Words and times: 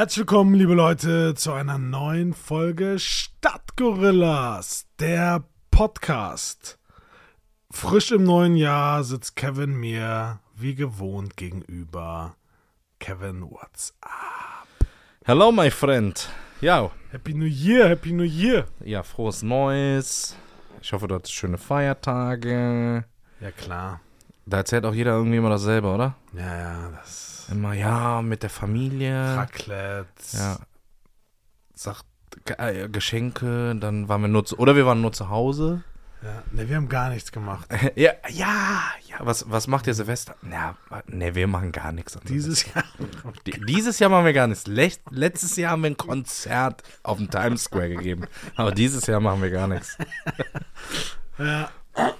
Herzlich 0.00 0.20
willkommen, 0.20 0.54
liebe 0.54 0.72
Leute, 0.72 1.34
zu 1.34 1.52
einer 1.52 1.76
neuen 1.76 2.32
Folge 2.32 2.98
Stadtgorillas, 2.98 4.86
der 4.98 5.44
Podcast. 5.70 6.78
Frisch 7.70 8.10
im 8.10 8.24
neuen 8.24 8.56
Jahr 8.56 9.04
sitzt 9.04 9.36
Kevin 9.36 9.74
mir 9.78 10.40
wie 10.56 10.74
gewohnt 10.74 11.36
gegenüber. 11.36 12.34
Kevin, 12.98 13.42
what's 13.42 13.92
up? 14.00 14.66
Hello, 15.26 15.52
my 15.52 15.70
friend. 15.70 16.30
Ja, 16.62 16.90
Happy 17.10 17.34
New 17.34 17.44
Year, 17.44 17.90
Happy 17.90 18.12
New 18.12 18.24
Year. 18.24 18.64
ja, 18.82 19.02
frohes 19.02 19.42
Neues. 19.42 20.34
Ich 20.80 20.94
hoffe, 20.94 21.08
du 21.08 21.14
hattest 21.16 21.34
schöne 21.34 21.58
Feiertage. 21.58 23.04
Ja, 23.38 23.50
klar. 23.50 24.00
Da 24.46 24.56
erzählt 24.56 24.86
auch 24.86 24.94
jeder 24.94 25.12
irgendwie 25.12 25.36
immer 25.36 25.50
dasselbe, 25.50 25.88
oder? 25.88 26.14
Ja, 26.32 26.56
ja, 26.56 26.88
das 26.88 27.29
Immer, 27.50 27.72
ja, 27.74 28.22
mit 28.22 28.42
der 28.42 28.50
Familie. 28.50 29.36
Raclette. 29.36 30.06
Ja. 30.32 30.58
Sagt 31.74 32.04
äh, 32.58 32.88
Geschenke, 32.88 33.74
dann 33.76 34.08
waren 34.08 34.20
wir 34.22 34.28
nur 34.28 34.44
zu, 34.44 34.58
oder 34.58 34.76
wir 34.76 34.86
waren 34.86 35.00
nur 35.00 35.12
zu 35.12 35.28
Hause. 35.30 35.82
ja. 36.22 36.42
Ne, 36.52 36.68
wir 36.68 36.76
haben 36.76 36.88
gar 36.88 37.08
nichts 37.10 37.32
gemacht. 37.32 37.66
ja, 37.96 38.12
ja, 38.28 38.80
ja, 39.08 39.16
was, 39.20 39.50
was 39.50 39.66
macht 39.66 39.86
ihr 39.86 39.94
Silvester? 39.94 40.34
Ja, 40.48 40.76
ne, 41.06 41.34
wir 41.34 41.46
machen 41.48 41.72
gar 41.72 41.90
nichts. 41.92 42.16
Dieses 42.28 42.66
Jahr. 42.72 42.84
Dieses 43.66 43.98
Jahr 43.98 44.10
machen 44.10 44.26
wir 44.26 44.32
gar 44.32 44.46
nichts. 44.46 44.66
Lech- 44.66 45.00
Letztes 45.10 45.56
Jahr 45.56 45.72
haben 45.72 45.82
wir 45.82 45.90
ein 45.90 45.96
Konzert 45.96 46.82
auf 47.02 47.18
dem 47.18 47.30
Times 47.30 47.64
Square 47.64 47.88
gegeben. 47.88 48.26
Aber 48.56 48.70
dieses 48.72 49.06
Jahr 49.06 49.20
machen 49.20 49.42
wir 49.42 49.50
gar 49.50 49.66
nichts. 49.66 49.96
Ja. 51.38 51.70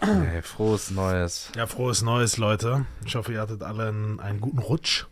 Nee, 0.02 0.40
frohes 0.42 0.90
Neues. 0.90 1.52
ja, 1.54 1.66
frohes 1.66 2.00
Neues, 2.02 2.38
Leute. 2.38 2.86
Ich 3.04 3.14
hoffe, 3.16 3.32
ihr 3.34 3.40
hattet 3.40 3.62
alle 3.62 3.88
einen, 3.88 4.18
einen 4.18 4.40
guten 4.40 4.58
Rutsch. 4.58 5.04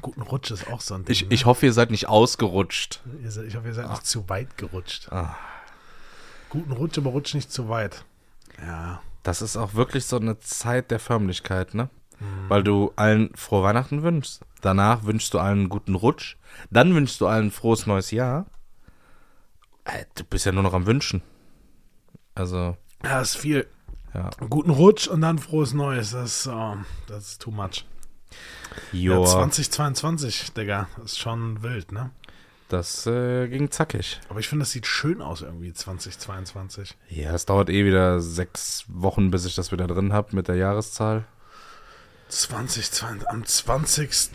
Guten 0.00 0.22
Rutsch 0.22 0.50
ist 0.50 0.68
auch 0.68 0.80
so 0.80 0.94
ein 0.94 1.04
Ding. 1.04 1.12
Ich, 1.12 1.22
ne? 1.22 1.28
ich 1.34 1.44
hoffe, 1.46 1.66
ihr 1.66 1.72
seid 1.72 1.90
nicht 1.90 2.08
ausgerutscht. 2.08 3.00
Ich 3.22 3.56
hoffe, 3.56 3.68
ihr 3.68 3.74
seid 3.74 3.88
nicht 3.90 4.06
zu 4.06 4.28
weit 4.28 4.56
gerutscht. 4.56 5.10
Ah. 5.12 5.36
Guten 6.50 6.72
Rutsch, 6.72 6.98
aber 6.98 7.10
rutsch 7.10 7.34
nicht 7.34 7.52
zu 7.52 7.68
weit. 7.68 8.04
Ja. 8.64 9.00
Das 9.22 9.42
ist 9.42 9.56
auch 9.56 9.74
wirklich 9.74 10.06
so 10.06 10.16
eine 10.16 10.38
Zeit 10.40 10.90
der 10.90 10.98
Förmlichkeit, 10.98 11.74
ne? 11.74 11.90
Weil 12.48 12.64
du 12.64 12.92
allen 12.96 13.30
frohe 13.36 13.62
Weihnachten 13.62 14.02
wünschst. 14.02 14.44
Danach 14.60 15.04
wünschst 15.04 15.32
du 15.34 15.38
allen 15.38 15.58
einen 15.60 15.68
guten 15.68 15.94
Rutsch. 15.94 16.36
Dann 16.70 16.92
wünschst 16.94 17.20
du 17.20 17.28
allen 17.28 17.46
ein 17.48 17.50
frohes 17.52 17.86
neues 17.86 18.10
Jahr. 18.10 18.46
Äh, 19.84 20.04
Du 20.16 20.24
bist 20.24 20.44
ja 20.44 20.50
nur 20.50 20.64
noch 20.64 20.72
am 20.74 20.86
Wünschen. 20.86 21.22
Also, 22.34 22.76
Ja, 23.04 23.20
ist 23.20 23.36
viel. 23.36 23.68
ja. 24.14 24.30
Guten 24.50 24.70
Rutsch 24.70 25.06
und 25.06 25.20
dann 25.20 25.38
frohes 25.38 25.74
Neues. 25.74 26.10
Das 26.10 26.38
ist, 26.40 26.46
oh, 26.48 26.76
das 27.06 27.28
ist 27.28 27.42
too 27.42 27.52
much. 27.52 27.84
Ja, 28.92 29.22
2022, 29.24 30.52
Digga. 30.52 30.88
Ist 31.04 31.18
schon 31.18 31.62
wild, 31.62 31.92
ne? 31.92 32.10
Das 32.68 33.06
äh, 33.06 33.48
ging 33.48 33.70
zackig. 33.70 34.20
Aber 34.28 34.40
ich 34.40 34.48
finde, 34.48 34.64
das 34.64 34.72
sieht 34.72 34.86
schön 34.86 35.22
aus 35.22 35.40
irgendwie, 35.40 35.72
2022. 35.72 36.96
Ja, 37.08 37.34
es 37.34 37.46
dauert 37.46 37.70
eh 37.70 37.84
wieder 37.86 38.20
sechs 38.20 38.84
Wochen, 38.88 39.30
bis 39.30 39.46
ich 39.46 39.54
das 39.54 39.72
wieder 39.72 39.86
drin 39.86 40.12
habe 40.12 40.36
mit 40.36 40.48
der 40.48 40.56
Jahreszahl. 40.56 41.24
2020, 42.28 43.28
am 43.28 43.44
20. 43.44 44.34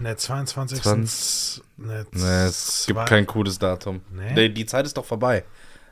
Ne, 0.00 0.16
22. 0.16 0.82
20, 0.82 1.62
ne, 1.76 2.06
ne, 2.10 2.46
es 2.46 2.82
zwei, 2.82 2.92
gibt 2.92 3.06
kein 3.06 3.26
cooles 3.26 3.60
Datum. 3.60 4.00
Ne? 4.10 4.32
nee, 4.34 4.48
die 4.48 4.66
Zeit 4.66 4.84
ist 4.84 4.96
doch 4.96 5.04
vorbei. 5.04 5.44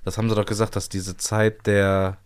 Das 0.05 0.19
haben 0.19 0.28
sie 0.28 0.34
doch 0.34 0.47
gesagt, 0.47 0.75
dass 0.75 0.89
diese 0.89 1.17
Zeit 1.17 1.67
der 1.69 2.19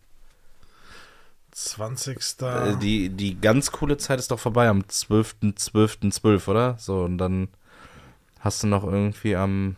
20. 1.65 2.43
Äh, 2.43 2.77
die, 2.77 3.09
die 3.11 3.39
ganz 3.41 3.71
coole 3.71 3.97
Zeit 3.99 4.19
ist 4.19 4.31
doch 4.31 4.41
vorbei 4.41 4.69
am 4.69 4.81
12.12.12, 4.81 5.57
12, 5.57 5.99
12, 6.13 6.49
oder? 6.49 6.77
So, 6.79 7.03
und 7.03 7.19
dann 7.19 7.49
hast 8.41 8.63
du 8.63 8.67
noch 8.67 8.85
irgendwie 8.85 9.37
am, 9.37 9.77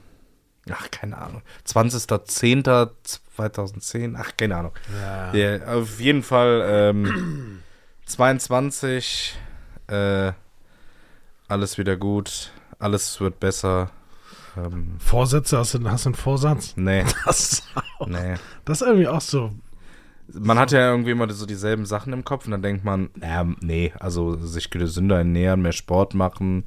ach, 0.71 0.89
keine 0.91 1.19
Ahnung, 1.19 1.43
20.10.2010, 1.67 4.15
ach, 4.17 4.37
keine 4.37 4.57
Ahnung. 4.57 4.73
Ja. 5.01 5.35
Yeah, 5.35 5.75
auf 5.75 5.99
jeden 6.01 6.23
Fall 6.23 6.63
ähm, 6.67 7.63
22, 8.07 9.37
äh, 9.89 10.31
alles 11.49 11.79
wieder 11.79 11.97
gut, 11.97 12.53
alles 12.79 13.21
wird 13.21 13.41
besser. 13.41 13.91
Ähm, 14.57 14.95
Vorsätze, 14.99 15.59
hast 15.59 15.75
du, 15.75 15.91
hast 15.91 16.05
du 16.05 16.11
einen 16.11 16.15
Vorsatz? 16.15 16.75
Nee. 16.77 17.05
Das, 17.25 17.53
ist, 17.53 17.65
auch, 17.99 18.07
nee. 18.07 18.37
das 18.65 18.83
ist 18.83 18.87
irgendwie 18.87 19.09
auch 19.09 19.21
so 19.21 19.51
man 20.29 20.59
hat 20.59 20.73
ja 20.73 20.91
irgendwie 20.91 21.11
immer 21.11 21.31
so 21.31 21.47
dieselben 21.47 21.85
Sachen 21.85 22.13
im 22.13 22.25
Kopf 22.25 22.47
und 22.47 22.53
dann 22.53 22.63
denkt 22.63 22.85
man, 22.85 23.11
naja, 23.15 23.47
nee, 23.61 23.93
also 23.99 24.37
sich 24.37 24.71
gesünder 24.71 25.19
ernähren, 25.19 25.63
mehr 25.63 25.73
Sport 25.73 26.15
machen, 26.15 26.65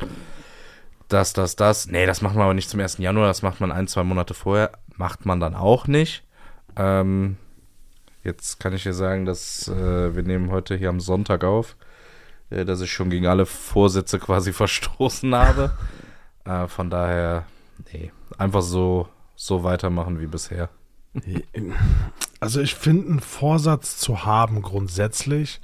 das, 1.08 1.34
das, 1.34 1.56
das. 1.56 1.88
Nee, 1.88 2.06
das 2.06 2.22
macht 2.22 2.36
man 2.36 2.44
aber 2.44 2.54
nicht 2.54 2.70
zum 2.70 2.80
1. 2.80 2.98
Januar, 2.98 3.28
das 3.28 3.42
macht 3.42 3.62
man 3.62 3.72
ein, 3.72 3.88
zwei 3.88 4.04
Monate 4.04 4.34
vorher. 4.34 4.72
Macht 4.98 5.26
man 5.26 5.40
dann 5.40 5.56
auch 5.56 5.88
nicht. 5.88 6.24
Ähm, 6.76 7.38
jetzt 8.24 8.60
kann 8.60 8.74
ich 8.74 8.84
dir 8.84 8.94
sagen, 8.94 9.26
dass 9.26 9.68
äh, 9.68 10.16
wir 10.16 10.24
nehmen 10.24 10.52
heute 10.52 10.76
hier 10.76 10.90
am 10.90 11.00
Sonntag 11.00 11.44
auf, 11.44 11.76
äh, 12.50 12.66
dass 12.66 12.82
ich 12.82 12.92
schon 12.92 13.10
gegen 13.10 13.28
alle 13.28 13.46
Vorsätze 13.46 14.20
quasi 14.20 14.52
verstoßen 14.54 15.36
habe. 15.36 15.72
äh, 16.46 16.68
von 16.68 16.90
daher, 16.90 17.46
nee, 17.94 18.12
einfach 18.38 18.62
so, 18.62 19.08
so 19.36 19.64
weitermachen 19.64 20.20
wie 20.20 20.28
bisher. 20.28 20.70
Also 22.40 22.62
ich 22.62 22.76
finde, 22.76 23.10
einen 23.10 23.20
Vorsatz 23.20 23.98
zu 23.98 24.26
haben 24.26 24.62
grundsätzlich, 24.62 25.62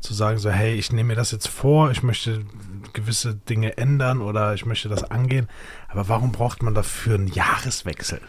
zu 0.00 0.14
sagen 0.14 0.38
so, 0.38 0.50
hey, 0.50 0.74
ich 0.74 0.92
nehme 0.92 1.08
mir 1.08 1.16
das 1.16 1.30
jetzt 1.30 1.48
vor, 1.48 1.90
ich 1.90 2.02
möchte 2.02 2.44
gewisse 2.92 3.34
Dinge 3.34 3.76
ändern 3.76 4.20
oder 4.22 4.54
ich 4.54 4.66
möchte 4.66 4.88
das 4.88 5.04
angehen. 5.04 5.48
Aber 5.88 6.08
warum 6.08 6.32
braucht 6.32 6.62
man 6.62 6.74
dafür 6.74 7.16
einen 7.16 7.28
Jahreswechsel? 7.28 8.20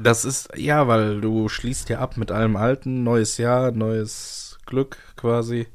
Das 0.00 0.24
ist, 0.24 0.48
ja, 0.56 0.88
weil 0.88 1.20
du 1.20 1.48
schließt 1.48 1.88
ja 1.88 1.98
ab 1.98 2.16
mit 2.16 2.30
allem 2.30 2.56
Alten, 2.56 3.02
neues 3.02 3.36
Jahr, 3.36 3.72
neues 3.72 4.58
Glück 4.66 4.96
quasi. 5.16 5.66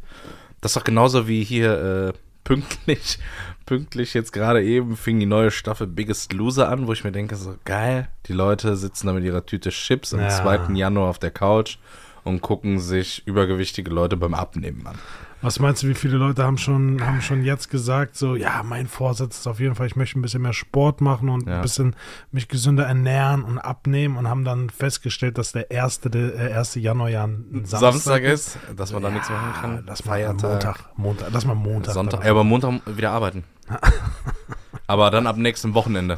Das 0.59 0.71
ist 0.71 0.77
doch 0.77 0.83
genauso 0.83 1.27
wie 1.27 1.43
hier 1.43 2.13
äh, 2.13 2.13
pünktlich, 2.43 3.19
pünktlich 3.65 4.13
jetzt 4.13 4.33
gerade 4.33 4.63
eben 4.63 4.97
fing 4.97 5.19
die 5.19 5.25
neue 5.25 5.51
Staffel 5.51 5.87
Biggest 5.87 6.33
Loser 6.33 6.69
an, 6.69 6.87
wo 6.87 6.93
ich 6.93 7.03
mir 7.03 7.11
denke, 7.11 7.35
so 7.35 7.55
geil, 7.65 8.07
die 8.27 8.33
Leute 8.33 8.75
sitzen 8.75 9.07
da 9.07 9.13
mit 9.13 9.23
ihrer 9.23 9.45
Tüte 9.45 9.69
Chips 9.69 10.13
am 10.13 10.21
Ja. 10.21 10.29
2. 10.29 10.73
Januar 10.73 11.09
auf 11.09 11.19
der 11.19 11.31
Couch 11.31 11.77
und 12.23 12.41
gucken 12.41 12.79
sich 12.79 13.25
übergewichtige 13.25 13.89
Leute 13.91 14.17
beim 14.17 14.33
Abnehmen 14.33 14.85
an. 14.85 14.99
Was 15.41 15.59
meinst 15.59 15.81
du, 15.81 15.87
wie 15.87 15.95
viele 15.95 16.17
Leute 16.17 16.43
haben 16.43 16.57
schon, 16.59 17.03
haben 17.05 17.21
schon 17.21 17.43
jetzt 17.43 17.69
gesagt, 17.69 18.15
so, 18.15 18.35
ja, 18.35 18.61
mein 18.63 18.87
Vorsatz 18.87 19.39
ist 19.39 19.47
auf 19.47 19.59
jeden 19.59 19.73
Fall, 19.73 19.87
ich 19.87 19.95
möchte 19.95 20.19
ein 20.19 20.21
bisschen 20.21 20.43
mehr 20.43 20.53
Sport 20.53 21.01
machen 21.01 21.29
und 21.29 21.47
Ja. 21.47 21.55
ein 21.55 21.61
bisschen 21.61 21.95
mich 22.31 22.47
gesünder 22.47 22.85
ernähren 22.85 23.43
und 23.43 23.57
abnehmen 23.57 24.17
und 24.17 24.27
haben 24.29 24.45
dann 24.45 24.69
festgestellt, 24.69 25.37
dass 25.39 25.51
der 25.51 25.71
1. 25.71 26.01
Der, 26.01 26.51
äh, 26.51 26.53
1. 26.53 26.75
Januar 26.75 27.09
ja 27.09 27.23
ein 27.25 27.63
Samstag, 27.65 27.91
Samstag, 27.93 28.23
ist, 28.23 28.57
dass 28.75 28.93
man 28.93 29.01
da 29.01 29.09
nichts 29.09 29.29
machen 29.29 29.53
kann. 29.59 29.83
Lass 29.87 30.05
mal 30.05 30.27
Montag, 30.27 30.89
Montag, 30.97 31.27
lass 31.31 31.45
mal 31.45 31.55
Montag. 31.55 31.93
Sonntag, 31.93 32.23
ja, 32.23 32.31
aber 32.31 32.43
Montag 32.43 32.81
wieder 32.85 33.11
arbeiten. 33.11 33.43
aber 34.87 35.09
dann 35.09 35.25
ab 35.25 35.37
nächstem 35.37 35.73
Wochenende. 35.73 36.17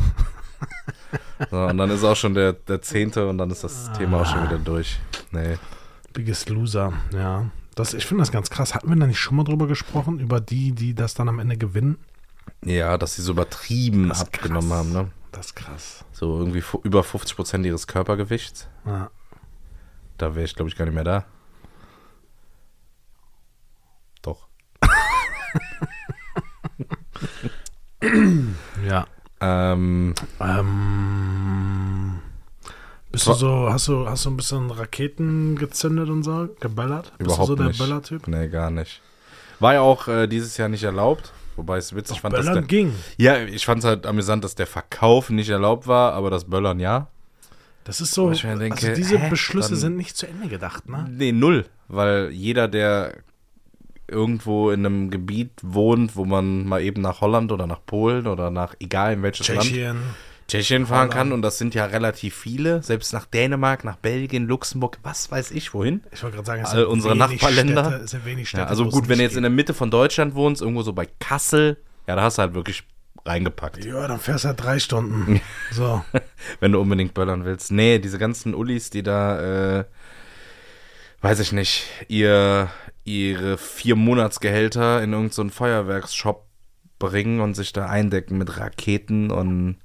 So, 1.49 1.57
und 1.61 1.77
dann 1.77 1.89
ist 1.89 2.03
auch 2.03 2.15
schon 2.15 2.33
der, 2.33 2.53
der 2.53 2.81
10. 2.81 3.11
und 3.13 3.37
dann 3.37 3.49
ist 3.51 3.63
das 3.63 3.91
Thema 3.93 4.21
auch 4.21 4.25
schon 4.25 4.43
wieder 4.43 4.57
durch. 4.57 4.99
Nee. 5.31 5.57
Biggest 6.13 6.49
Loser, 6.49 6.93
ja. 7.13 7.45
Das, 7.75 7.93
ich 7.93 8.05
finde 8.05 8.21
das 8.21 8.31
ganz 8.31 8.49
krass. 8.49 8.75
Hatten 8.75 8.89
wir 8.89 8.95
da 8.95 9.07
nicht 9.07 9.19
schon 9.19 9.35
mal 9.35 9.43
drüber 9.43 9.67
gesprochen? 9.67 10.19
Über 10.19 10.39
die, 10.39 10.73
die 10.73 10.93
das 10.93 11.13
dann 11.13 11.29
am 11.29 11.39
Ende 11.39 11.57
gewinnen? 11.57 11.97
Ja, 12.63 12.97
dass 12.97 13.15
sie 13.15 13.21
so 13.21 13.31
übertrieben 13.31 14.11
abgenommen 14.11 14.69
krass. 14.69 14.79
haben, 14.79 14.91
ne? 14.91 15.11
Das 15.31 15.47
ist 15.47 15.55
krass. 15.55 16.05
So 16.11 16.37
irgendwie 16.39 16.63
über 16.83 17.03
50 17.03 17.35
Prozent 17.35 17.65
ihres 17.65 17.87
Körpergewichts. 17.87 18.67
Ja. 18.85 19.09
Da 20.17 20.35
wäre 20.35 20.45
ich, 20.45 20.55
glaube 20.55 20.69
ich, 20.69 20.75
gar 20.75 20.85
nicht 20.85 20.93
mehr 20.93 21.03
da. 21.03 21.25
Doch. 24.21 24.47
ja. 28.87 29.07
Ähm, 29.41 30.13
Ähm, 30.39 31.72
bist 33.13 33.27
du 33.27 33.33
so, 33.33 33.69
hast 33.71 33.87
du, 33.87 34.07
hast 34.09 34.25
du 34.25 34.31
ein 34.31 34.37
bisschen 34.37 34.69
Raketen 34.71 35.55
gezündet 35.55 36.09
und 36.09 36.23
so, 36.23 36.49
geböllert? 36.59 37.13
Bist 37.17 37.29
überhaupt 37.29 37.43
du 37.49 37.53
so 37.53 37.55
der 37.55 37.67
nicht. 37.67 37.77
Böllertyp? 37.79 38.27
Nee, 38.27 38.49
gar 38.49 38.69
nicht. 38.69 39.01
War 39.59 39.75
ja 39.75 39.81
auch 39.81 40.07
äh, 40.09 40.27
dieses 40.27 40.57
Jahr 40.57 40.67
nicht 40.67 40.83
erlaubt. 40.83 41.31
Wobei 41.55 41.77
es 41.77 41.95
witzig 41.95 42.19
fand, 42.21 42.33
dass 42.33 42.41
Böllern 42.45 42.55
der, 42.55 42.67
ging. 42.67 42.93
Ja, 43.17 43.37
ich 43.43 43.65
fand 43.65 43.79
es 43.79 43.85
halt 43.85 44.07
amüsant, 44.07 44.43
dass 44.43 44.55
der 44.55 44.65
Verkauf 44.65 45.29
nicht 45.29 45.49
erlaubt 45.49 45.85
war, 45.87 46.13
aber 46.13 46.31
das 46.31 46.45
Böllern 46.45 46.79
ja. 46.79 47.07
Das 47.83 48.01
ist 48.01 48.13
so, 48.13 48.27
Wo 48.27 48.31
ich 48.31 48.43
mir 48.43 48.57
denke, 48.57 48.87
also 48.87 48.95
diese 48.95 49.19
hä? 49.19 49.29
Beschlüsse 49.29 49.69
Dann- 49.69 49.77
sind 49.77 49.97
nicht 49.97 50.17
zu 50.17 50.25
Ende 50.27 50.47
gedacht, 50.47 50.89
ne? 50.89 51.05
Nee, 51.09 51.31
null. 51.31 51.65
Weil 51.87 52.31
jeder, 52.31 52.67
der 52.67 53.17
irgendwo 54.07 54.71
in 54.71 54.85
einem 54.85 55.11
Gebiet 55.11 55.51
wohnt, 55.61 56.15
wo 56.15 56.25
man 56.25 56.65
mal 56.65 56.81
eben 56.81 57.01
nach 57.01 57.21
Holland 57.21 57.51
oder 57.51 57.67
nach 57.67 57.85
Polen 57.85 58.25
oder 58.25 58.49
nach 58.49 58.73
egal 58.79 59.13
in 59.13 59.23
welches 59.23 59.47
Land 59.47 59.61
Tschechien. 59.61 59.97
Tschechien 60.53 60.85
fahren 60.85 61.09
kann 61.09 61.31
und 61.31 61.41
das 61.41 61.57
sind 61.57 61.73
ja 61.73 61.85
relativ 61.85 62.35
viele, 62.35 62.83
selbst 62.83 63.11
nach 63.11 63.25
Dänemark, 63.25 63.83
nach 63.83 63.95
Belgien, 63.95 64.47
Luxemburg, 64.47 64.99
was 65.01 65.31
weiß 65.31 65.51
ich 65.51 65.73
wohin. 65.73 66.03
Ich 66.11 66.21
wollte 66.21 66.35
gerade 66.35 66.45
sagen, 66.45 66.63
es 66.63 66.71
sind 66.71 66.85
unsere 66.85 67.15
wenig 67.15 67.41
Nachbarländer. 67.41 67.85
Städte, 67.85 68.03
es 68.03 68.11
sind 68.11 68.25
wenig 68.25 68.49
Städte, 68.49 68.63
Ja, 68.63 68.67
also 68.67 68.87
gut, 68.87 69.09
wenn 69.09 69.17
du 69.17 69.23
jetzt 69.23 69.35
in 69.35 69.41
der 69.41 69.49
Mitte 69.49 69.73
von 69.73 69.89
Deutschland 69.89 70.35
wohnst, 70.35 70.61
irgendwo 70.61 70.83
so 70.83 70.93
bei 70.93 71.07
Kassel, 71.19 71.77
ja, 72.07 72.15
da 72.15 72.21
hast 72.21 72.37
du 72.37 72.43
halt 72.43 72.53
wirklich 72.53 72.83
reingepackt. 73.25 73.83
Ja, 73.83 74.07
dann 74.07 74.19
fährst 74.19 74.43
du 74.43 74.49
halt 74.49 74.61
drei 74.61 74.79
Stunden. 74.79 75.41
So. 75.71 76.03
Wenn 76.59 76.73
du 76.73 76.81
unbedingt 76.81 77.13
böllern 77.13 77.45
willst. 77.45 77.71
Nee, 77.71 77.99
diese 77.99 78.19
ganzen 78.19 78.53
Ullis, 78.53 78.89
die 78.89 79.01
da, 79.01 79.79
äh, 79.79 79.85
weiß 81.21 81.39
ich 81.39 81.51
nicht, 81.51 81.87
ihr, 82.09 82.69
ihre 83.05 83.57
vier 83.57 83.95
Monatsgehälter 83.95 85.01
in 85.01 85.13
irgendeinen 85.13 85.49
so 85.49 85.55
Feuerwerksshop 85.55 86.45
bringen 86.99 87.39
und 87.39 87.55
sich 87.55 87.73
da 87.73 87.87
eindecken 87.87 88.37
mit 88.37 88.57
Raketen 88.57 89.31
und 89.31 89.77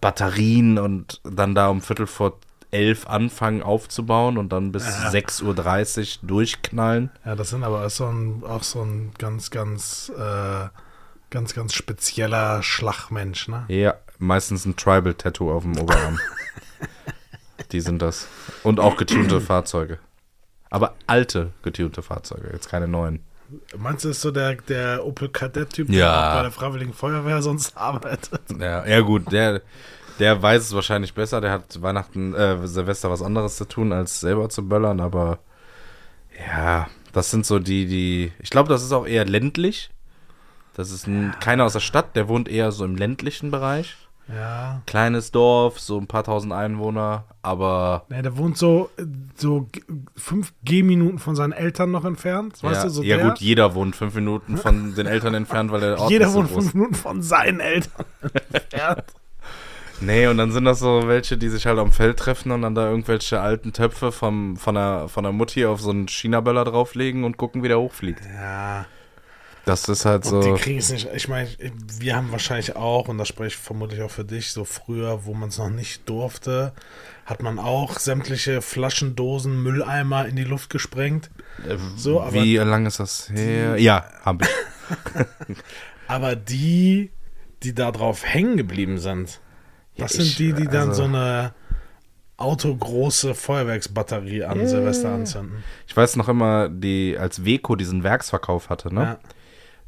Batterien 0.00 0.78
und 0.78 1.20
dann 1.24 1.54
da 1.54 1.68
um 1.68 1.80
Viertel 1.80 2.06
vor 2.06 2.38
elf 2.70 3.06
anfangen 3.06 3.62
aufzubauen 3.62 4.38
und 4.38 4.50
dann 4.50 4.72
bis 4.72 4.84
Ja. 4.86 5.10
6.30 5.10 6.22
Uhr 6.22 6.28
durchknallen. 6.28 7.10
Ja, 7.24 7.36
das 7.36 7.50
sind 7.50 7.64
aber 7.64 7.88
so 7.90 8.06
ein, 8.06 8.42
auch 8.44 8.62
so 8.62 8.82
ein 8.82 9.12
ganz, 9.18 9.50
ganz, 9.50 10.10
äh, 10.16 10.68
ganz, 11.30 11.54
ganz 11.54 11.74
spezieller 11.74 12.62
Schlagmensch, 12.62 13.48
ne? 13.48 13.64
Ja, 13.68 13.94
meistens 14.18 14.64
ein 14.64 14.76
Tribal-Tattoo 14.76 15.52
auf 15.52 15.64
dem 15.64 15.78
Oberarm. 15.78 16.18
Die 17.72 17.80
sind 17.80 18.00
das. 18.02 18.26
Und 18.62 18.80
auch 18.80 18.96
getunte 18.96 19.40
Fahrzeuge. 19.40 19.98
Aber 20.70 20.94
alte 21.06 21.52
getunte 21.62 22.02
Fahrzeuge, 22.02 22.50
jetzt 22.52 22.70
keine 22.70 22.88
neuen. 22.88 23.20
Meinst 23.76 24.04
du, 24.04 24.08
ist 24.10 24.20
so 24.20 24.30
der, 24.30 24.54
der 24.54 25.04
Opel 25.04 25.28
Kadett-Typ, 25.28 25.88
Ja. 25.90 25.96
der 25.96 26.28
auch 26.30 26.34
bei 26.36 26.42
der 26.42 26.50
Freiwilligen 26.52 26.92
Feuerwehr 26.92 27.42
sonst 27.42 27.76
arbeitet? 27.76 28.40
Ja, 28.58 28.86
ja 28.86 29.00
gut, 29.00 29.30
der, 29.32 29.62
der 30.18 30.40
weiß 30.42 30.62
es 30.62 30.74
wahrscheinlich 30.74 31.14
besser. 31.14 31.40
Der 31.40 31.50
hat 31.52 31.80
Weihnachten, 31.82 32.34
äh, 32.34 32.66
Silvester 32.66 33.10
was 33.10 33.22
anderes 33.22 33.56
zu 33.56 33.64
tun, 33.66 33.92
als 33.92 34.20
selber 34.20 34.48
zu 34.48 34.66
böllern. 34.68 35.00
Aber 35.00 35.38
ja, 36.46 36.88
das 37.12 37.30
sind 37.30 37.46
so 37.46 37.58
die, 37.58 37.86
die. 37.86 38.32
Ich 38.40 38.50
glaube, 38.50 38.68
das 38.68 38.82
ist 38.82 38.92
auch 38.92 39.06
eher 39.06 39.24
ländlich. 39.24 39.90
Das 40.74 40.90
ist 40.90 41.06
ein, 41.06 41.34
keiner 41.40 41.64
aus 41.64 41.74
der 41.74 41.80
Stadt, 41.80 42.16
der 42.16 42.28
wohnt 42.28 42.48
eher 42.48 42.72
so 42.72 42.84
im 42.84 42.96
ländlichen 42.96 43.50
Bereich. 43.50 43.96
Ja. 44.34 44.82
Kleines 44.86 45.30
Dorf, 45.30 45.78
so 45.80 45.98
ein 45.98 46.06
paar 46.06 46.24
tausend 46.24 46.52
Einwohner, 46.52 47.24
aber 47.42 48.04
Nee, 48.08 48.22
der 48.22 48.36
wohnt 48.36 48.56
so, 48.56 48.90
so 49.34 49.68
fünf 50.16 50.52
Gehminuten 50.64 51.18
von 51.18 51.36
seinen 51.36 51.52
Eltern 51.52 51.90
noch 51.90 52.04
entfernt. 52.04 52.62
Weißt 52.62 52.76
ja, 52.76 52.84
du, 52.84 52.90
so 52.90 53.02
ja 53.02 53.16
der? 53.16 53.26
gut, 53.28 53.38
jeder 53.38 53.74
wohnt 53.74 53.94
fünf 53.96 54.14
Minuten 54.14 54.56
von 54.56 54.94
den 54.94 55.06
Eltern 55.06 55.34
entfernt, 55.34 55.70
weil 55.72 55.80
der 55.80 55.98
Ort 56.00 56.10
Jeder 56.10 56.28
so 56.28 56.38
wohnt 56.38 56.48
groß. 56.52 56.62
fünf 56.64 56.74
Minuten 56.74 56.94
von 56.94 57.22
seinen 57.22 57.60
Eltern 57.60 58.06
entfernt. 58.52 59.04
Nee, 60.00 60.26
und 60.26 60.36
dann 60.36 60.50
sind 60.50 60.64
das 60.64 60.80
so 60.80 61.02
welche, 61.06 61.36
die 61.38 61.48
sich 61.48 61.66
halt 61.66 61.78
am 61.78 61.92
Feld 61.92 62.18
treffen 62.18 62.50
und 62.50 62.62
dann 62.62 62.74
da 62.74 62.88
irgendwelche 62.88 63.40
alten 63.40 63.72
Töpfe 63.72 64.10
vom, 64.10 64.56
von, 64.56 64.74
der, 64.74 65.06
von 65.08 65.22
der 65.22 65.32
Mutti 65.32 65.64
auf 65.64 65.80
so 65.80 65.90
einen 65.90 66.08
China-Böller 66.08 66.64
drauflegen 66.64 67.22
und 67.22 67.36
gucken, 67.36 67.62
wie 67.62 67.68
der 67.68 67.78
hochfliegt. 67.78 68.20
Ja. 68.34 68.86
Das 69.64 69.88
ist 69.88 70.04
halt 70.04 70.26
Und 70.26 70.40
die 70.44 70.48
so. 70.48 70.54
kriegen 70.56 70.78
es 70.78 70.90
nicht. 70.90 71.08
Ich 71.14 71.28
meine, 71.28 71.48
wir 72.00 72.16
haben 72.16 72.32
wahrscheinlich 72.32 72.74
auch, 72.74 73.06
und 73.08 73.18
das 73.18 73.28
spreche 73.28 73.48
ich 73.48 73.56
vermutlich 73.56 74.02
auch 74.02 74.10
für 74.10 74.24
dich, 74.24 74.50
so 74.50 74.64
früher, 74.64 75.24
wo 75.24 75.34
man 75.34 75.50
es 75.50 75.58
noch 75.58 75.70
nicht 75.70 76.08
durfte, 76.08 76.72
hat 77.26 77.42
man 77.42 77.60
auch 77.60 77.98
sämtliche 78.00 78.60
Flaschen, 78.60 79.14
Dosen, 79.14 79.62
Mülleimer 79.62 80.26
in 80.26 80.34
die 80.34 80.42
Luft 80.44 80.68
gesprengt. 80.70 81.30
So, 81.96 82.20
aber, 82.20 82.32
wie 82.34 82.56
lange 82.56 82.88
ist 82.88 82.98
das 82.98 83.30
her? 83.30 83.76
Ja, 83.78 84.04
hab 84.24 84.42
ich. 84.42 84.48
aber 86.08 86.34
die, 86.34 87.10
die 87.62 87.72
da 87.74 87.92
drauf 87.92 88.24
hängen 88.24 88.56
geblieben 88.56 88.98
sind, 88.98 89.40
das 89.96 90.14
Ja, 90.14 90.22
sind 90.22 90.26
ich- 90.26 90.36
die, 90.38 90.52
die 90.54 90.64
dann 90.66 90.88
also- 90.88 91.02
so 91.02 91.08
eine 91.08 91.54
autogroße 92.36 93.34
Feuerwerksbatterie 93.36 94.42
an 94.44 94.66
Silvester 94.66 95.12
anzünden. 95.12 95.62
Ich 95.86 95.96
weiß 95.96 96.16
noch 96.16 96.28
immer, 96.28 96.68
die, 96.68 97.16
als 97.16 97.44
Weco 97.44 97.76
diesen 97.76 98.02
Werksverkauf 98.02 98.68
hatte, 98.68 98.92
ne? 98.92 99.00
Ja. 99.02 99.18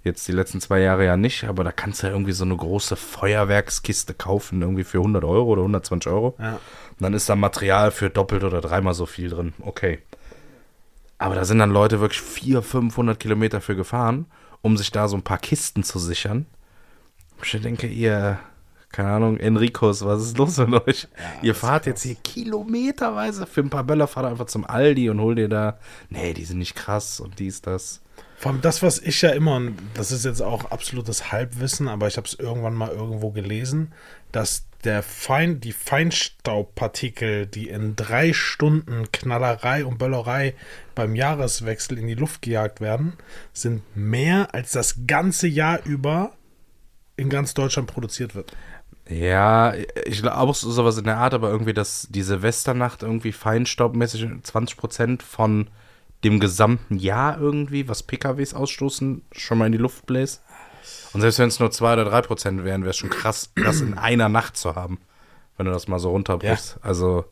Jetzt 0.05 0.29
die 0.29 0.33
letzten 0.33 0.61
zwei 0.61 0.81
Jahre 0.81 1.07
ja 1.07 1.17
nicht, 1.17 1.45
aber 1.45 1.65
da 1.65 1.73
kannst 1.73 2.03
du 2.03 2.07
ja 2.07 2.13
irgendwie 2.13 2.33
so 2.33 2.45
eine 2.45 2.55
große 2.55 2.95
Feuerwerkskiste 2.95 4.13
kaufen, 4.13 4.61
irgendwie 4.61 4.85
für 4.85 4.99
100 4.99 5.25
Euro 5.25 5.53
oder 5.53 5.63
120 5.63 6.13
Euro. 6.13 6.37
Ja. 6.39 6.53
Und 6.53 7.01
dann 7.01 7.15
ist 7.15 7.31
da 7.31 7.37
Material 7.37 7.91
für 7.91 8.11
doppelt 8.11 8.45
oder 8.45 8.61
dreimal 8.61 8.93
so 8.93 9.07
viel 9.07 9.31
drin. 9.31 9.55
Okay. 9.63 10.01
Aber 11.17 11.35
da 11.35 11.47
sind 11.47 11.59
dann 11.59 11.71
Leute 11.71 12.01
wirklich 12.01 12.21
400, 12.21 12.65
500 12.65 13.19
Kilometer 13.19 13.63
für 13.63 13.77
gefahren, 13.77 14.27
um 14.61 14.77
sich 14.77 14.93
da 14.93 15.09
so 15.09 15.17
ein 15.17 15.23
paar 15.23 15.39
Kisten 15.39 15.83
zu 15.83 15.99
sichern. 15.99 16.45
Ich 17.43 17.59
denke, 17.63 17.87
ihr, 17.87 18.39
keine 18.91 19.09
Ahnung, 19.09 19.39
Enricos, 19.39 20.05
was 20.05 20.23
ist 20.23 20.37
los 20.37 20.59
mit 20.59 20.87
euch? 20.87 21.09
ihr 21.41 21.55
fahrt 21.55 21.87
jetzt 21.87 22.03
hier 22.03 22.17
kilometerweise 22.17 23.47
für 23.47 23.63
ein 23.63 23.71
paar 23.71 23.85
Böller, 23.85 24.07
fahrt 24.07 24.27
einfach 24.27 24.47
zum 24.47 24.67
Aldi 24.67 25.09
und 25.09 25.21
hol 25.21 25.35
dir 25.35 25.49
da, 25.49 25.79
nee, 26.11 26.35
die 26.35 26.45
sind 26.45 26.59
nicht 26.59 26.75
krass 26.75 27.21
und 27.21 27.39
dies, 27.39 27.63
das. 27.63 28.03
Vor 28.45 28.53
allem 28.53 28.61
das, 28.61 28.83
was 28.83 28.99
ich 28.99 29.23
ja 29.23 29.31
immer, 29.31 29.57
und 29.57 29.79
das 29.95 30.13
ist 30.13 30.27
jetzt 30.27 30.43
auch 30.43 30.71
absolutes 30.71 31.33
Halbwissen, 31.33 31.89
aber 31.89 32.09
ich 32.09 32.19
habe 32.19 32.27
es 32.27 32.35
irgendwann 32.35 32.75
mal 32.75 32.91
irgendwo 32.91 33.31
gelesen, 33.31 33.95
dass 34.33 34.67
der 34.85 35.03
Fein, 35.03 35.61
die 35.61 35.73
Feinstaubpartikel, 35.73 37.47
die 37.47 37.71
in 37.71 37.97
drei 37.97 38.35
Stunden 38.35 39.11
Knallerei 39.13 39.87
und 39.87 39.97
Böllerei 39.97 40.53
beim 40.95 41.15
Jahreswechsel 41.15 41.97
in 41.97 42.07
die 42.07 42.17
Luft 42.17 42.43
gejagt 42.43 42.83
werden, 42.83 43.15
sind 43.55 43.81
mehr 43.97 44.53
als 44.53 44.73
das 44.73 45.07
ganze 45.07 45.47
Jahr 45.47 45.83
über 45.87 46.33
in 47.17 47.31
ganz 47.31 47.55
Deutschland 47.55 47.89
produziert 47.89 48.35
wird. 48.35 48.55
Ja, 49.09 49.73
ich 50.05 50.21
glaube 50.21 50.37
auch 50.37 50.55
so 50.55 50.71
sowas 50.71 50.99
in 50.99 51.05
der 51.05 51.17
Art, 51.17 51.33
aber 51.33 51.49
irgendwie, 51.49 51.73
dass 51.73 52.09
die 52.11 52.23
Silvesternacht 52.23 53.05
irgendwie 53.05 53.33
feinstaubmäßig 53.33 54.23
20% 54.23 55.23
von 55.23 55.71
dem 56.25 56.41
gesamten 56.41 56.97
Jahr 56.97 57.39
irgendwie, 57.39 57.89
was 57.89 58.03
PKWs 58.03 58.55
ausstoßen, 58.55 59.23
schon 59.33 59.59
mal 59.59 59.67
in 59.67 59.73
die 59.73 59.79
Luft 59.79 60.07
bläst. 60.07 60.43
Und 61.13 61.21
selbst 61.21 61.39
wenn 61.39 61.49
es 61.49 61.61
nur 61.61 61.71
2 61.71 61.93
oder 61.93 62.13
3% 62.13 62.65
wären, 62.65 62.83
wäre 62.83 62.91
es 62.91 62.97
schon 62.97 63.11
krass, 63.11 63.53
das 63.55 63.81
in 63.81 63.95
einer 63.95 64.29
Nacht 64.29 64.57
zu 64.57 64.75
haben, 64.75 64.99
wenn 65.57 65.67
du 65.67 65.73
das 65.73 65.87
mal 65.89 65.99
so 65.99 66.11
runterbrichst. 66.11 66.79
Also, 66.83 67.25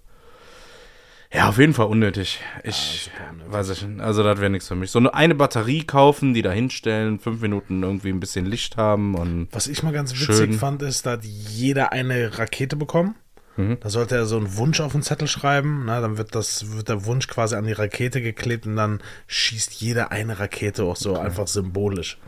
ja, 1.33 1.49
auf 1.49 1.59
jeden 1.59 1.73
Fall 1.73 1.87
unnötig. 1.87 2.41
Ich 2.63 3.11
weiß 3.49 3.71
ich 3.71 3.87
nicht. 3.87 4.01
Also, 4.01 4.23
das 4.23 4.39
wäre 4.39 4.51
nichts 4.51 4.69
für 4.69 4.75
mich. 4.75 4.91
So 4.91 4.99
eine, 4.99 5.15
eine 5.15 5.35
Batterie 5.35 5.83
kaufen, 5.83 6.35
die 6.35 6.43
da 6.43 6.53
hinstellen, 6.53 7.19
fünf 7.19 7.41
Minuten 7.41 7.83
irgendwie 7.83 8.11
ein 8.11 8.21
bisschen 8.21 8.45
Licht 8.45 8.77
haben 8.77 9.15
und. 9.15 9.49
Was 9.53 9.67
ich 9.67 9.83
mal 9.83 9.93
ganz 9.93 10.13
witzig 10.13 10.37
Schön. 10.37 10.53
fand, 10.53 10.83
ist, 10.83 11.07
da 11.07 11.13
hat 11.13 11.25
jeder 11.25 11.93
eine 11.93 12.39
Rakete 12.39 12.77
bekommen. 12.77 13.15
Mhm. 13.57 13.79
Da 13.81 13.91
sollte 13.91 14.17
er 14.17 14.27
so 14.27 14.37
einen 14.37 14.57
Wunsch 14.57 14.81
auf 14.81 14.93
den 14.93 15.03
Zettel 15.03 15.29
schreiben. 15.29 15.85
Na, 15.87 16.01
dann 16.01 16.17
wird, 16.17 16.35
das, 16.35 16.73
wird 16.73 16.89
der 16.89 17.05
Wunsch 17.05 17.29
quasi 17.29 17.55
an 17.55 17.67
die 17.67 17.73
Rakete 17.73 18.23
geklebt 18.23 18.67
und 18.67 18.77
dann 18.77 19.01
schießt 19.27 19.73
jeder 19.75 20.11
eine 20.11 20.39
Rakete 20.39 20.85
auch 20.85 20.97
so 20.97 21.19
einfach 21.19 21.47
symbolisch. 21.47 22.19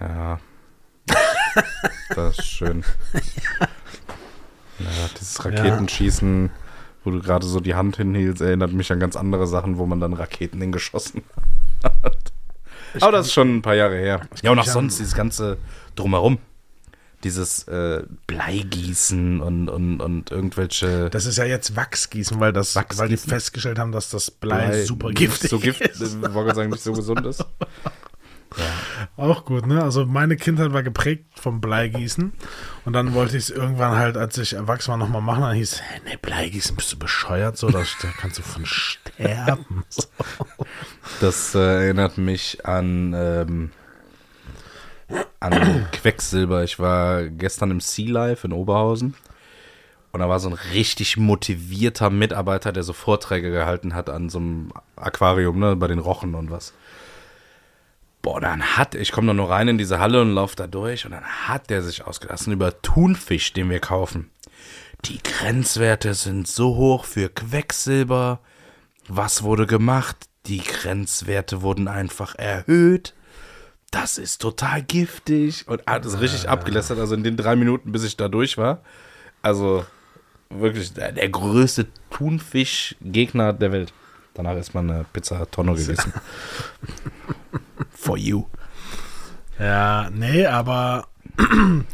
Ja. 0.00 0.38
Das 2.14 2.38
ist 2.38 2.46
schön. 2.46 2.84
Ja, 4.80 5.10
dieses 5.20 5.44
Raketenschießen, 5.44 6.50
wo 7.04 7.10
du 7.10 7.20
gerade 7.20 7.46
so 7.46 7.60
die 7.60 7.74
Hand 7.74 7.98
hinhielst, 7.98 8.40
erinnert 8.40 8.72
mich 8.72 8.90
an 8.90 8.98
ganz 8.98 9.14
andere 9.14 9.46
Sachen, 9.46 9.76
wo 9.76 9.84
man 9.84 10.00
dann 10.00 10.14
Raketen 10.14 10.58
hingeschossen 10.58 11.22
hat. 11.84 12.32
Aber 13.00 13.12
das 13.12 13.26
ist 13.26 13.32
schon 13.32 13.56
ein 13.56 13.62
paar 13.62 13.74
Jahre 13.74 13.96
her. 13.96 14.22
Ja, 14.42 14.52
und 14.52 14.58
auch 14.58 14.64
sonst 14.64 14.98
dieses 14.98 15.14
ganze 15.14 15.58
Drumherum. 15.96 16.38
Dieses 17.22 17.68
äh, 17.68 18.02
Bleigießen 18.26 19.40
und, 19.40 19.68
und, 19.68 20.00
und 20.00 20.30
irgendwelche 20.30 21.10
Das 21.10 21.26
ist 21.26 21.36
ja 21.36 21.44
jetzt 21.44 21.76
Wachsgießen, 21.76 22.40
weil, 22.40 22.52
das, 22.52 22.74
Wachsgießen? 22.76 23.02
weil 23.02 23.08
die 23.08 23.16
festgestellt 23.16 23.78
haben, 23.78 23.92
dass 23.92 24.08
das 24.10 24.30
Blei, 24.30 24.68
Blei 24.68 24.84
super 24.84 25.10
giftig 25.10 25.50
so 25.50 25.58
gift, 25.58 25.80
ist. 25.80 26.00
Ich 26.00 26.34
wollte 26.34 26.54
sagen, 26.54 26.70
nicht 26.70 26.82
so 26.82 26.92
gesund 26.92 27.26
ist. 27.26 27.44
Auch 29.16 29.44
gut, 29.44 29.66
ne? 29.66 29.82
Also 29.82 30.06
meine 30.06 30.36
Kindheit 30.36 30.72
war 30.72 30.82
geprägt 30.82 31.26
vom 31.38 31.60
Bleigießen. 31.60 32.32
Und 32.84 32.92
dann 32.92 33.14
wollte 33.14 33.36
ich 33.36 33.44
es 33.44 33.50
irgendwann 33.50 33.96
halt, 33.96 34.16
als 34.16 34.38
ich 34.38 34.54
erwachsen 34.54 34.90
war, 34.90 34.96
nochmal 34.96 35.22
machen. 35.22 35.42
Dann 35.42 35.54
hieß, 35.54 35.80
hä, 35.80 36.00
nee, 36.04 36.18
Bleigießen, 36.20 36.74
bist 36.76 36.92
du 36.92 36.98
bescheuert? 36.98 37.56
So, 37.56 37.70
da, 37.70 37.80
da 38.02 38.08
kannst 38.18 38.38
du 38.38 38.42
von 38.42 38.66
sterben. 38.66 39.84
So. 39.90 40.04
Das 41.20 41.54
äh, 41.54 41.84
erinnert 41.84 42.16
mich 42.16 42.64
an, 42.64 43.12
ähm, 43.16 43.70
an 45.40 45.86
Quecksilber. 45.92 46.64
Ich 46.64 46.78
war 46.78 47.24
gestern 47.24 47.70
im 47.70 47.80
Sea 47.80 48.10
Life 48.10 48.46
in 48.46 48.52
Oberhausen 48.52 49.14
und 50.12 50.20
da 50.20 50.28
war 50.28 50.40
so 50.40 50.48
ein 50.48 50.58
richtig 50.72 51.16
motivierter 51.16 52.10
Mitarbeiter, 52.10 52.72
der 52.72 52.82
so 52.82 52.92
Vorträge 52.92 53.50
gehalten 53.50 53.94
hat 53.94 54.10
an 54.10 54.28
so 54.28 54.38
einem 54.38 54.72
Aquarium, 54.96 55.58
ne, 55.58 55.76
bei 55.76 55.86
den 55.86 56.00
Rochen 56.00 56.34
und 56.34 56.50
was. 56.50 56.74
Boah, 58.22 58.40
dann 58.40 58.76
hat, 58.76 58.94
ich 58.94 59.12
komme 59.12 59.28
da 59.28 59.34
nur 59.34 59.48
rein 59.48 59.68
in 59.68 59.78
diese 59.78 59.98
Halle 59.98 60.20
und 60.20 60.34
laufe 60.34 60.56
da 60.56 60.66
durch 60.66 61.06
und 61.06 61.12
dann 61.12 61.24
hat 61.24 61.70
der 61.70 61.82
sich 61.82 62.06
ausgelassen 62.06 62.52
über 62.52 62.82
Thunfisch, 62.82 63.52
den 63.52 63.70
wir 63.70 63.80
kaufen. 63.80 64.30
Die 65.06 65.22
Grenzwerte 65.22 66.12
sind 66.12 66.46
so 66.46 66.76
hoch 66.76 67.04
für 67.06 67.30
Quecksilber. 67.30 68.40
Was 69.08 69.42
wurde 69.42 69.66
gemacht? 69.66 70.16
Die 70.46 70.62
Grenzwerte 70.62 71.62
wurden 71.62 71.88
einfach 71.88 72.34
erhöht. 72.34 73.14
Das 73.90 74.18
ist 74.18 74.40
total 74.40 74.82
giftig. 74.82 75.66
Und 75.66 75.84
hat 75.86 76.04
es 76.04 76.20
richtig 76.20 76.48
abgelästert. 76.48 76.98
Also 76.98 77.14
in 77.14 77.24
den 77.24 77.36
drei 77.36 77.56
Minuten, 77.56 77.92
bis 77.92 78.04
ich 78.04 78.16
da 78.16 78.28
durch 78.28 78.56
war. 78.56 78.82
Also 79.42 79.84
wirklich 80.50 80.92
der, 80.92 81.12
der 81.12 81.28
größte 81.28 81.86
Thunfisch-Gegner 82.10 83.52
der 83.52 83.72
Welt. 83.72 83.92
Danach 84.34 84.56
ist 84.56 84.74
man 84.74 84.90
eine 84.90 85.04
Pizza 85.12 85.50
Tonno 85.50 85.74
gegessen. 85.74 86.12
For 87.90 88.16
you. 88.16 88.46
Ja, 89.58 90.08
nee, 90.10 90.46
aber 90.46 91.08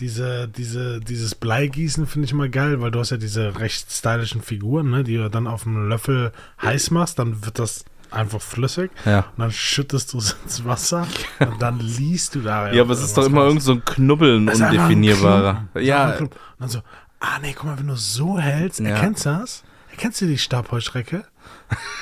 diese, 0.00 0.48
diese, 0.48 1.00
dieses 1.00 1.34
Bleigießen 1.34 2.06
finde 2.06 2.26
ich 2.26 2.32
immer 2.32 2.48
geil, 2.48 2.80
weil 2.80 2.90
du 2.90 3.00
hast 3.00 3.10
ja 3.10 3.16
diese 3.16 3.58
recht 3.58 3.90
stylischen 3.92 4.40
Figuren, 4.40 4.90
ne, 4.90 5.04
die 5.04 5.16
du 5.16 5.28
dann 5.28 5.46
auf 5.46 5.66
einem 5.66 5.88
Löffel 5.88 6.32
heiß 6.62 6.90
machst, 6.90 7.18
dann 7.18 7.44
wird 7.44 7.58
das 7.58 7.84
einfach 8.10 8.40
flüssig 8.40 8.90
Ja. 9.04 9.20
und 9.36 9.38
dann 9.38 9.52
schüttest 9.52 10.12
du 10.12 10.18
es 10.18 10.36
ins 10.44 10.64
Wasser 10.64 11.06
und 11.40 11.60
dann 11.62 11.78
liest 11.78 12.34
du 12.34 12.40
da. 12.40 12.72
Ja, 12.72 12.82
aber 12.82 12.92
es 12.92 13.02
ist 13.02 13.16
doch 13.16 13.26
immer 13.26 13.44
irgend 13.44 13.62
so 13.62 13.72
ein 13.72 13.84
Knubbeln 13.84 14.46
Das 14.46 14.60
ein 14.60 14.70
undefinierbarer. 14.70 15.64
Ja, 15.80 16.06
ein 16.06 16.16
Klumpen. 16.16 16.38
Und 16.38 16.60
dann 16.60 16.68
so, 16.68 16.78
ah 17.20 17.38
nee, 17.42 17.54
guck 17.56 17.64
mal, 17.66 17.78
wenn 17.78 17.86
du 17.88 17.96
so 17.96 18.38
hältst, 18.38 18.80
Ja. 18.80 18.90
erkennst 18.90 19.26
du 19.26 19.30
das? 19.30 19.62
Erkennst 19.90 20.20
du 20.20 20.26
die 20.26 20.38
Stabheuschrecke? 20.38 21.24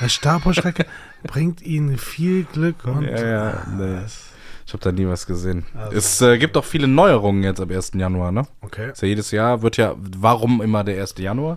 Die 0.00 0.09
Stabheuschrecke 0.09 0.87
bringt 1.25 1.62
ihnen 1.62 1.99
viel 1.99 2.45
Glück 2.45 2.85
und 2.85 3.03
Ja, 3.05 3.27
ja, 3.27 3.62
nee. 3.77 4.00
Das- 4.03 4.25
ich 4.67 4.75
habe 4.75 4.83
da 4.85 4.93
nie 4.93 5.07
was 5.07 5.27
gesehen. 5.27 5.65
Also- 5.75 5.97
es 5.97 6.21
äh, 6.21 6.37
gibt 6.37 6.55
auch 6.59 6.65
viele 6.65 6.87
Neuerungen 6.88 7.43
jetzt 7.43 7.59
ab 7.61 7.71
1. 7.71 7.93
Januar, 7.95 8.33
ne? 8.33 8.47
Okay. 8.61 8.91
Ist 8.93 9.00
ja 9.00 9.09
jedes 9.09 9.31
Jahr 9.31 9.62
wird 9.62 9.79
ja, 9.79 9.95
warum 9.97 10.61
immer 10.61 10.85
der 10.85 11.00
1. 11.00 11.15
Januar? 11.23 11.57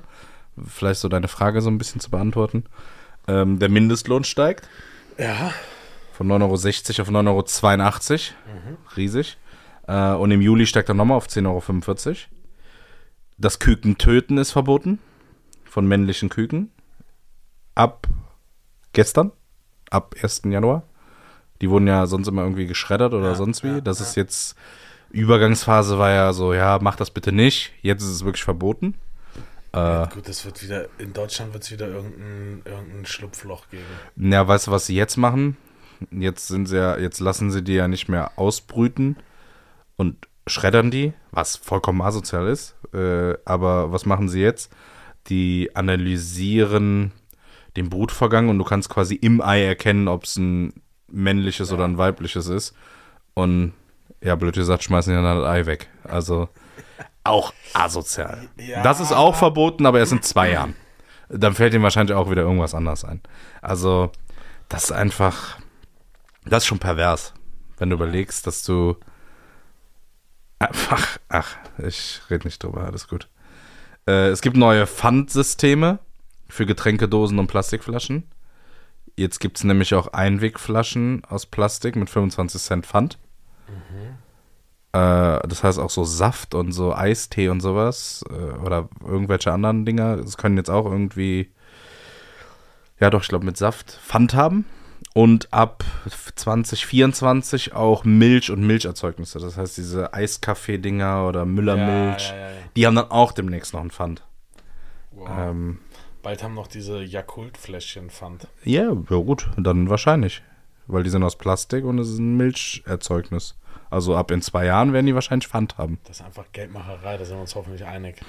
Vielleicht 0.67 1.01
so 1.01 1.09
deine 1.09 1.27
Frage 1.27 1.61
so 1.61 1.69
ein 1.69 1.77
bisschen 1.77 1.99
zu 2.01 2.09
beantworten. 2.09 2.63
Ähm, 3.27 3.59
der 3.59 3.69
Mindestlohn 3.69 4.23
steigt 4.23 4.67
Ja. 5.17 5.51
von 6.13 6.27
9,60 6.27 6.99
Euro 6.99 7.01
auf 7.01 7.09
9,82 7.49 8.31
Euro. 8.47 8.77
Riesig. 8.97 9.37
Äh, 9.87 10.13
und 10.13 10.31
im 10.31 10.41
Juli 10.41 10.65
steigt 10.65 10.89
er 10.89 10.95
nochmal 10.95 11.17
auf 11.17 11.27
10,45 11.27 12.07
Euro. 12.07 12.17
Das 13.37 13.59
Küken 13.59 13.97
töten 13.97 14.37
ist 14.37 14.51
verboten. 14.51 14.99
Von 15.65 15.87
männlichen 15.87 16.29
Küken. 16.29 16.71
Ab 17.75 18.07
gestern. 18.93 19.31
Ab 19.89 20.15
1. 20.21 20.41
Januar. 20.45 20.83
Die 21.61 21.69
wurden 21.69 21.87
ja 21.87 22.05
sonst 22.07 22.27
immer 22.27 22.41
irgendwie 22.43 22.65
geschreddert 22.67 23.13
oder 23.13 23.29
Ja, 23.29 23.35
sonst 23.35 23.63
wie. 23.63 23.67
ja, 23.67 23.81
das 23.81 23.99
ja. 23.99 24.05
ist 24.05 24.15
jetzt. 24.15 24.55
Übergangsphase 25.11 25.99
war 25.99 26.09
ja 26.11 26.31
so, 26.33 26.53
ja, 26.53 26.79
mach 26.81 26.95
das 26.95 27.11
bitte 27.11 27.31
nicht. 27.33 27.73
Jetzt 27.81 28.01
ist 28.01 28.09
es 28.09 28.23
wirklich 28.25 28.43
verboten. 28.43 28.95
Äh, 29.73 30.07
Gut, 30.13 30.27
das 30.27 30.45
wird 30.45 30.61
wieder, 30.63 30.87
in 30.97 31.13
Deutschland 31.13 31.53
wird 31.53 31.63
es 31.63 31.71
wieder 31.71 31.87
irgendein, 31.87 32.61
irgendein 32.65 33.05
Schlupfloch 33.05 33.69
geben. 33.69 34.31
Ja, 34.31 34.47
weißt 34.47 34.67
du, 34.67 34.71
was 34.71 34.85
sie 34.85 34.95
jetzt 34.95 35.17
machen? 35.17 35.57
Jetzt 36.11 36.47
sind 36.47 36.65
sie 36.65 36.77
ja, 36.77 36.97
jetzt 36.97 37.19
lassen 37.19 37.51
sie 37.51 37.63
die 37.63 37.75
ja 37.75 37.87
nicht 37.87 38.09
mehr 38.09 38.31
ausbrüten 38.37 39.17
und 39.97 40.27
schreddern 40.47 40.91
die, 40.91 41.13
was 41.31 41.55
vollkommen 41.55 42.01
asozial 42.01 42.47
ist. 42.47 42.75
Äh, 42.93 43.35
aber 43.45 43.91
was 43.91 44.05
machen 44.05 44.27
sie 44.27 44.41
jetzt? 44.41 44.73
Die 45.27 45.75
analysieren 45.75 47.11
den 47.77 47.89
Brutvorgang 47.89 48.49
und 48.49 48.57
du 48.57 48.65
kannst 48.65 48.89
quasi 48.89 49.15
im 49.15 49.41
Ei 49.41 49.63
erkennen, 49.63 50.07
ob 50.07 50.25
es 50.25 50.35
ein 50.35 50.73
männliches 51.07 51.71
oder 51.71 51.85
ein 51.85 51.97
weibliches 51.97 52.47
ist. 52.47 52.75
Und 53.33 53.73
ja, 54.21 54.35
blöd 54.35 54.55
gesagt, 54.55 54.83
schmeißen 54.83 55.13
die 55.13 55.21
dann 55.21 55.37
das 55.37 55.47
Ei 55.47 55.65
weg. 55.65 55.87
Also 56.03 56.49
auch 57.23 57.53
asozial. 57.73 58.49
Ja. 58.57 58.83
Das 58.83 58.99
ist 58.99 59.11
auch 59.11 59.35
verboten, 59.35 59.85
aber 59.85 59.99
erst 59.99 60.11
in 60.11 60.21
zwei 60.21 60.51
Jahren. 60.51 60.75
Dann 61.29 61.53
fällt 61.53 61.73
ihm 61.73 61.83
wahrscheinlich 61.83 62.15
auch 62.15 62.29
wieder 62.29 62.41
irgendwas 62.41 62.73
anderes 62.73 63.05
ein. 63.05 63.21
Also, 63.61 64.11
das 64.69 64.85
ist 64.85 64.91
einfach, 64.91 65.59
das 66.45 66.63
ist 66.63 66.67
schon 66.67 66.79
pervers, 66.79 67.33
wenn 67.77 67.89
du 67.89 67.95
überlegst, 67.95 68.47
dass 68.47 68.63
du 68.63 68.97
einfach, 70.59 71.19
ach, 71.29 71.57
ich 71.77 72.21
rede 72.29 72.47
nicht 72.47 72.63
drüber, 72.63 72.83
alles 72.83 73.07
gut. 73.07 73.27
Äh, 74.07 74.29
es 74.29 74.41
gibt 74.41 74.57
neue 74.57 74.87
Pfandsysteme 74.87 75.99
für 76.49 76.65
Getränkedosen 76.65 77.39
und 77.39 77.47
Plastikflaschen. 77.47 78.29
Jetzt 79.15 79.39
gibt 79.39 79.57
es 79.57 79.63
nämlich 79.63 79.93
auch 79.93 80.07
Einwegflaschen 80.13 81.23
aus 81.25 81.45
Plastik 81.45 81.95
mit 81.95 82.09
25 82.09 82.61
Cent 82.61 82.85
Pfand. 82.85 83.17
Äh, 83.67 84.11
das 84.97 85.63
heißt 85.63 85.79
auch 85.79 85.89
so 85.89 86.03
Saft 86.03 86.53
und 86.53 86.71
so 86.71 86.93
Eistee 86.93 87.49
und 87.49 87.61
sowas 87.61 88.23
äh, 88.29 88.57
oder 88.59 88.89
irgendwelche 89.05 89.51
anderen 89.51 89.85
Dinger. 89.85 90.17
Das 90.17 90.37
können 90.37 90.57
jetzt 90.57 90.69
auch 90.69 90.85
irgendwie, 90.85 91.49
ja 92.99 93.09
doch, 93.09 93.21
ich 93.21 93.29
glaube 93.29 93.45
mit 93.45 93.57
Saft 93.57 93.99
Pfand 94.05 94.33
haben. 94.33 94.65
Und 95.13 95.51
ab 95.51 95.83
2024 96.35 97.73
auch 97.73 98.05
Milch 98.05 98.49
und 98.49 98.65
Milcherzeugnisse. 98.65 99.39
Das 99.39 99.57
heißt, 99.57 99.75
diese 99.77 100.13
Eiskaffee-Dinger 100.13 101.27
oder 101.27 101.45
Müllermilch, 101.45 102.29
Ja, 102.29 102.35
ja, 102.35 102.49
ja, 102.49 102.55
die 102.77 102.87
haben 102.87 102.95
dann 102.95 103.11
auch 103.11 103.33
demnächst 103.33 103.73
noch 103.73 103.81
ein 103.81 103.91
Pfand. 103.91 104.23
Wow. 105.11 105.29
Ähm, 105.37 105.79
Bald 106.21 106.43
haben 106.43 106.53
noch 106.53 106.67
diese 106.67 107.01
Jakult-Fläschchen 107.01 108.09
Pfand. 108.09 108.47
ja, 108.63 108.83
ja, 108.83 109.17
gut, 109.17 109.49
dann 109.57 109.89
wahrscheinlich. 109.89 110.43
Weil 110.87 111.03
die 111.03 111.09
sind 111.09 111.23
aus 111.23 111.37
Plastik 111.37 111.83
und 111.83 111.99
es 111.99 112.09
ist 112.09 112.19
ein 112.19 112.37
Milcherzeugnis. 112.37 113.55
Also 113.91 114.15
ab 114.15 114.31
in 114.31 114.41
zwei 114.41 114.65
Jahren 114.65 114.93
werden 114.93 115.05
die 115.05 115.13
wahrscheinlich 115.13 115.47
Pfand 115.47 115.77
haben. 115.77 115.99
Das 116.05 116.19
ist 116.21 116.25
einfach 116.25 116.45
Geldmacherei, 116.53 117.17
da 117.17 117.25
sind 117.25 117.35
wir 117.37 117.41
uns 117.41 117.53
hoffentlich 117.55 117.85
einig. 117.85 118.21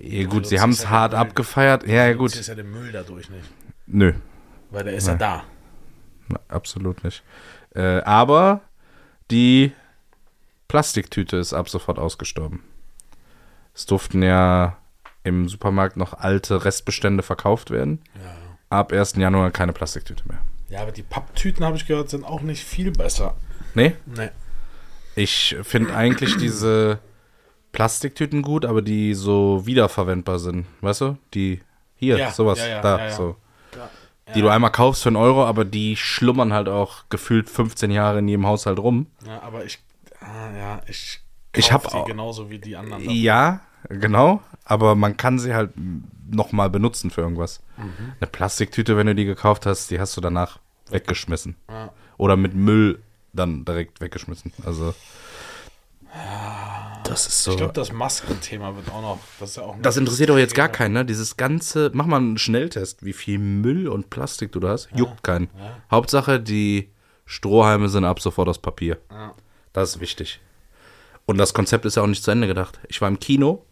Ja, 0.00 0.26
gut, 0.26 0.44
sie 0.44 0.50
ziehst 0.50 0.62
haben 0.62 0.70
es 0.70 0.82
ja 0.84 0.90
hart 0.90 1.14
abgefeiert. 1.14 1.86
Ja, 1.86 2.06
ja, 2.06 2.12
Du 2.12 2.18
gut. 2.18 2.30
ziehst 2.32 2.48
ja 2.48 2.54
den 2.54 2.70
Müll 2.70 2.92
dadurch 2.92 3.28
nicht. 3.30 3.44
Nö, 3.86 4.12
Weil 4.70 4.84
der 4.84 4.92
ist 4.94 5.06
ja 5.06 5.14
Nee. 5.14 5.18
da. 5.18 5.42
na, 6.28 6.38
absolut 6.48 7.02
nicht. 7.04 7.22
Äh, 7.74 8.00
aber 8.02 8.60
die 9.30 9.72
Plastiktüte 10.68 11.38
ist 11.38 11.54
ab 11.54 11.68
sofort 11.70 11.98
ausgestorben. 11.98 12.62
Es 13.74 13.86
durften 13.86 14.22
ja 14.22 14.76
im 15.24 15.48
Supermarkt 15.48 15.96
noch 15.96 16.12
alte 16.14 16.64
Restbestände 16.64 17.22
verkauft 17.22 17.70
werden. 17.70 18.02
Ja. 18.22 18.34
Ab 18.70 18.92
1. 18.92 19.14
Januar 19.16 19.50
keine 19.50 19.72
Plastiktüte 19.72 20.28
mehr. 20.28 20.38
Ja, 20.68 20.82
aber 20.82 20.92
die 20.92 21.02
Papptüten, 21.02 21.64
habe 21.64 21.76
ich 21.76 21.86
gehört, 21.86 22.10
sind 22.10 22.24
auch 22.24 22.42
nicht 22.42 22.62
viel 22.64 22.90
besser. 22.90 23.36
Nee, 23.74 23.94
Nee. 24.04 24.28
Ich 25.18 25.56
finde 25.62 25.94
eigentlich 25.94 26.36
diese 26.36 27.00
Plastiktüten 27.72 28.42
gut, 28.42 28.64
aber 28.64 28.82
die 28.82 29.14
so 29.14 29.66
wiederverwendbar 29.66 30.38
sind. 30.38 30.66
Weißt 30.80 31.00
du? 31.00 31.18
Die 31.34 31.60
hier, 31.96 32.18
Ja, 32.18 32.30
sowas, 32.30 32.58
ja, 32.60 32.68
ja, 32.68 32.80
da, 32.80 33.10
so. 33.10 33.36
Die 34.34 34.42
du 34.42 34.48
einmal 34.48 34.70
kaufst 34.70 35.02
für 35.02 35.08
einen 35.08 35.16
Euro, 35.16 35.44
aber 35.46 35.64
die 35.64 35.96
schlummern 35.96 36.52
halt 36.52 36.68
auch 36.68 37.04
gefühlt 37.08 37.48
15 37.48 37.90
Jahre 37.90 38.18
in 38.18 38.28
jedem 38.28 38.46
Haushalt 38.46 38.78
rum. 38.78 39.06
Ja, 39.26 39.40
aber 39.42 39.64
ich, 39.64 39.78
ah, 40.20 40.56
ja, 40.56 40.80
ich, 40.86 41.20
Ich 41.54 41.72
hab 41.72 41.90
die 41.90 42.04
genauso 42.04 42.50
wie 42.50 42.58
die 42.58 42.76
anderen. 42.76 43.08
Ja, 43.08 43.60
genau. 43.88 44.42
Aber 44.64 44.94
man 44.94 45.16
kann 45.16 45.38
sie 45.38 45.54
halt 45.54 45.70
nochmal 46.30 46.68
benutzen 46.68 47.10
für 47.10 47.22
irgendwas. 47.22 47.62
Mhm. 47.78 48.12
Eine 48.20 48.30
Plastiktüte, 48.30 48.98
wenn 48.98 49.06
du 49.06 49.14
die 49.14 49.24
gekauft 49.24 49.64
hast, 49.64 49.90
die 49.90 49.98
hast 49.98 50.14
du 50.16 50.20
danach 50.20 50.58
weggeschmissen. 50.90 51.56
Ja. 51.70 51.90
Oder 52.18 52.36
mit 52.36 52.54
Müll 52.54 53.02
dann 53.38 53.64
direkt 53.64 54.00
weggeschmissen. 54.00 54.52
Also. 54.64 54.94
Das 57.04 57.26
ist 57.26 57.44
so. 57.44 57.52
Ich 57.52 57.56
glaube, 57.56 57.72
das 57.72 57.92
Maskenthema 57.92 58.74
wird 58.74 58.90
auch 58.90 59.02
noch. 59.02 59.18
Das, 59.40 59.56
ja 59.56 59.62
auch 59.62 59.76
das 59.80 59.96
interessiert 59.96 60.30
doch 60.30 60.38
jetzt 60.38 60.54
gar 60.54 60.68
keinen, 60.68 60.92
ne? 60.92 61.04
Dieses 61.04 61.36
ganze. 61.36 61.90
Mach 61.94 62.06
mal 62.06 62.16
einen 62.16 62.38
Schnelltest, 62.38 63.04
wie 63.04 63.12
viel 63.12 63.38
Müll 63.38 63.88
und 63.88 64.10
Plastik 64.10 64.52
du 64.52 64.60
da 64.60 64.70
hast. 64.70 64.88
Juckt 64.94 65.22
keinen. 65.22 65.48
Hauptsache, 65.90 66.40
die 66.40 66.90
Strohhalme 67.24 67.88
sind 67.88 68.04
ab 68.04 68.20
sofort 68.20 68.48
aus 68.48 68.58
Papier. 68.58 68.98
Ja. 69.10 69.34
Das 69.72 69.90
ist 69.90 70.00
wichtig. 70.00 70.40
Und 71.26 71.36
das 71.36 71.52
Konzept 71.52 71.84
ist 71.84 71.96
ja 71.96 72.02
auch 72.02 72.06
nicht 72.06 72.24
zu 72.24 72.30
Ende 72.30 72.46
gedacht. 72.46 72.80
Ich 72.88 73.00
war 73.02 73.08
im 73.08 73.20
Kino 73.20 73.66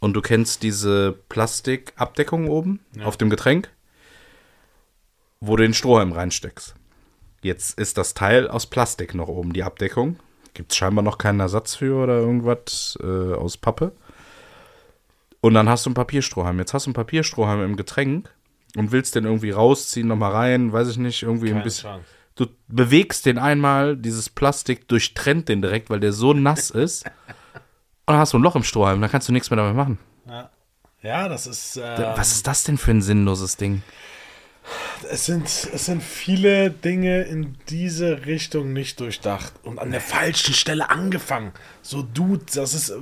und 0.00 0.14
du 0.14 0.20
kennst 0.20 0.64
diese 0.64 1.12
Plastikabdeckung 1.28 2.48
oben 2.48 2.80
auf 3.04 3.16
dem 3.16 3.30
Getränk, 3.30 3.70
wo 5.38 5.56
du 5.56 5.62
den 5.62 5.74
Strohhalm 5.74 6.12
reinsteckst. 6.12 6.74
Jetzt 7.42 7.78
ist 7.78 7.96
das 7.98 8.14
Teil 8.14 8.48
aus 8.48 8.66
Plastik 8.66 9.14
noch 9.14 9.28
oben, 9.28 9.52
die 9.52 9.62
Abdeckung. 9.62 10.18
Gibt 10.52 10.72
es 10.72 10.78
scheinbar 10.78 11.02
noch 11.02 11.18
keinen 11.18 11.40
Ersatz 11.40 11.74
für 11.74 12.02
oder 12.02 12.18
irgendwas 12.18 12.98
äh, 13.02 13.34
aus 13.34 13.56
Pappe. 13.56 13.92
Und 15.40 15.54
dann 15.54 15.68
hast 15.68 15.86
du 15.86 15.90
einen 15.90 15.94
Papierstrohhalm. 15.94 16.58
Jetzt 16.58 16.74
hast 16.74 16.86
du 16.86 16.90
einen 16.90 16.94
Papierstrohhalm 16.94 17.62
im 17.64 17.76
Getränk 17.76 18.30
und 18.76 18.92
willst 18.92 19.14
den 19.14 19.24
irgendwie 19.24 19.50
rausziehen, 19.50 20.08
nochmal 20.08 20.32
rein, 20.32 20.72
weiß 20.72 20.88
ich 20.88 20.98
nicht, 20.98 21.22
irgendwie 21.22 21.48
ein 21.48 21.54
Keine 21.54 21.64
bisschen. 21.64 21.90
Chance. 21.90 22.06
Du 22.36 22.46
bewegst 22.68 23.26
den 23.26 23.38
einmal, 23.38 23.96
dieses 23.96 24.28
Plastik 24.28 24.88
durchtrennt 24.88 25.48
den 25.48 25.62
direkt, 25.62 25.90
weil 25.90 26.00
der 26.00 26.12
so 26.12 26.32
nass 26.32 26.70
ist. 26.70 27.04
Und 28.06 28.14
dann 28.14 28.18
hast 28.18 28.32
du 28.32 28.38
ein 28.38 28.42
Loch 28.42 28.56
im 28.56 28.64
Strohhalm, 28.64 29.00
dann 29.00 29.10
kannst 29.10 29.28
du 29.28 29.32
nichts 29.32 29.50
mehr 29.50 29.56
damit 29.56 29.76
machen. 29.76 29.98
Ja. 30.26 30.50
ja, 31.02 31.28
das 31.28 31.46
ist. 31.46 31.76
Äh, 31.76 32.12
Was 32.16 32.32
ist 32.32 32.46
das 32.46 32.64
denn 32.64 32.76
für 32.76 32.90
ein 32.90 33.02
sinnloses 33.02 33.56
Ding? 33.56 33.82
Es, 35.10 35.26
sind, 35.26 35.44
es 35.46 35.86
sind 35.86 36.02
viele 36.02 36.70
Dinge 36.70 37.22
in 37.22 37.56
diese 37.68 38.26
Richtung 38.26 38.72
nicht 38.72 39.00
durchdacht 39.00 39.52
und 39.62 39.78
an 39.78 39.90
der 39.90 40.00
falschen 40.00 40.54
Stelle 40.54 40.90
angefangen. 40.90 41.52
So, 41.82 42.02
Dude, 42.02 42.44
das 42.54 42.74
ist. 42.74 42.92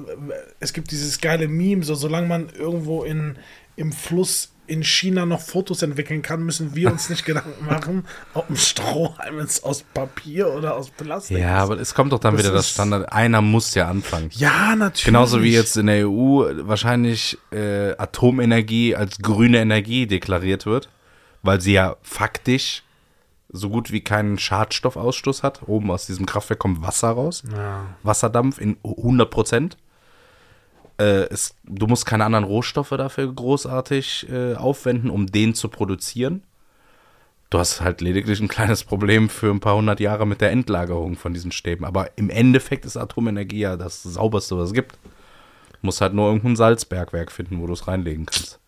Es 0.61 0.73
gibt 0.73 0.91
dieses 0.91 1.21
geile 1.21 1.49
Meme, 1.49 1.83
so 1.85 1.95
solange 1.95 2.27
man 2.29 2.49
irgendwo 2.51 3.03
in, 3.05 3.37
im 3.77 3.93
Fluss 3.93 4.53
in 4.67 4.85
China 4.85 5.25
noch 5.25 5.41
Fotos 5.41 5.81
entwickeln 5.81 6.21
kann, 6.21 6.43
müssen 6.43 6.75
wir 6.75 6.93
uns 6.93 7.09
nicht 7.09 7.25
Gedanken 7.25 7.65
machen, 7.65 8.05
ob 8.35 8.51
ein 8.51 8.57
Strohhalm 8.57 9.39
jetzt 9.41 9.65
aus 9.65 9.83
Papier 9.95 10.53
oder 10.53 10.75
aus 10.77 10.91
Plastik 10.91 11.39
Ja, 11.39 11.57
ist. 11.57 11.63
aber 11.63 11.81
es 11.81 11.95
kommt 11.95 12.13
doch 12.13 12.19
dann 12.19 12.35
Das 12.37 12.45
wieder 12.45 12.53
das 12.55 12.67
ist- 12.67 12.73
Standard. 12.75 13.11
Einer 13.11 13.41
muss 13.41 13.75
ja 13.75 13.89
anfangen. 13.89 14.29
Ja, 14.35 14.77
natürlich. 14.77 15.05
Genauso 15.07 15.43
wie 15.43 15.55
jetzt 15.55 15.79
in 15.79 15.87
der 15.87 16.07
EU 16.07 16.45
wahrscheinlich 16.69 17.39
äh, 17.51 17.97
Atomenergie 17.97 18.95
als 18.95 19.17
grüne 19.21 19.59
Energie 19.59 20.07
deklariert 20.07 20.67
wird, 20.67 20.91
weil 21.43 21.61
sie 21.61 21.73
ja 21.73 21.97
faktisch 22.03 22.83
so 23.51 23.71
gut 23.71 23.93
wie 23.93 24.03
keinen 24.03 24.39
Schadstoffausstoß 24.39 25.43
hat. 25.43 25.63
Oben 25.67 25.91
aus 25.91 26.07
diesem 26.07 26.27
Kraftwerk 26.27 26.59
kommt 26.59 26.83
Wasser 26.83 27.11
raus. 27.11 27.43
Ja. 27.51 27.87
Wasserdampf 28.03 28.61
in 28.61 28.77
100 28.85 29.31
Prozent. 29.31 29.77
Äh, 30.99 31.29
es, 31.31 31.55
du 31.65 31.87
musst 31.87 32.07
keine 32.07 32.25
anderen 32.25 32.45
Rohstoffe 32.45 32.91
dafür 32.91 33.33
großartig 33.33 34.29
äh, 34.31 34.55
aufwenden, 34.55 35.11
um 35.11 35.27
den 35.27 35.55
zu 35.55 35.69
produzieren. 35.69 36.43
Du 37.51 37.59
hast 37.59 37.81
halt 37.81 38.03
lediglich 38.03 38.41
ein 38.41 38.49
kleines 38.49 38.85
Problem 38.85 39.31
für 39.31 39.51
ein 39.51 39.61
paar 39.61 39.77
hundert 39.77 40.01
Jahre 40.01 40.27
mit 40.27 40.43
der 40.43 40.51
Endlagerung 40.51 41.17
von 41.17 41.33
diesen 41.33 41.53
Stäben. 41.53 41.87
Aber 41.87 42.11
im 42.19 42.29
Endeffekt 42.29 42.85
ist 42.85 42.99
Atomenergie 42.99 43.61
ja 43.61 43.77
das 43.79 44.03
sauberste, 44.03 44.59
was 44.59 44.69
es 44.69 44.75
gibt. 44.75 44.99
Du 45.73 45.79
musst 45.87 46.03
halt 46.03 46.13
nur 46.13 46.27
irgendein 46.27 46.57
Salzbergwerk 46.57 47.33
finden, 47.33 47.61
wo 47.61 47.67
du 47.67 47.73
es 47.73 47.89
reinlegen 47.89 48.27
kannst. 48.27 48.59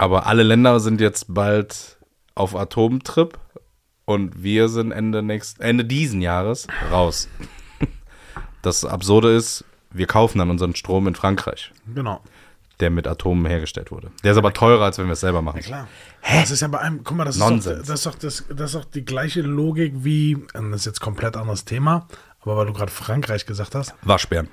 Aber 0.00 0.26
alle 0.26 0.42
Länder 0.42 0.80
sind 0.80 0.98
jetzt 1.00 1.26
bald 1.34 1.98
auf 2.34 2.56
Atomtrip 2.56 3.38
und 4.06 4.42
wir 4.42 4.70
sind 4.70 4.92
Ende, 4.92 5.22
nächst, 5.22 5.60
Ende 5.60 5.84
diesen 5.84 6.22
Jahres 6.22 6.66
raus. 6.90 7.28
Das 8.62 8.84
Absurde 8.84 9.34
ist, 9.34 9.64
wir 9.90 10.06
kaufen 10.06 10.38
dann 10.38 10.50
unseren 10.50 10.74
Strom 10.74 11.06
in 11.08 11.14
Frankreich, 11.14 11.72
Genau. 11.94 12.20
der 12.80 12.90
mit 12.90 13.06
Atomen 13.08 13.46
hergestellt 13.46 13.90
wurde. 13.90 14.10
Der 14.22 14.32
ist 14.32 14.38
aber 14.38 14.52
teurer, 14.52 14.84
als 14.84 14.98
wenn 14.98 15.06
wir 15.06 15.14
es 15.14 15.20
selber 15.20 15.40
machen. 15.40 15.60
Klar. 15.62 15.88
Das 16.22 16.50
ist 16.50 16.60
ja 16.60 16.68
bei 16.68 16.78
einem, 16.78 17.02
guck 17.02 17.16
mal, 17.16 17.24
das 17.24 17.36
ist, 17.36 17.40
doch, 17.42 17.48
Nonsens. 17.48 17.86
das, 17.88 18.00
ist 18.00 18.06
doch, 18.06 18.14
das, 18.16 18.44
das 18.54 18.74
ist 18.74 18.74
doch 18.74 18.84
die 18.84 19.04
gleiche 19.04 19.40
Logik 19.40 19.94
wie, 20.04 20.36
das 20.52 20.62
ist 20.80 20.84
jetzt 20.86 21.00
komplett 21.00 21.36
anderes 21.38 21.64
Thema, 21.64 22.06
aber 22.42 22.56
weil 22.58 22.66
du 22.66 22.74
gerade 22.74 22.92
Frankreich 22.92 23.46
gesagt 23.46 23.74
hast, 23.74 23.94
Waschbären. 24.02 24.48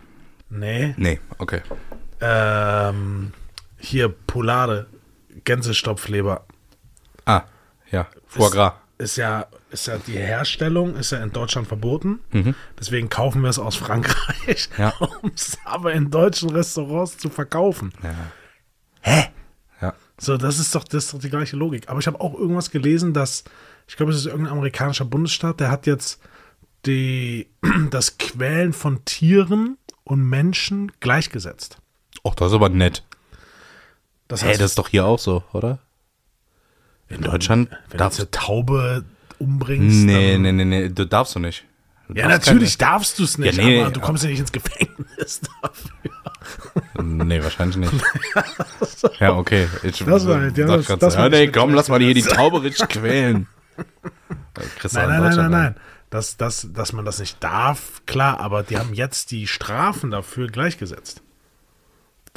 nee, 0.50 0.94
Nee, 0.98 1.20
okay. 1.38 1.62
ähm, 2.22 3.34
hier 3.78 4.08
Poulade, 4.08 4.88
Gänsestopfleber, 5.48 6.46
Ah, 7.26 7.44
ja. 7.92 8.06
Foie 8.26 8.50
Gras. 8.52 8.74
ist 8.98 9.16
ja, 9.16 9.48
ist 9.72 9.88
ja 9.88 9.98
die 9.98 10.14
Herstellung 10.18 10.96
ist 10.98 11.12
ja 11.12 11.24
in 11.24 11.32
Deutschland 11.32 11.68
verboten. 11.68 12.20
Mhm. 12.32 12.54
Deswegen 12.78 13.08
kaufen 13.10 13.42
wir 13.44 13.50
es 13.50 13.58
aus 13.60 13.78
Frankreich, 13.78 14.70
Ja. 14.78 14.94
um 15.22 15.32
es 15.34 15.58
aber 15.64 15.94
in 15.94 16.12
deutschen 16.12 16.50
Restaurants 16.50 17.18
zu 17.18 17.30
verkaufen. 17.30 17.94
Ja. 18.04 19.30
Ja. 19.82 19.94
So, 20.20 20.36
das 20.38 20.60
ist 20.60 20.74
doch, 20.76 20.84
das 20.84 21.06
ist 21.06 21.14
doch 21.14 21.20
die 21.20 21.30
gleiche 21.30 21.56
Logik. 21.56 21.88
Aber 21.90 22.00
ich 22.00 22.08
habe 22.08 22.20
auch 22.20 22.34
irgendwas 22.34 22.72
gelesen, 22.72 23.14
dass, 23.14 23.44
ich 23.88 23.96
glaube, 23.96 24.12
es 24.12 24.18
ist 24.18 24.26
irgendein 24.26 24.54
amerikanischer 24.54 25.06
Bundesstaat, 25.06 25.60
der 25.60 25.70
hat 25.72 25.86
jetzt 25.88 26.20
die, 26.86 27.48
das 27.92 28.18
Quälen 28.18 28.74
von 28.74 29.06
Tieren 29.06 29.78
und 30.04 30.22
Menschen 30.28 30.92
gleichgesetzt. 31.00 31.78
Och, 32.24 32.36
das 32.36 32.48
ist 32.50 32.56
aber 32.56 32.70
nett. 32.70 33.04
Das 34.28 34.42
Hey, 34.44 34.50
heißt, 34.50 34.62
das 34.62 34.72
ist 34.72 34.78
doch 34.78 34.90
hier 34.90 35.06
auch 35.06 35.20
so, 35.20 35.44
oder? 35.54 35.80
In 37.10 37.22
Deutschland 37.22 37.70
wenn 37.72 37.78
du 37.92 37.98
darfst 37.98 38.20
jetzt 38.20 38.36
eine 38.38 38.46
Taube 38.46 39.06
umbringst. 39.40 40.06
Nee, 40.06 40.34
dann, 40.34 40.42
nee, 40.42 40.52
nee, 40.52 40.66
nee, 40.66 40.90
du 40.90 41.06
darfst 41.06 41.36
du 41.36 41.40
nicht. 41.40 41.64
Du 42.10 42.14
Ja, 42.16 42.28
darfst 42.28 42.48
natürlich 42.48 42.78
darfst 42.78 43.20
du 43.20 43.24
es 43.24 43.38
nicht, 43.38 43.58
Ja, 43.58 43.64
nee, 43.64 43.82
aber 43.82 43.92
du 43.92 44.00
kommst 44.02 44.24
ja 44.24 44.30
nicht 44.30 44.40
ins 44.40 44.52
Gefängnis 44.52 45.42
dafür. 45.62 46.12
Keine, 46.96 47.26
nee, 47.26 47.42
wahrscheinlich 47.44 47.78
nicht. 47.78 47.94
ja, 49.20 49.34
okay. 49.36 49.68
Ich, 49.84 50.00
Das 50.04 50.28
war 50.28 50.44
ja, 50.44 50.50
das- 50.52 50.86
das 50.88 51.16
war 51.18 51.24
ja, 51.26 51.30
nee, 51.30 51.48
komm, 51.48 51.74
lass 51.74 51.88
mal 51.90 52.00
hier 52.02 52.14
die. 52.14 52.22
Taube 52.24 52.64
richtig 52.64 52.90
quälen. 52.90 53.48
Du 53.78 53.84
Nein, 54.56 54.66
in 54.66 54.92
nein, 54.94 54.94
nein, 54.94 55.10
nein, 55.10 55.24
Deutschland 55.24 55.52
nein. 55.52 55.76
Dass, 56.10 56.38
dass, 56.38 56.68
dass 56.74 56.94
man 56.94 57.04
das 57.06 57.20
nicht 57.20 57.44
darf, 57.44 58.02
klar, 58.06 58.40
aber 58.40 58.64
die 58.64 58.78
haben 58.78 58.94
jetzt 58.94 59.32
die 59.32 59.46
Strafen 59.46 60.10
dafür 60.10 60.48
gleichgesetzt. 60.48 61.22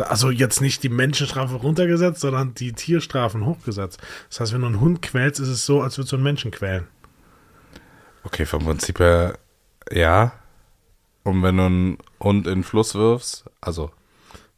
Also 0.00 0.30
jetzt 0.30 0.60
nicht 0.60 0.82
die 0.82 0.88
Menschenstrafe 0.88 1.54
runtergesetzt, 1.56 2.20
sondern 2.20 2.54
die 2.54 2.72
Tierstrafen 2.72 3.44
hochgesetzt. 3.46 4.00
Das 4.28 4.40
heißt, 4.40 4.52
wenn 4.52 4.60
du 4.62 4.66
einen 4.68 4.80
Hund 4.80 5.02
quälst, 5.02 5.40
ist 5.40 5.48
es 5.48 5.66
so, 5.66 5.82
als 5.82 5.98
würdest 5.98 6.12
du 6.12 6.16
einen 6.16 6.24
Menschen 6.24 6.50
quälen. 6.50 6.86
Okay, 8.24 8.46
vom 8.46 8.64
Prinzip 8.64 9.00
her, 9.00 9.38
ja. 9.90 10.32
Und 11.24 11.42
wenn 11.42 11.56
du 11.56 11.62
einen 11.64 11.98
Hund 12.22 12.46
in 12.46 12.60
den 12.60 12.64
Fluss 12.64 12.94
wirfst, 12.94 13.44
also, 13.60 13.90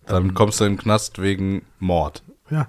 dann 0.06 0.34
kommst 0.34 0.60
du 0.60 0.64
in 0.64 0.72
den 0.74 0.78
Knast 0.78 1.20
wegen 1.20 1.64
Mord. 1.78 2.22
Ja, 2.50 2.68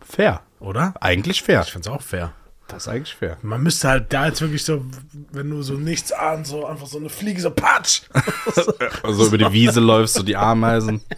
Fair. 0.00 0.42
oder? 0.60 0.94
Eigentlich 1.00 1.42
fair. 1.42 1.62
Ich 1.62 1.72
finde 1.72 1.88
es 1.88 1.94
auch 1.94 2.02
fair. 2.02 2.32
Das 2.68 2.84
ist 2.84 2.88
eigentlich 2.88 3.14
fair. 3.14 3.36
Man 3.42 3.62
müsste 3.62 3.88
halt 3.88 4.12
da 4.12 4.26
jetzt 4.26 4.40
wirklich 4.40 4.64
so, 4.64 4.84
wenn 5.32 5.50
du 5.50 5.62
so 5.62 5.74
nichts 5.74 6.10
ahnst, 6.12 6.50
so 6.50 6.64
einfach 6.66 6.86
so 6.86 6.98
eine 6.98 7.10
Fliege 7.10 7.40
so 7.40 7.50
patsch. 7.50 8.02
Also 9.02 9.26
über 9.26 9.38
die 9.38 9.52
Wiese 9.52 9.80
läufst, 9.80 10.14
so 10.14 10.22
die 10.22 10.36
Ameisen. 10.36 11.02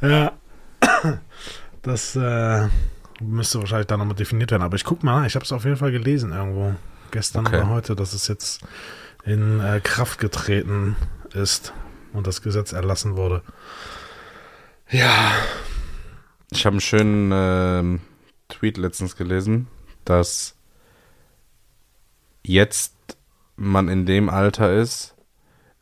Ja. 0.00 0.32
Das 1.82 2.16
äh, 2.16 2.68
müsste 3.20 3.60
wahrscheinlich 3.60 3.86
dann 3.86 3.98
nochmal 4.00 4.16
definiert 4.16 4.50
werden. 4.50 4.62
Aber 4.62 4.76
ich 4.76 4.84
guck 4.84 5.02
mal, 5.02 5.26
ich 5.26 5.34
habe 5.36 5.44
es 5.44 5.52
auf 5.52 5.64
jeden 5.64 5.76
Fall 5.76 5.92
gelesen 5.92 6.32
irgendwo. 6.32 6.74
Gestern 7.12 7.46
Okay. 7.46 7.58
oder 7.58 7.68
heute, 7.68 7.96
dass 7.96 8.12
es 8.12 8.28
jetzt 8.28 8.60
in 9.24 9.60
äh, 9.60 9.80
Kraft 9.82 10.18
getreten 10.18 10.96
ist 11.32 11.72
und 12.12 12.26
das 12.26 12.42
Gesetz 12.42 12.72
erlassen 12.72 13.16
wurde. 13.16 13.42
Ja. 14.90 15.32
Ich 16.50 16.66
habe 16.66 16.74
einen 16.74 16.80
schönen 16.80 17.30
ähm, 17.32 18.00
Tweet 18.48 18.76
letztens 18.76 19.16
gelesen, 19.16 19.66
dass 20.04 20.56
jetzt 22.44 22.94
man 23.56 23.88
in 23.88 24.06
dem 24.06 24.28
Alter 24.28 24.72
ist, 24.74 25.15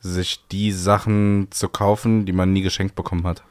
sich 0.04 0.46
die 0.48 0.70
Sachen 0.72 1.48
zu 1.50 1.68
kaufen, 1.68 2.26
die 2.26 2.32
man 2.32 2.52
nie 2.52 2.62
geschenkt 2.62 2.94
bekommen 2.94 3.26
hat. 3.26 3.42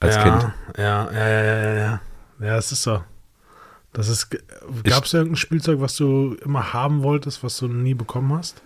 Als 0.00 0.14
ja, 0.16 0.22
Kind. 0.22 0.52
Ja, 0.76 1.12
ja, 1.12 1.28
ja, 1.28 1.56
ja, 1.56 1.74
ja. 1.74 2.00
Ja, 2.40 2.56
es 2.56 2.70
ist 2.72 2.82
so. 2.82 3.02
Das 3.92 4.08
ist. 4.08 4.30
Gab 4.84 5.04
es 5.04 5.14
irgendein 5.14 5.36
Spielzeug, 5.36 5.80
was 5.80 5.96
du 5.96 6.34
immer 6.44 6.72
haben 6.72 7.02
wolltest, 7.02 7.42
was 7.42 7.56
du 7.58 7.66
nie 7.68 7.94
bekommen 7.94 8.32
hast? 8.32 8.62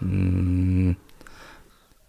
Mm, 0.00 0.92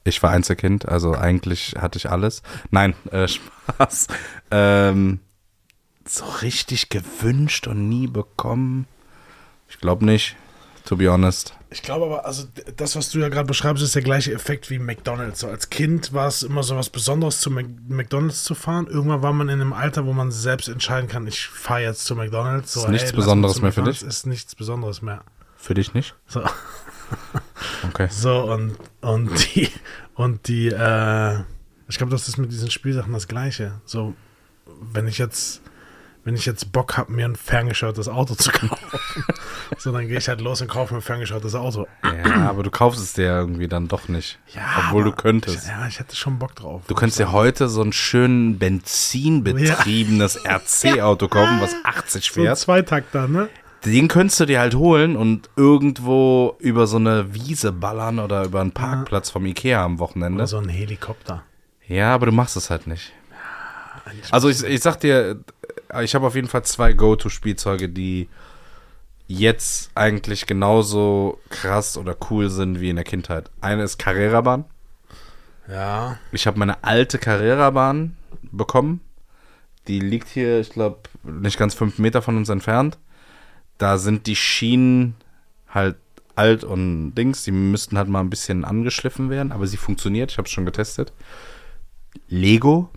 Ich 0.05 0.21
war 0.23 0.31
Einzelkind, 0.31 0.87
also 0.87 1.13
eigentlich 1.15 1.75
hatte 1.77 1.97
ich 1.97 2.09
alles. 2.09 2.41
Nein, 2.71 2.95
äh, 3.11 3.27
Spaß. 3.27 4.07
Ähm, 4.51 5.19
so 6.07 6.25
richtig 6.41 6.89
gewünscht 6.89 7.67
und 7.67 7.89
nie 7.89 8.07
bekommen. 8.07 8.87
Ich 9.67 9.79
glaube 9.79 10.05
nicht, 10.05 10.35
to 10.85 10.95
be 10.97 11.09
honest. 11.11 11.53
Ich 11.69 11.81
glaube 11.81 12.05
aber, 12.05 12.25
also 12.25 12.45
das, 12.77 12.95
was 12.95 13.09
du 13.09 13.19
ja 13.19 13.29
gerade 13.29 13.47
beschreibst, 13.47 13.83
ist 13.83 13.95
der 13.95 14.03
gleiche 14.03 14.31
Effekt 14.31 14.69
wie 14.69 14.77
McDonalds. 14.77 15.39
So 15.39 15.47
als 15.47 15.69
Kind 15.69 16.13
war 16.13 16.27
es 16.27 16.43
immer 16.43 16.61
so 16.63 16.75
was 16.75 16.89
Besonderes, 16.89 17.39
zu 17.41 17.49
McDonalds 17.49 18.43
zu 18.43 18.53
fahren. 18.53 18.87
Irgendwann 18.87 19.23
war 19.23 19.33
man 19.33 19.49
in 19.49 19.59
einem 19.59 19.73
Alter, 19.73 20.05
wo 20.05 20.13
man 20.13 20.31
selbst 20.31 20.69
entscheiden 20.69 21.09
kann, 21.09 21.25
ich 21.25 21.47
fahre 21.47 21.81
jetzt 21.81 22.05
zu 22.05 22.15
McDonalds. 22.15 22.73
So, 22.73 22.81
Ist 22.81 22.89
nichts 22.89 23.09
hey, 23.09 23.15
Besonderes 23.15 23.61
mehr 23.61 23.71
für 23.71 23.83
dich? 23.83 24.03
Ist 24.03 24.27
nichts 24.27 24.53
Besonderes 24.55 25.01
mehr. 25.01 25.23
Für 25.57 25.73
dich 25.73 25.93
nicht? 25.93 26.13
So, 26.27 26.43
Okay. 27.89 28.07
so 28.09 28.51
und, 28.51 28.77
und 29.01 29.55
die, 29.55 29.69
und 30.15 30.47
die, 30.47 30.67
äh, 30.67 31.39
ich 31.87 31.97
glaube, 31.97 32.11
das 32.11 32.27
ist 32.27 32.37
mit 32.37 32.51
diesen 32.51 32.69
Spielsachen 32.71 33.13
das 33.13 33.27
Gleiche. 33.27 33.81
So, 33.85 34.13
wenn 34.93 35.07
ich 35.07 35.17
jetzt, 35.17 35.61
wenn 36.23 36.35
ich 36.35 36.45
jetzt 36.45 36.71
Bock 36.71 36.97
habe, 36.97 37.11
mir 37.11 37.25
ein 37.25 37.35
ferngesteuertes 37.35 38.07
Auto 38.07 38.35
zu 38.35 38.51
kaufen, 38.53 38.77
so, 39.77 39.91
dann 39.91 40.07
gehe 40.07 40.17
ich 40.17 40.27
halt 40.27 40.41
los 40.41 40.61
und 40.61 40.67
kaufe 40.67 40.93
mir 40.93 40.99
ein 40.99 41.03
ferngesteuertes 41.03 41.55
Auto. 41.55 41.87
Ja, 42.03 42.49
aber 42.49 42.63
du 42.63 42.71
kaufst 42.71 43.01
es 43.01 43.13
dir 43.13 43.25
irgendwie 43.25 43.67
dann 43.67 43.87
doch 43.87 44.07
nicht. 44.07 44.39
Obwohl 44.77 45.03
du 45.03 45.11
könntest. 45.11 45.63
Ich, 45.63 45.69
ja, 45.69 45.87
ich 45.87 45.99
hätte 45.99 46.15
schon 46.15 46.39
Bock 46.39 46.55
drauf. 46.55 46.83
Du 46.87 46.95
könntest 46.95 47.19
dir 47.19 47.31
heute 47.31 47.67
so 47.67 47.81
ein 47.81 47.93
schön 47.93 48.57
benzinbetriebenes 48.57 50.45
RC-Auto 50.45 51.27
kaufen, 51.29 51.59
was 51.59 51.75
80 51.83 52.25
so 52.25 52.39
ein 52.39 52.45
fährt. 52.45 52.57
Zweitakter, 52.57 53.27
ne? 53.27 53.49
Den 53.85 54.07
könntest 54.07 54.39
du 54.39 54.45
dir 54.45 54.61
halt 54.61 54.75
holen 54.75 55.17
und 55.17 55.49
irgendwo 55.57 56.55
über 56.59 56.87
so 56.87 56.95
eine 56.95 57.33
Wiese 57.33 57.73
ballern 57.73 58.19
oder 58.19 58.45
über 58.45 58.61
einen 58.61 58.71
Parkplatz 58.71 59.29
vom 59.29 59.45
Ikea 59.45 59.83
am 59.83 59.99
Wochenende. 59.99 60.35
Oder 60.37 60.47
so 60.47 60.57
ein 60.57 60.69
Helikopter. 60.69 61.43
Ja, 61.85 62.15
aber 62.15 62.27
du 62.27 62.31
machst 62.31 62.55
es 62.55 62.69
halt 62.69 62.87
nicht. 62.87 63.11
Also 64.31 64.49
ich, 64.49 64.63
ich 64.63 64.81
sag 64.81 64.99
dir, 64.99 65.39
ich 66.01 66.15
habe 66.15 66.27
auf 66.27 66.35
jeden 66.35 66.47
Fall 66.47 66.63
zwei 66.63 66.93
Go-To-Spielzeuge, 66.93 67.89
die 67.89 68.29
jetzt 69.27 69.91
eigentlich 69.95 70.45
genauso 70.45 71.39
krass 71.49 71.97
oder 71.97 72.15
cool 72.29 72.49
sind 72.49 72.79
wie 72.79 72.89
in 72.89 72.95
der 72.95 73.05
Kindheit. 73.05 73.49
Eine 73.61 73.83
ist 73.83 73.97
Carrera-Bahn. 73.97 74.65
Ja. 75.67 76.19
Ich 76.31 76.45
habe 76.47 76.59
meine 76.59 76.83
alte 76.83 77.17
Carrera-Bahn 77.17 78.17
bekommen. 78.51 79.01
Die 79.87 79.99
liegt 79.99 80.29
hier, 80.29 80.59
ich 80.59 80.69
glaube, 80.69 80.99
nicht 81.23 81.57
ganz 81.57 81.73
fünf 81.73 81.99
Meter 81.99 82.21
von 82.21 82.37
uns 82.37 82.49
entfernt. 82.49 82.97
Da 83.77 83.97
sind 83.97 84.27
die 84.27 84.35
Schienen 84.35 85.15
halt 85.67 85.97
alt 86.35 86.63
und 86.63 87.15
Dings. 87.15 87.43
Die 87.43 87.51
müssten 87.51 87.97
halt 87.97 88.07
mal 88.07 88.19
ein 88.19 88.29
bisschen 88.29 88.65
angeschliffen 88.65 89.29
werden, 89.29 89.51
aber 89.51 89.67
sie 89.67 89.77
funktioniert. 89.77 90.31
Ich 90.31 90.37
habe 90.37 90.47
es 90.47 90.51
schon 90.51 90.65
getestet. 90.65 91.13
Lego. 92.27 92.89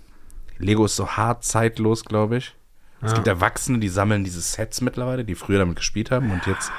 Lego 0.58 0.84
ist 0.84 0.96
so 0.96 1.08
hart 1.08 1.44
zeitlos, 1.44 2.04
glaube 2.04 2.38
ich. 2.38 2.55
Es 3.02 3.10
Ja. 3.10 3.16
gibt 3.16 3.26
Erwachsene, 3.28 3.78
die 3.78 3.88
sammeln 3.88 4.24
diese 4.24 4.40
Sets 4.40 4.80
mittlerweile, 4.80 5.24
die 5.24 5.34
früher 5.34 5.58
damit 5.58 5.76
gespielt 5.76 6.10
haben 6.10 6.30
und 6.30 6.46
jetzt. 6.46 6.70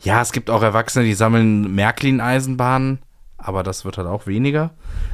Ja, 0.00 0.22
es 0.22 0.32
gibt 0.32 0.48
auch 0.50 0.62
Erwachsene, 0.62 1.04
die 1.04 1.14
sammeln 1.14 1.74
Märklin-Eisenbahnen, 1.74 3.00
aber 3.36 3.62
das 3.62 3.84
wird 3.84 3.98
halt 3.98 4.06
auch 4.08 4.26
weniger. 4.26 4.70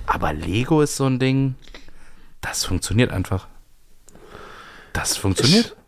Aber 0.07 0.33
Lego 0.33 0.81
ist 0.83 0.97
so 0.97 1.07
ein 1.07 1.19
Ding, 1.19 1.55
das 2.41 2.65
funktioniert 2.65 3.11
einfach. 3.13 3.49
Das 4.93 5.17
funktioniert? 5.17 5.77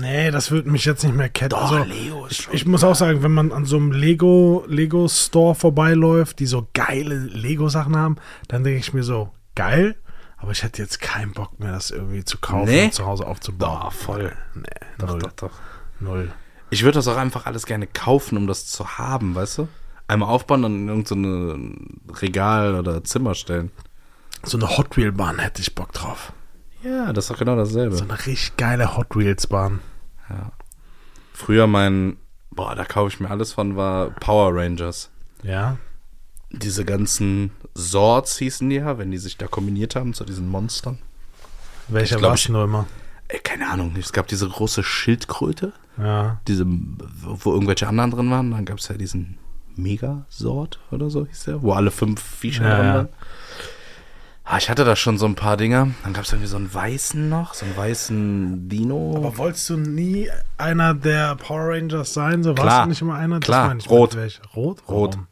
Nee, 0.00 0.32
das 0.32 0.50
würde 0.50 0.68
mich 0.68 0.84
jetzt 0.84 1.04
nicht 1.04 1.14
mehr 1.14 1.28
ketten. 1.28 1.50
Doch, 1.50 1.70
also, 1.70 1.84
Lego 1.84 2.26
ist 2.26 2.32
ich, 2.32 2.40
schon 2.42 2.54
ich 2.54 2.66
muss 2.66 2.82
auch 2.82 2.96
sagen, 2.96 3.22
wenn 3.22 3.30
man 3.30 3.52
an 3.52 3.66
so 3.66 3.76
einem 3.76 3.92
Lego, 3.92 4.64
Lego 4.66 5.06
Store 5.06 5.54
vorbeiläuft, 5.54 6.40
die 6.40 6.46
so 6.46 6.66
geile 6.74 7.14
Lego-Sachen 7.14 7.96
haben, 7.96 8.16
dann 8.48 8.64
denke 8.64 8.80
ich 8.80 8.92
mir 8.92 9.04
so, 9.04 9.30
geil, 9.54 9.94
aber 10.38 10.52
ich 10.52 10.62
hätte 10.62 10.80
jetzt 10.82 11.00
keinen 11.00 11.32
Bock 11.32 11.58
mehr, 11.60 11.72
das 11.72 11.90
irgendwie 11.90 12.24
zu 12.24 12.38
kaufen 12.38 12.68
Nee? 12.70 12.84
und 12.86 12.94
zu 12.94 13.06
Hause 13.06 13.26
aufzubauen. 13.26 13.80
Doch, 13.82 13.92
voll. 13.92 14.32
Nee, 14.54 14.62
Doch, 14.98 15.08
null. 15.08 15.18
doch, 15.20 15.32
doch. 15.32 15.50
Null. 16.00 16.32
Ich 16.70 16.82
würde 16.84 16.96
das 16.98 17.08
auch 17.08 17.16
einfach 17.16 17.46
alles 17.46 17.66
gerne 17.66 17.86
kaufen, 17.86 18.36
um 18.36 18.46
das 18.46 18.66
zu 18.66 18.98
haben, 18.98 19.34
weißt 19.34 19.58
du? 19.58 19.68
Einmal 20.06 20.28
aufbauen 20.28 20.64
und 20.64 20.74
in 20.74 20.88
irgendein 20.88 22.00
Regal 22.20 22.74
oder 22.76 23.02
Zimmer 23.04 23.34
stellen. 23.34 23.70
So 24.44 24.56
eine 24.58 24.76
Hot 24.78 24.96
Wheel 24.96 25.12
Bahn 25.12 25.38
hätte 25.38 25.60
ich 25.60 25.74
Bock 25.74 25.92
drauf. 25.92 26.32
Ja, 26.82 27.12
das 27.12 27.24
ist 27.24 27.30
doch 27.32 27.38
genau 27.38 27.56
dasselbe. 27.56 27.96
So 27.96 28.04
eine 28.04 28.18
richtig 28.18 28.56
geile 28.56 28.96
Hot 28.96 29.16
Wheels 29.16 29.46
Bahn. 29.48 29.80
Früher 31.32 31.66
mein, 31.66 32.16
boah, 32.50 32.74
da 32.74 32.84
kaufe 32.84 33.08
ich 33.08 33.20
mir 33.20 33.30
alles 33.30 33.52
von, 33.52 33.76
war 33.76 34.10
Power 34.10 34.54
Rangers. 34.54 35.10
Ja. 35.42 35.78
Diese 36.50 36.84
ganzen 36.84 37.50
Swords 37.76 38.38
hießen 38.38 38.68
die 38.70 38.76
ja, 38.76 38.96
wenn 38.98 39.10
die 39.10 39.18
sich 39.18 39.36
da 39.36 39.46
kombiniert 39.46 39.96
haben 39.96 40.14
zu 40.14 40.24
diesen 40.24 40.48
Monstern. 40.48 40.98
Welcher 41.88 42.20
war 42.22 42.34
ich- 42.34 42.44
es 42.44 42.48
nur 42.48 42.64
immer? 42.64 42.86
Ey, 43.28 43.40
keine 43.40 43.68
Ahnung, 43.70 43.94
es 43.98 44.12
gab 44.12 44.26
diese 44.28 44.48
große 44.48 44.82
Schildkröte, 44.82 45.72
Ja. 45.98 46.40
diese, 46.48 46.64
wo 46.66 47.52
irgendwelche 47.52 47.86
anderen 47.86 48.10
drin 48.10 48.30
waren. 48.30 48.50
Dann 48.52 48.64
gab 48.64 48.78
es 48.78 48.88
ja 48.88 48.96
diesen 48.96 49.36
Megasword 49.76 50.78
oder 50.90 51.10
so 51.10 51.26
hieß 51.26 51.44
der, 51.44 51.62
wo 51.62 51.72
alle 51.72 51.90
fünf 51.90 52.22
Viecher 52.22 52.66
Ja, 52.68 52.76
drin 52.76 52.94
waren. 52.94 53.08
Ah, 54.44 54.56
ich 54.56 54.70
hatte 54.70 54.84
da 54.86 54.96
schon 54.96 55.18
so 55.18 55.26
ein 55.26 55.34
paar 55.34 55.58
Dinger. 55.58 55.88
Dann 56.04 56.14
gab 56.14 56.24
es 56.24 56.32
irgendwie 56.32 56.48
so 56.48 56.56
einen 56.56 56.72
weißen 56.72 57.28
noch, 57.28 57.52
so 57.52 57.66
einen 57.66 57.76
weißen 57.76 58.68
Dino. 58.70 59.12
Aber 59.16 59.36
wolltest 59.36 59.68
du 59.68 59.76
nie 59.76 60.30
einer 60.56 60.94
der 60.94 61.36
Power 61.36 61.74
Rangers 61.74 62.14
sein? 62.14 62.42
So 62.42 62.56
warst 62.56 62.84
du 62.86 62.88
nicht 62.88 63.02
immer 63.02 63.16
einer? 63.16 63.40
Das 63.40 63.46
Klar. 63.46 63.68
meine 63.68 63.80
ich 63.80 63.90
Rot. 63.90 64.16
Rot? 64.16 64.82
Rot. 64.88 65.14
Warum? 65.16 65.26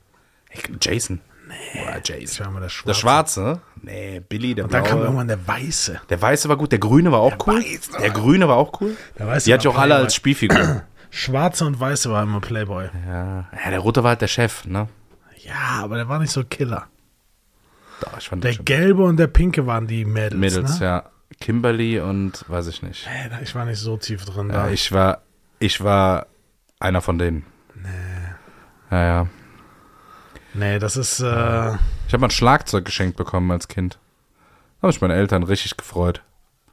Jason. 0.80 1.20
Nee. 1.48 1.82
Oder 1.82 2.00
Jason. 2.04 2.44
war 2.46 2.50
immer 2.52 2.60
der 2.60 2.68
Schwarze. 2.68 2.86
Der 2.88 2.94
Schwarze? 2.94 3.60
Nee, 3.82 4.20
Billy, 4.28 4.54
der 4.54 4.64
Und 4.64 4.74
dann 4.74 4.82
kam 4.82 4.94
Blaue. 4.98 5.04
irgendwann 5.06 5.28
der 5.28 5.46
Weiße. 5.46 6.00
Der 6.08 6.20
Weiße 6.20 6.48
war 6.48 6.56
gut, 6.56 6.72
der 6.72 6.78
Grüne 6.80 7.12
war 7.12 7.20
auch 7.20 7.36
Der 7.36 7.46
cool. 7.48 7.60
Weiße. 7.62 7.92
Der 8.00 8.10
Grüne 8.10 8.48
war 8.48 8.56
auch 8.56 8.80
cool. 8.80 8.96
Der 9.18 9.26
Weiße 9.28 9.44
Die 9.46 9.52
hatte 9.54 9.68
ich 9.68 9.74
auch 9.74 9.78
alle 9.78 9.94
als 9.94 10.14
Spielfigur. 10.14 10.82
Schwarze 11.10 11.64
und 11.64 11.78
Weiße 11.78 12.10
war 12.10 12.22
immer 12.24 12.40
Playboy. 12.40 12.88
ja. 13.06 13.46
ja, 13.64 13.70
der 13.70 13.78
Rote 13.78 14.02
war 14.02 14.10
halt 14.10 14.20
der 14.22 14.26
Chef, 14.28 14.64
ne? 14.64 14.88
Ja, 15.38 15.82
aber 15.84 15.96
der 15.96 16.08
war 16.08 16.18
nicht 16.18 16.32
so 16.32 16.42
Killer. 16.44 16.88
Doch, 18.00 18.18
ich 18.18 18.28
fand 18.28 18.42
Der 18.44 18.52
das. 18.54 18.64
Gelbe 18.64 19.04
und 19.04 19.16
der 19.16 19.28
Pinke 19.28 19.66
waren 19.66 19.86
die 19.86 20.04
Mädels. 20.04 20.34
Mädels, 20.34 20.80
ne? 20.80 20.86
ja. 20.86 21.04
Kimberly 21.40 22.00
und 22.00 22.44
weiß 22.48 22.66
ich 22.66 22.82
nicht. 22.82 23.06
Nee, 23.06 23.36
ich 23.42 23.54
war 23.54 23.64
nicht 23.64 23.78
so 23.78 23.96
tief 23.96 24.24
drin 24.24 24.48
Ja, 24.50 24.64
da. 24.66 24.70
ich 24.70 24.90
war, 24.92 25.22
ich 25.60 25.82
war 25.82 26.26
einer 26.80 27.00
von 27.00 27.18
denen. 27.18 27.44
Nee. 27.74 27.88
Ja, 28.90 29.04
ja. 29.04 29.26
Nee, 30.56 30.78
das 30.78 30.96
ist. 30.96 31.20
Äh, 31.20 31.24
Ich 32.06 32.12
habe 32.12 32.18
mal 32.20 32.26
ein 32.28 32.30
Schlagzeug 32.30 32.84
geschenkt 32.84 33.16
bekommen 33.16 33.50
als 33.50 33.68
Kind. 33.68 33.98
Da 34.80 34.82
haben 34.88 34.92
sich 34.92 35.00
meine 35.00 35.14
Eltern 35.14 35.42
richtig 35.42 35.76
gefreut. 35.76 36.22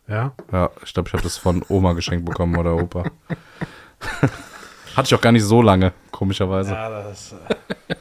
ja. 0.08 0.34
Ja, 0.52 0.70
ich 0.84 0.94
glaube, 0.94 1.08
ich 1.10 1.14
habe 1.14 1.24
das 1.24 1.38
von 1.38 1.64
Oma 1.70 1.94
geschenkt 1.94 2.26
bekommen 2.26 2.58
oder 2.58 2.76
Opa. 2.76 3.04
Hatte 4.96 5.08
ich 5.08 5.16
auch 5.16 5.22
gar 5.22 5.32
nicht 5.32 5.44
so 5.44 5.62
lange, 5.62 5.94
komischerweise. 6.12 6.72
Ja, 6.74 6.90
das. 6.90 7.34
Äh, 7.34 7.96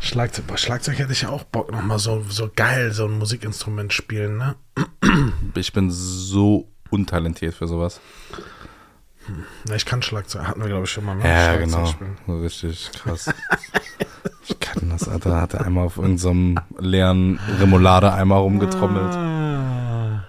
Schlagzeug, 0.00 0.46
boah, 0.46 0.56
Schlagzeug 0.58 0.98
hätte 0.98 1.12
ich 1.12 1.22
ja 1.22 1.28
auch 1.30 1.44
Bock, 1.44 1.70
nochmal 1.72 1.98
so, 1.98 2.22
so 2.28 2.50
geil 2.54 2.92
so 2.92 3.06
ein 3.06 3.18
Musikinstrument 3.18 3.92
spielen, 3.92 4.36
ne? 4.36 4.56
Ich 5.54 5.72
bin 5.72 5.90
so 5.90 6.68
untalentiert 6.90 7.54
für 7.54 7.66
sowas. 7.68 8.00
Na, 9.68 9.74
ich 9.76 9.84
kann 9.86 10.02
Schlagzeug, 10.02 10.46
hatten 10.46 10.60
wir, 10.60 10.68
glaube 10.68 10.84
ich, 10.84 10.90
schon 10.90 11.04
mal, 11.04 11.14
ne? 11.16 11.24
Ja, 11.28 11.54
Schlagzeug 11.54 11.60
genau. 11.70 11.86
spielen. 11.86 12.16
Richtig 12.42 12.90
krass. 12.92 13.32
kann 14.72 14.90
das, 14.90 15.08
Alter. 15.08 15.40
Hat 15.40 15.54
er 15.54 15.66
einmal 15.66 15.86
auf 15.86 15.98
irgendeinem 15.98 16.58
leeren 16.78 17.38
Remoulade-Eimer 17.60 18.36
rumgetrommelt. 18.36 19.14
Ah. 19.14 20.24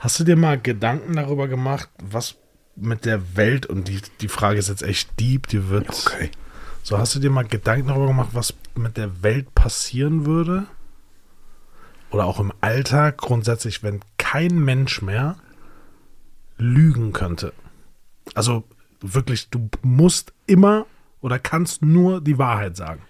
Hast 0.00 0.20
du 0.20 0.24
dir 0.24 0.36
mal 0.36 0.60
Gedanken 0.60 1.14
darüber 1.14 1.48
gemacht, 1.48 1.88
was 2.02 2.36
mit 2.76 3.04
der 3.04 3.36
Welt, 3.36 3.66
und 3.66 3.88
die, 3.88 4.00
die 4.20 4.28
Frage 4.28 4.58
ist 4.58 4.68
jetzt 4.68 4.82
echt 4.82 5.18
deep, 5.18 5.46
die 5.46 5.68
wird. 5.68 5.88
Okay. 5.88 6.30
So, 6.82 6.98
hast 6.98 7.14
du 7.14 7.20
dir 7.20 7.30
mal 7.30 7.44
Gedanken 7.44 7.88
darüber 7.88 8.08
gemacht, 8.08 8.30
was 8.32 8.54
mit 8.74 8.96
der 8.96 9.22
Welt 9.22 9.54
passieren 9.54 10.26
würde? 10.26 10.66
Oder 12.10 12.26
auch 12.26 12.40
im 12.40 12.52
Alltag 12.60 13.18
grundsätzlich, 13.18 13.82
wenn 13.82 14.00
kein 14.18 14.58
Mensch 14.58 15.00
mehr 15.00 15.36
lügen 16.58 17.12
könnte? 17.12 17.52
Also 18.34 18.64
wirklich, 19.00 19.48
du 19.50 19.68
musst 19.82 20.32
immer 20.46 20.86
oder 21.24 21.38
kannst 21.38 21.80
nur 21.80 22.20
die 22.20 22.36
Wahrheit 22.36 22.76
sagen. 22.76 23.00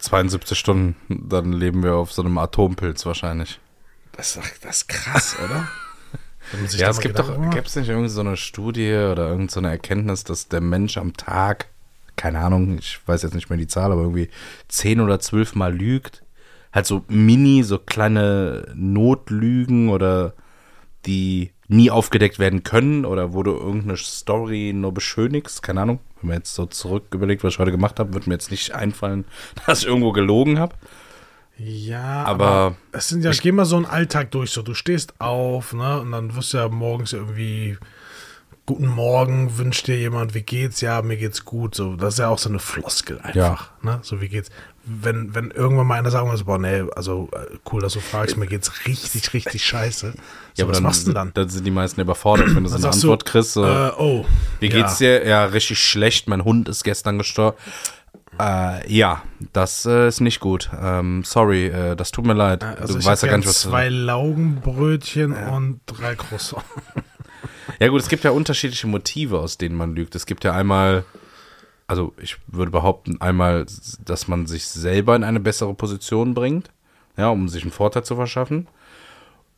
72 0.00 0.58
Stunden, 0.58 0.96
dann 1.08 1.54
leben 1.54 1.82
wir 1.82 1.94
auf 1.94 2.12
so 2.12 2.20
einem 2.20 2.36
Atompilz 2.36 3.06
wahrscheinlich. 3.06 3.58
Das 4.12 4.38
das 4.60 4.76
ist 4.76 4.88
krass, 4.88 5.34
oder? 5.44 5.66
Ja, 6.76 6.90
es 6.90 7.00
gibt 7.00 7.16
Gedanken 7.16 7.44
doch, 7.44 7.54
gibt 7.54 7.68
es 7.68 7.76
nicht 7.76 7.88
irgendwie 7.88 8.10
so 8.10 8.20
eine 8.20 8.36
Studie 8.36 8.92
oder 8.92 9.28
irgendeine 9.28 9.50
so 9.50 9.60
eine 9.60 9.70
Erkenntnis, 9.70 10.24
dass 10.24 10.48
der 10.48 10.60
Mensch 10.60 10.98
am 10.98 11.14
Tag, 11.14 11.68
keine 12.16 12.40
Ahnung, 12.40 12.76
ich 12.78 13.00
weiß 13.06 13.22
jetzt 13.22 13.34
nicht 13.34 13.48
mehr 13.48 13.58
die 13.58 13.66
Zahl, 13.66 13.92
aber 13.92 14.02
irgendwie 14.02 14.28
10 14.68 15.00
oder 15.00 15.20
12 15.20 15.54
Mal 15.54 15.74
lügt. 15.74 16.22
Halt 16.70 16.84
so 16.84 17.04
mini, 17.08 17.62
so 17.62 17.78
kleine 17.78 18.70
Notlügen 18.74 19.88
oder 19.88 20.34
die 21.06 21.52
nie 21.70 21.90
aufgedeckt 21.90 22.38
werden 22.38 22.64
können 22.64 23.04
oder 23.04 23.32
wo 23.32 23.42
du 23.42 23.52
irgendeine 23.52 23.96
Story 23.96 24.72
nur 24.74 24.92
beschönigst, 24.92 25.62
keine 25.62 25.82
Ahnung. 25.82 26.00
Wenn 26.20 26.28
man 26.28 26.38
jetzt 26.38 26.54
so 26.54 26.66
zurück 26.66 27.14
überlegt, 27.14 27.44
was 27.44 27.54
ich 27.54 27.58
heute 27.58 27.70
gemacht 27.70 28.00
habe, 28.00 28.12
wird 28.12 28.26
mir 28.26 28.34
jetzt 28.34 28.50
nicht 28.50 28.74
einfallen, 28.74 29.24
dass 29.66 29.80
ich 29.80 29.86
irgendwo 29.86 30.12
gelogen 30.12 30.58
habe. 30.58 30.74
Ja, 31.56 32.24
Aber 32.24 32.46
aber, 32.46 32.76
es 32.92 33.08
sind 33.08 33.22
ja, 33.22 33.30
geh 33.32 33.52
mal 33.52 33.66
so 33.66 33.76
einen 33.76 33.84
Alltag 33.84 34.30
durch, 34.30 34.50
so 34.50 34.62
du 34.62 34.74
stehst 34.74 35.20
auf, 35.20 35.74
ne, 35.74 36.00
und 36.00 36.10
dann 36.10 36.34
wirst 36.34 36.54
du 36.54 36.58
ja 36.58 36.68
morgens 36.68 37.12
irgendwie 37.12 37.76
Guten 38.70 38.86
Morgen, 38.86 39.58
wünscht 39.58 39.88
dir 39.88 39.98
jemand, 39.98 40.34
wie 40.34 40.42
geht's? 40.42 40.80
Ja, 40.80 41.02
mir 41.02 41.16
geht's 41.16 41.44
gut. 41.44 41.74
So, 41.74 41.96
das 41.96 42.14
ist 42.14 42.18
ja 42.20 42.28
auch 42.28 42.38
so 42.38 42.48
eine 42.48 42.60
Floskel 42.60 43.18
einfach, 43.20 43.72
ne? 43.82 43.98
So, 44.02 44.20
wie 44.20 44.28
geht's? 44.28 44.48
Wenn, 45.02 45.34
wenn 45.34 45.50
irgendwann 45.52 45.86
mal 45.86 45.98
einer 45.98 46.10
sagen 46.10 46.28
muss, 46.28 46.44
boah, 46.44 46.58
nee, 46.58 46.82
also 46.96 47.28
äh, 47.32 47.56
cool, 47.70 47.80
dass 47.80 47.92
du 47.92 48.00
fragst, 48.00 48.36
mir 48.36 48.46
geht's 48.46 48.86
richtig, 48.86 49.32
richtig 49.32 49.64
scheiße. 49.64 50.12
So, 50.12 50.18
ja, 50.56 50.64
aber 50.64 50.70
was 50.70 50.76
dann, 50.78 50.82
machst 50.82 51.06
du 51.06 51.12
dann? 51.12 51.30
dann 51.34 51.48
sind 51.48 51.64
die 51.64 51.70
meisten 51.70 52.00
überfordert, 52.00 52.54
wenn 52.54 52.64
du 52.64 52.70
so 52.70 52.76
eine 52.76 52.88
Antwort 52.88 53.24
kriegst. 53.24 53.52
So, 53.52 53.64
Äh, 53.64 53.92
oh. 53.98 54.24
Wie 54.58 54.68
geht's 54.68 54.98
dir? 54.98 55.24
Ja, 55.26 55.44
richtig 55.44 55.78
schlecht. 55.78 56.28
Mein 56.28 56.44
Hund 56.44 56.68
ist 56.68 56.82
gestern 56.82 57.18
gestorben. 57.18 57.56
Äh, 58.38 58.90
ja, 58.92 59.22
das 59.52 59.84
äh, 59.86 60.08
ist 60.08 60.20
nicht 60.20 60.40
gut. 60.40 60.70
Ähm, 60.80 61.22
sorry, 61.24 61.66
äh, 61.66 61.94
das 61.94 62.10
tut 62.10 62.24
mir 62.26 62.32
leid. 62.34 62.64
Also 62.64 62.94
du 62.94 63.00
ich 63.00 63.04
weißt 63.06 63.22
ja 63.24 63.28
gar 63.28 63.36
nicht, 63.38 63.48
was 63.48 63.60
zwei 63.60 63.88
du. 63.88 63.94
Laugenbrötchen 63.94 65.32
und 65.32 65.80
drei 65.86 66.14
Croissants. 66.14 66.64
Ja, 67.78 67.88
gut, 67.88 68.02
es 68.02 68.08
gibt 68.08 68.24
ja 68.24 68.32
unterschiedliche 68.32 68.86
Motive, 68.86 69.38
aus 69.38 69.56
denen 69.56 69.74
man 69.74 69.94
lügt. 69.94 70.14
Es 70.14 70.26
gibt 70.26 70.44
ja 70.44 70.52
einmal, 70.52 71.04
also 71.90 72.14
ich 72.22 72.36
würde 72.46 72.70
behaupten, 72.70 73.20
einmal, 73.20 73.66
dass 74.04 74.28
man 74.28 74.46
sich 74.46 74.66
selber 74.66 75.16
in 75.16 75.24
eine 75.24 75.40
bessere 75.40 75.74
Position 75.74 76.34
bringt, 76.34 76.70
ja, 77.16 77.30
um 77.30 77.48
sich 77.48 77.62
einen 77.62 77.72
Vorteil 77.72 78.04
zu 78.04 78.14
verschaffen. 78.14 78.68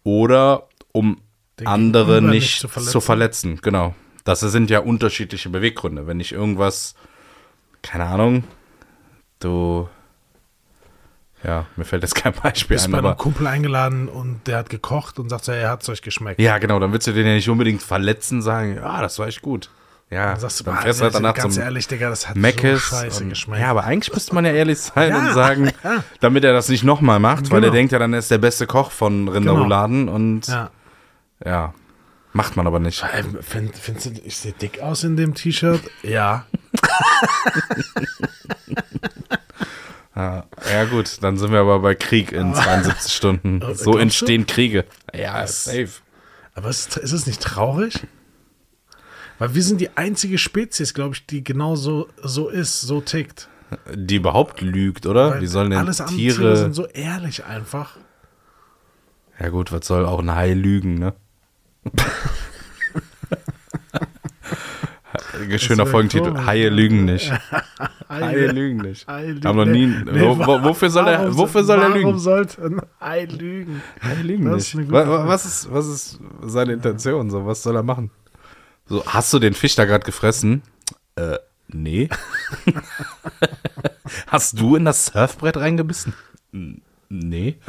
Oder 0.03 0.67
um 0.93 1.21
Den 1.61 1.67
andere 1.67 2.23
nicht 2.23 2.31
nicht 2.31 2.61
zu 2.61 2.69
zu 2.69 2.69
verletzen. 2.69 3.01
verletzen. 3.03 3.59
Genau. 3.61 3.95
Das 4.25 4.41
sind 4.41 4.71
ja 4.71 4.79
unterschiedliche 4.81 5.51
Beweggründe. 5.51 6.07
Wenn 6.07 6.21
ich 6.21 6.33
irgendwas, 6.33 6.95
keine 7.83 8.07
Ahnung, 8.07 8.45
du, 9.41 9.91
ja, 11.45 11.67
mir 11.77 11.85
fällt 11.85 12.03
jetzt 12.03 12.15
kein 12.15 12.33
Beispiel 12.33 12.77
Bist 12.77 12.87
ein, 12.87 12.93
bei 12.93 12.99
einem 13.01 13.17
Kumpel 13.19 13.47
eingeladen 13.47 14.09
und 14.09 14.47
der 14.47 14.57
hat 14.57 14.71
gekocht 14.71 15.19
und 15.19 15.29
sagt, 15.29 15.49
er 15.49 15.69
hat's 15.69 15.87
euch 15.91 16.01
geschmeckt. 16.01 16.41
ja, 16.41 16.57
genau, 16.57 16.79
dann 16.79 16.93
willst 16.93 17.07
du 17.09 17.13
den 17.13 17.27
ja 17.27 17.35
nicht 17.35 17.51
unbedingt 17.51 17.83
verletzen, 17.83 18.41
sagen, 18.41 18.77
ja, 18.77 19.03
das 19.03 19.19
war 19.19 19.27
echt 19.27 19.43
gut. 19.43 19.69
Ja, 20.13 20.33
Dann 20.33 20.41
sagst 20.41 20.61
du, 20.61 20.65
dann 20.65 20.75
boah, 20.75 20.83
halt 20.85 21.15
danach 21.15 21.35
ganz 21.35 21.55
zum 21.55 21.63
ehrlich, 21.63 21.87
Digga, 21.89 22.11
das 22.11 22.29
hat 22.29 22.37
Meckes. 22.37 22.91
so 22.91 22.97
scheiße 22.97 23.23
und- 23.23 23.31
geschmeckt. 23.31 23.63
ja, 23.63 23.71
aber 23.71 23.85
eigentlich 23.85 24.13
müsste 24.13 24.35
man 24.35 24.45
ja 24.45 24.53
ehrlich 24.53 24.79
sein 24.79 25.09
Ja, 25.11 25.19
und 25.19 25.33
sagen, 25.33 25.73
ja. 25.85 26.05
damit 26.21 26.45
er 26.45 26.53
das 26.53 26.69
nicht 26.69 26.85
nochmal 26.85 27.19
macht, 27.19 27.51
weil 27.51 27.59
er 27.59 27.71
Genau. 27.71 27.73
denkt 27.73 27.93
ja, 27.93 27.99
dann 27.99 28.13
er 28.13 28.19
ist 28.19 28.31
der 28.31 28.37
beste 28.39 28.67
Koch 28.67 28.91
von 28.91 29.29
Rinderrouladen 29.29 30.09
und 30.11 30.49
ja. 30.49 30.71
ja. 31.45 31.73
macht 32.35 32.57
man 32.57 32.67
aber 32.67 32.79
nicht. 32.79 33.03
Find, 33.41 33.75
findest 33.75 34.07
du, 34.07 34.11
ich 34.25 34.37
sehe 34.37 34.53
dick 34.53 34.81
aus 34.83 35.03
in 35.03 35.17
dem 35.17 35.33
T-Shirt? 35.35 35.81
Ja. 36.03 36.45
Ja, 40.15 40.45
gut, 40.91 41.23
dann 41.23 41.39
sind 41.39 41.53
wir 41.53 41.61
aber 41.61 41.79
bei 41.81 41.95
Krieg 41.95 42.33
in 42.33 42.55
72 42.55 43.13
Stunden. 43.15 43.63
Äh, 43.63 43.75
So 43.75 43.97
entstehen 43.97 44.47
Kriege. 44.47 44.85
Ja, 45.15 45.47
safe. 45.47 45.89
Aber 46.55 46.69
ist, 46.69 46.99
ist 46.99 47.13
es 47.13 47.27
nicht 47.27 47.41
traurig? 47.41 48.07
Weil 49.39 49.55
wir 49.55 49.63
sind 49.63 49.81
die 49.81 49.97
einzige 49.97 50.39
Spezies, 50.39 50.95
glaube 50.95 51.15
ich, 51.15 51.27
die 51.27 51.43
genau 51.43 51.75
so, 51.77 52.09
so 52.23 52.49
ist, 52.49 52.81
so 52.81 53.01
tickt. 53.01 53.49
Die 53.95 54.17
überhaupt 54.17 54.61
lügt, 54.61 55.07
oder? 55.07 55.31
Weil 55.33 55.41
Wie 55.41 55.47
sollen 55.47 55.71
denn 55.71 55.79
alles 55.81 56.01
andere 56.01 56.17
Tiere... 56.17 56.37
Tiere 56.37 56.57
sind 56.57 56.75
so 56.75 56.87
ehrlich 56.87 57.45
einfach. 57.45 57.97
ja 59.41 59.49
gut, 59.49 59.73
was 59.73 59.87
soll 59.87 60.05
auch 60.07 60.21
ein 60.21 60.35
Hai 60.35 60.53
lügen, 60.55 60.95
ne? 60.95 61.15
Schöner 65.59 65.87
Folgentitel. 65.87 66.45
Haie 66.47 66.69
lügen 66.69 67.05
nicht. 67.05 67.31
Haie 68.09 68.25
Haie 68.25 68.47
lügen 68.53 68.79
nicht. 68.79 69.07
Haie 69.09 69.33
lügen. 69.33 69.45
Haben 69.49 69.57
noch 69.57 69.65
nie. 69.65 69.87
Nee, 69.87 70.21
wo, 70.29 70.63
wofür 70.63 70.91
soll 70.91 71.07
er, 71.09 71.21
warum 71.23 71.37
wofür 71.39 71.65
soll 71.65 71.79
er 71.81 71.89
Warum 71.89 71.95
lügen? 72.03 72.19
sollte 72.19 72.63
ein 72.65 72.81
Hai 73.01 73.25
lügen? 73.25 73.83
Haie 74.03 74.23
lügen 74.23 74.45
Das 74.51 74.63
ist 74.69 74.75
nicht. 74.75 74.77
eine 74.77 74.87
gute 74.87 74.95
Wa- 74.99 75.11
wa- 75.11 75.17
Frage. 75.19 75.29
Was 75.29 75.45
ist, 75.47 75.73
was 75.73 75.87
ist 75.87 76.21
seine 76.47 76.73
Intention? 76.75 77.31
So, 77.31 77.45
was 77.47 77.63
soll 77.63 77.77
er 77.77 77.83
machen? 77.83 78.11
So, 78.93 79.03
hast 79.07 79.33
du 79.33 79.39
den 79.39 79.55
Fisch 79.55 79.75
da 79.75 79.87
gerade 79.87 80.05
gefressen? 80.05 80.61
Äh, 81.17 81.39
nee. 81.67 82.11
hast 84.27 84.61
du 84.61 84.77
in 84.77 84.85
das 84.85 85.07
Surfbrett 85.07 85.57
reingebissen? 85.57 86.13
Nee. 87.09 87.57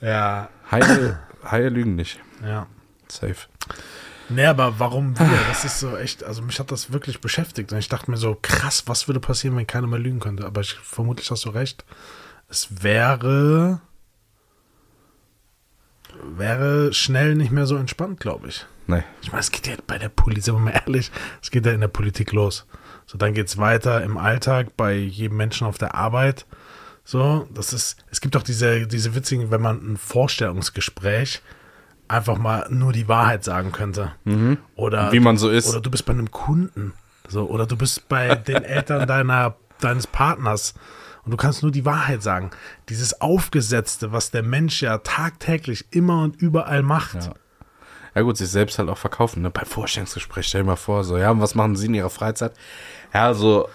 Ja, 0.00 0.48
Haie, 0.70 1.18
Haie 1.50 1.70
lügen 1.70 1.96
nicht. 1.96 2.20
ja. 2.44 2.66
Safe. 3.08 3.48
Nee, 4.28 4.44
aber 4.44 4.78
warum 4.78 5.18
wir? 5.18 5.40
Das 5.48 5.64
ist 5.64 5.80
so 5.80 5.96
echt, 5.96 6.22
also 6.22 6.42
mich 6.42 6.60
hat 6.60 6.70
das 6.70 6.92
wirklich 6.92 7.22
beschäftigt. 7.22 7.72
Und 7.72 7.78
ich 7.78 7.88
dachte 7.88 8.10
mir 8.10 8.18
so, 8.18 8.36
krass, 8.40 8.84
was 8.86 9.08
würde 9.08 9.18
passieren, 9.18 9.56
wenn 9.56 9.66
keiner 9.66 9.86
mehr 9.86 9.98
lügen 9.98 10.20
könnte? 10.20 10.44
Aber 10.44 10.60
ich, 10.60 10.74
vermutlich 10.74 11.30
hast 11.30 11.46
du 11.46 11.50
recht. 11.50 11.86
Es 12.48 12.82
wäre, 12.82 13.80
wäre 16.36 16.92
schnell 16.92 17.34
nicht 17.34 17.50
mehr 17.52 17.66
so 17.66 17.76
entspannt, 17.76 18.20
glaube 18.20 18.48
ich. 18.48 18.66
Nee. 18.86 19.02
Ich 19.22 19.32
meine, 19.32 19.40
es 19.40 19.50
geht 19.50 19.66
ja 19.66 19.74
bei 19.86 19.98
der 19.98 20.08
Politik, 20.10 20.44
sind 20.44 20.54
wir 20.54 20.60
mal 20.60 20.70
ehrlich, 20.86 21.10
es 21.42 21.50
geht 21.50 21.64
ja 21.64 21.72
in 21.72 21.80
der 21.80 21.88
Politik 21.88 22.32
los. 22.32 22.66
So, 23.06 23.18
dann 23.18 23.34
geht 23.34 23.48
es 23.48 23.58
weiter 23.58 24.02
im 24.02 24.16
Alltag, 24.16 24.76
bei 24.76 24.94
jedem 24.94 25.36
Menschen 25.36 25.66
auf 25.66 25.78
der 25.78 25.94
Arbeit. 25.94 26.46
So, 27.04 27.46
das 27.52 27.72
ist, 27.72 27.96
es 28.10 28.20
gibt 28.20 28.36
auch 28.36 28.42
diese, 28.42 28.86
diese 28.86 29.14
witzigen, 29.14 29.50
wenn 29.50 29.60
man 29.60 29.76
ein 29.92 29.96
Vorstellungsgespräch 29.98 31.42
einfach 32.08 32.38
mal 32.38 32.66
nur 32.70 32.92
die 32.92 33.08
Wahrheit 33.08 33.44
sagen 33.44 33.72
könnte. 33.72 34.12
Oder 34.76 35.08
Mhm. 35.08 35.12
Wie 35.12 35.20
man 35.20 35.36
so 35.38 35.48
ist. 35.50 35.68
Oder 35.68 35.80
du 35.80 35.90
bist 35.90 36.04
bei 36.06 36.12
einem 36.12 36.30
Kunden. 36.30 36.92
So, 37.28 37.48
oder 37.48 37.66
du 37.66 37.76
bist 37.76 38.08
bei 38.08 38.34
den 38.34 38.62
Eltern 38.64 39.06
deiner, 39.06 39.56
deines 39.80 40.06
Partners 40.06 40.74
und 41.24 41.30
du 41.30 41.36
kannst 41.36 41.62
nur 41.62 41.72
die 41.72 41.84
Wahrheit 41.84 42.22
sagen. 42.22 42.50
Dieses 42.88 43.20
Aufgesetzte, 43.20 44.12
was 44.12 44.30
der 44.30 44.42
Mensch 44.42 44.82
ja 44.82 44.98
tagtäglich 44.98 45.86
immer 45.90 46.22
und 46.22 46.36
überall 46.36 46.82
macht. 46.82 47.14
Ja. 47.14 47.34
Ja 48.14 48.22
gut, 48.22 48.36
sich 48.36 48.48
selbst 48.48 48.78
halt 48.78 48.88
auch 48.88 48.98
verkaufen. 48.98 49.42
Ne? 49.42 49.50
Beim 49.50 49.66
Vorstellungsgespräch, 49.66 50.46
stell 50.46 50.62
dir 50.62 50.68
mal 50.68 50.76
vor, 50.76 51.02
so, 51.02 51.18
ja, 51.18 51.32
und 51.32 51.40
was 51.40 51.56
machen 51.56 51.74
Sie 51.74 51.86
in 51.86 51.94
Ihrer 51.94 52.10
Freizeit? 52.10 52.52
Ja, 53.12 53.34
so 53.34 53.68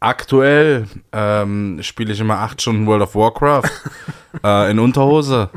aktuell 0.00 0.86
ähm, 1.12 1.78
spiele 1.82 2.12
ich 2.12 2.20
immer 2.20 2.38
acht 2.38 2.60
Stunden 2.60 2.86
World 2.86 3.02
of 3.02 3.14
Warcraft 3.14 3.70
äh, 4.44 4.70
in 4.70 4.78
Unterhose 4.78 5.48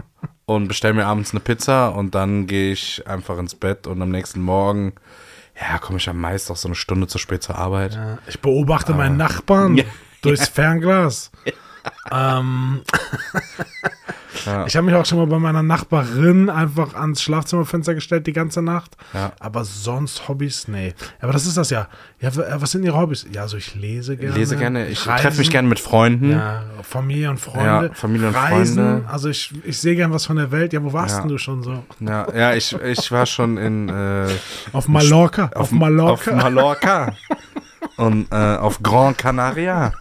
und 0.45 0.67
bestelle 0.67 0.93
mir 0.93 1.05
abends 1.05 1.31
eine 1.31 1.39
Pizza 1.41 1.89
und 1.89 2.15
dann 2.15 2.47
gehe 2.47 2.71
ich 2.71 3.05
einfach 3.07 3.37
ins 3.37 3.55
Bett 3.55 3.85
und 3.85 4.01
am 4.01 4.09
nächsten 4.09 4.41
Morgen, 4.41 4.93
ja, 5.59 5.77
komme 5.77 5.97
ich 5.97 6.09
am 6.09 6.19
meist 6.19 6.49
auch 6.49 6.55
so 6.55 6.67
eine 6.67 6.75
Stunde 6.75 7.07
zu 7.07 7.17
spät 7.17 7.43
zur 7.43 7.55
Arbeit. 7.55 7.95
Ja, 7.95 8.17
Ich 8.27 8.39
beobachte 8.39 8.93
meinen 8.93 9.17
Nachbarn 9.17 9.77
Ja. 9.77 9.83
Durchs 10.21 10.47
Fernglas. 10.47 11.31
Ähm, 12.11 12.81
Ja. 14.45 14.65
Ich 14.65 14.75
habe 14.75 14.85
mich 14.85 14.95
auch 14.95 15.05
schon 15.05 15.17
mal 15.17 15.27
bei 15.27 15.39
meiner 15.39 15.63
Nachbarin 15.63 16.49
einfach 16.49 16.93
ans 16.95 17.21
Schlafzimmerfenster 17.21 17.93
gestellt 17.93 18.27
die 18.27 18.33
ganze 18.33 18.61
Nacht. 18.61 18.95
Ja. 19.13 19.33
Aber 19.39 19.65
sonst 19.65 20.27
Hobbys, 20.27 20.67
nee. 20.67 20.93
Aber 21.19 21.33
das 21.33 21.45
ist 21.45 21.57
das 21.57 21.69
ja. 21.69 21.87
Ja, 22.19 22.29
äh, 22.29 22.61
was 22.61 22.71
sind 22.71 22.83
Ihre 22.83 22.97
Hobbys? 22.97 23.25
Ja, 23.31 23.47
so 23.47 23.57
ich 23.57 23.75
lese 23.75 24.17
gerne. 24.17 24.35
Lese 24.35 24.57
gerne, 24.57 24.87
ich 24.87 24.99
treffe 25.03 25.37
mich 25.37 25.49
gerne 25.49 25.67
mit 25.67 25.79
Freunden. 25.79 26.31
Ja, 26.31 26.63
Familie 26.81 27.29
und 27.29 27.39
Freunde. 27.39 27.87
Ja, 27.87 27.93
Familie 27.93 28.29
und 28.29 28.35
Reisen. 28.35 28.75
Freunde. 28.75 29.09
Also 29.09 29.29
ich, 29.29 29.53
ich 29.63 29.77
sehe 29.77 29.95
gern 29.95 30.11
was 30.11 30.25
von 30.25 30.37
der 30.37 30.51
Welt. 30.51 30.73
Ja, 30.73 30.83
wo 30.83 30.93
warst 30.93 31.19
denn 31.19 31.27
du 31.27 31.37
schon 31.37 31.63
so? 31.63 31.83
Ja, 31.99 32.27
ja 32.33 32.53
ich, 32.53 32.73
ich 32.73 33.11
war 33.11 33.25
schon 33.25 33.57
in 33.57 33.89
äh, 33.89 34.27
Auf 34.71 34.87
Mallorca. 34.87 35.51
Auf, 35.55 35.71
Mallorca. 35.71 36.31
Auf 36.31 36.43
Mallorca. 36.43 37.15
Und 38.01 38.31
äh, 38.31 38.35
auf 38.35 38.81
Gran 38.81 39.15
Canaria. 39.15 39.93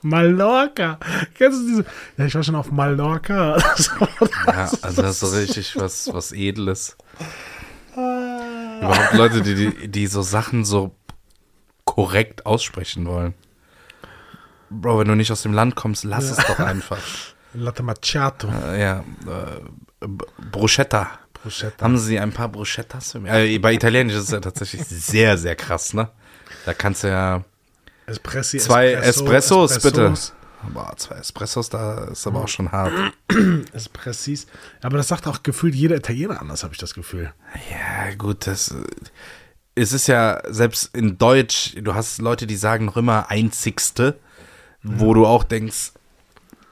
Mallorca. 0.00 0.98
Kennst 1.34 1.60
du 1.60 1.66
diese? 1.66 1.84
Ja, 2.16 2.24
ich 2.24 2.34
war 2.34 2.42
schon 2.42 2.54
auf 2.54 2.70
Mallorca. 2.70 3.58
Ja, 4.46 4.70
also 4.80 5.02
das 5.02 5.10
ist 5.10 5.20
so 5.20 5.36
richtig 5.36 5.76
was, 5.76 6.12
was 6.12 6.32
Edles. 6.32 6.96
Überhaupt 7.94 9.12
Leute, 9.12 9.42
die, 9.42 9.54
die, 9.54 9.88
die 9.88 10.06
so 10.06 10.22
Sachen 10.22 10.64
so 10.64 10.96
korrekt 11.84 12.46
aussprechen 12.46 13.06
wollen. 13.06 13.34
Bro, 14.70 15.00
wenn 15.00 15.08
du 15.08 15.14
nicht 15.14 15.30
aus 15.30 15.42
dem 15.42 15.52
Land 15.52 15.76
kommst, 15.76 16.04
lass 16.04 16.30
es 16.30 16.38
doch 16.38 16.58
einfach. 16.58 16.98
Latte 17.52 17.82
Macchiato. 17.82 18.48
Äh, 18.48 18.80
ja, 18.80 19.04
äh, 19.26 20.08
Bruschetta. 20.50 21.10
Bruschetta. 21.34 21.84
Haben 21.84 21.98
Sie 21.98 22.18
ein 22.18 22.32
paar 22.32 22.48
Bruschettas 22.48 23.12
für 23.12 23.20
mich? 23.20 23.30
Äh, 23.30 23.58
bei 23.58 23.74
Italienisch 23.74 24.14
ist 24.16 24.24
es 24.24 24.30
ja 24.30 24.40
tatsächlich 24.40 24.84
sehr, 24.86 25.36
sehr 25.36 25.54
krass, 25.54 25.92
ne? 25.92 26.08
Da 26.64 26.74
kannst 26.74 27.04
du 27.04 27.08
ja 27.08 27.44
Espressi, 28.06 28.58
zwei 28.58 28.92
Espresso, 28.92 29.64
Espressos, 29.64 29.82
bitte. 29.82 30.14
Boah, 30.72 30.94
zwei 30.96 31.16
Espressos, 31.16 31.70
da 31.70 32.04
ist 32.04 32.26
aber 32.26 32.44
auch 32.44 32.48
schon 32.48 32.70
hart. 32.70 32.92
Espressis. 33.72 34.46
Aber 34.80 34.96
das 34.96 35.08
sagt 35.08 35.26
auch 35.26 35.42
gefühlt 35.42 35.74
jeder 35.74 35.96
Italiener 35.96 36.40
anders, 36.40 36.62
habe 36.62 36.72
ich 36.72 36.78
das 36.78 36.94
Gefühl. 36.94 37.32
Ja, 37.70 38.14
gut, 38.14 38.46
das. 38.46 38.74
Es 39.74 39.92
ist 39.92 40.06
ja, 40.06 40.42
selbst 40.48 40.94
in 40.94 41.16
Deutsch, 41.16 41.74
du 41.80 41.94
hast 41.94 42.20
Leute, 42.20 42.46
die 42.46 42.56
sagen 42.56 42.84
noch 42.84 42.96
immer 42.96 43.30
einzigste, 43.30 44.18
wo 44.82 45.14
du 45.14 45.26
auch 45.26 45.44
denkst, 45.44 45.92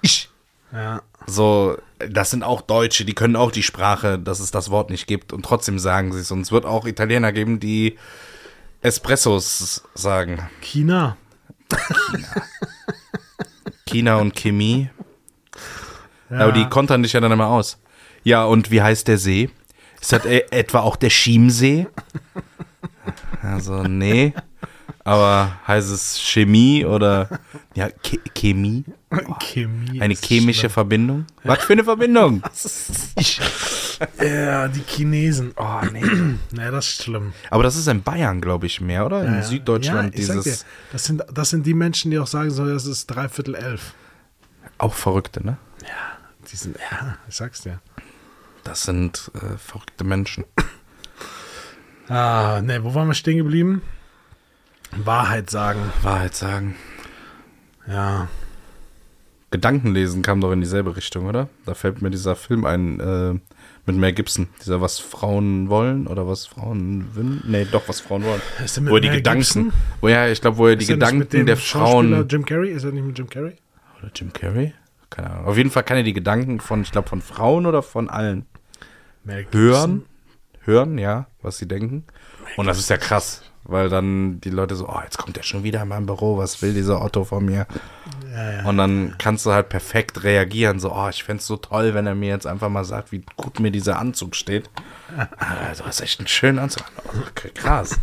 ich. 0.03 0.31
Ja. 0.73 1.03
So, 1.27 1.79
das 1.99 2.31
sind 2.31 2.43
auch 2.43 2.61
Deutsche, 2.61 3.05
die 3.05 3.15
können 3.15 3.37
auch 3.37 3.51
die 3.51 3.63
Sprache, 3.63 4.19
dass 4.19 4.41
es 4.41 4.51
das 4.51 4.71
Wort 4.71 4.91
nicht 4.91 5.07
gibt 5.07 5.33
und 5.33 5.45
trotzdem 5.45 5.79
sagen 5.79 6.13
sie 6.13 6.21
es. 6.21 6.31
Und 6.31 6.43
es 6.43 6.53
wird 6.53 6.65
auch 6.65 6.87
Italiener 6.87 7.33
geben, 7.33 7.59
die 7.61 7.99
Espressos 8.83 9.83
sagen. 9.95 10.39
China. 10.61 11.17
China 13.87 14.17
und 14.17 14.35
Chemie. 14.35 14.91
Ja. 16.31 16.39
Aber 16.41 16.53
die 16.53 16.69
kontern 16.69 17.03
dich 17.03 17.13
ja 17.13 17.21
dann 17.21 17.33
immer 17.33 17.49
aus. 17.49 17.79
Ja, 18.23 18.45
und 18.45 18.71
wie 18.71 18.83
heißt 18.83 19.09
der 19.09 19.19
See? 19.19 19.51
Ist 20.01 20.13
das 20.13 20.25
e 20.25 20.45
etwa 20.51 20.81
auch 20.81 20.97
der 20.97 21.11
Chiemsee? 21.11 21.87
Also, 23.43 23.83
nee. 23.83 24.35
Aber 25.05 25.59
heißt 25.67 25.91
es 25.91 26.21
Chemie 26.21 26.85
oder 26.85 27.41
ja, 27.75 27.89
Che 28.03 28.21
Chemie? 28.35 28.85
Chemie. 29.41 30.01
Eine 30.01 30.15
chemische 30.15 30.61
schlimm. 30.61 30.71
Verbindung? 30.71 31.27
Was 31.45 31.65
für 31.65 31.73
eine 31.73 31.85
Verbindung? 31.85 32.43
Ja, 34.19 34.67
die 34.69 34.81
Chinesen. 34.81 35.53
Oh, 35.57 35.81
nee. 35.93 36.01
nee, 36.03 36.71
das 36.71 36.89
ist 36.89 37.03
schlimm. 37.03 37.35
Aber 37.51 37.63
das 37.63 37.77
ist 37.77 37.87
in 37.87 38.03
Bayern, 38.03 38.41
glaube 38.41 38.65
ich, 38.65 38.81
mehr, 38.81 39.05
oder? 39.05 39.23
In 39.23 39.35
Ja, 39.35 39.43
Süddeutschland 39.43 40.15
ja, 40.15 40.21
dieses 40.21 40.45
dir, 40.45 40.57
das, 40.93 41.05
sind, 41.05 41.23
das 41.31 41.51
sind 41.51 41.67
die 41.67 41.75
Menschen, 41.75 42.11
die 42.11 42.19
auch 42.19 42.27
sagen 42.27 42.51
so, 42.51 42.65
das 42.67 42.87
ist 42.87 43.09
dreiviertel 43.09 43.55
elf. 43.55 43.93
auch 44.79 44.95
Verrückte, 44.95 45.45
ne? 45.45 45.59
Die 46.51 46.57
sind, 46.57 46.79
ja, 46.91 47.19
ich 47.29 47.37
sag's 47.37 47.61
dir. 47.61 47.81
Das 48.65 48.85
sind 48.85 49.31
äh, 49.35 49.59
verrückte 49.59 50.03
Menschen. 50.05 50.45
Ah, 52.09 52.61
nee, 52.65 52.79
wo 52.83 52.95
waren 52.95 53.09
wir 53.09 53.15
stehen 53.15 53.37
geblieben? 53.37 53.83
Wahrheit 54.93 55.51
sagen. 55.51 55.81
Wahrheit 56.03 56.35
sagen. 56.35 56.75
Ja. 57.87 58.29
Gedankenlesen 59.51 60.23
kam 60.23 60.41
doch 60.41 60.53
in 60.53 60.61
dieselbe 60.61 60.97
Richtung, 60.97 61.27
oder? 61.27 61.49
Da 61.67 61.75
fällt 61.75 62.03
mir 62.03 62.11
dieser 62.11 62.37
Film 62.37 62.65
ein 62.65 63.01
äh, 63.01 63.35
mit 63.87 63.97
Mel 63.97 64.13
Gibson. 64.13 64.49
Dieser 64.61 64.81
Was 64.81 65.01
Frauen 65.01 65.69
wollen 65.69 66.07
oder 66.07 66.29
was 66.29 66.47
Frauen 66.47 67.15
wünschen? 67.15 67.43
Nee, 67.51 67.67
doch, 67.71 67.89
was 67.89 68.01
Frauen 68.01 68.23
wollen. 68.25 68.41
Ist 68.65 68.77
der 68.77 68.85
mit 68.85 68.93
Wo 68.93 68.97
er 68.97 69.01
die 69.01 69.09
Mel 69.09 69.17
Gedanken, 69.17 69.41
Gibson? 69.41 69.73
wo 70.01 70.09
ja, 70.09 70.29
ich 70.29 70.41
glaube, 70.41 70.57
wo 70.59 70.67
er 70.69 70.77
die 70.77 70.85
Ist 70.85 70.91
er 70.91 70.97
nicht 70.97 71.13
mit 71.13 71.31
Gedanken 71.31 71.37
dem 71.39 71.47
der 71.47 71.57
Frauen. 71.57 72.29
Jim 72.29 72.45
Carrey? 72.45 72.71
Ist 72.71 72.85
er 72.85 72.93
nicht 72.93 73.05
mit 73.05 73.19
Jim 73.19 73.29
Carrey? 73.29 73.57
Oder 73.99 74.11
Jim 74.15 74.33
Carrey? 74.33 74.73
Keine 75.11 75.31
Ahnung. 75.31 75.47
Auf 75.47 75.57
jeden 75.57 75.71
Fall 75.71 75.83
kann 75.83 75.97
er 75.97 76.05
die 76.05 76.13
Gedanken 76.13 76.61
von, 76.61 76.83
ich 76.83 76.93
glaube, 76.93 77.09
von 77.09 77.21
Frauen 77.21 77.67
oder 77.67 77.83
von 77.83 78.09
allen 78.09 78.47
Mel 79.25 79.47
hören. 79.51 80.05
Hören, 80.63 80.99
ja, 80.99 81.27
was 81.43 81.59
sie 81.59 81.67
denken. 81.67 82.05
Und 82.57 82.67
das 82.67 82.79
ist 82.79 82.91
ja 82.91 82.99
krass, 82.99 83.43
weil 83.65 83.89
dann 83.89 84.41
die 84.41 84.51
Leute 84.51 84.75
so, 84.75 84.89
oh, 84.89 85.01
jetzt 85.03 85.19
kommt 85.19 85.37
er 85.37 85.43
schon 85.43 85.63
wieder 85.63 85.83
in 85.83 85.89
mein 85.89 86.07
Büro, 86.07 86.39
was 86.39 86.63
will 86.63 86.75
dieser 86.75 87.03
Otto 87.03 87.25
von 87.25 87.45
mir? 87.45 87.67
Ja, 88.33 88.53
ja. 88.53 88.65
Und 88.65 88.79
dann 88.79 89.17
kannst 89.19 89.45
du 89.47 89.53
halt 89.53 89.69
perfekt 89.69 90.25
reagieren, 90.25 90.81
so, 90.81 90.93
oh, 90.93 91.09
ich 91.09 91.25
fände 91.25 91.41
es 91.41 91.47
so 91.47 91.57
toll, 91.57 91.95
wenn 91.95 92.07
er 92.07 92.15
mir 92.15 92.29
jetzt 92.29 92.47
einfach 92.47 92.69
mal 92.69 92.85
sagt, 92.85 93.13
wie 93.13 93.23
gut 93.37 93.61
mir 93.61 93.71
dieser 93.71 93.99
Anzug 93.99 94.35
steht. 94.35 94.71
Also, 95.37 95.85
hast 95.85 96.01
echt 96.01 96.21
einen 96.21 96.29
schönen 96.29 96.59
Anzug. 96.59 96.85
Okay, 97.31 97.51
krass. 97.53 97.99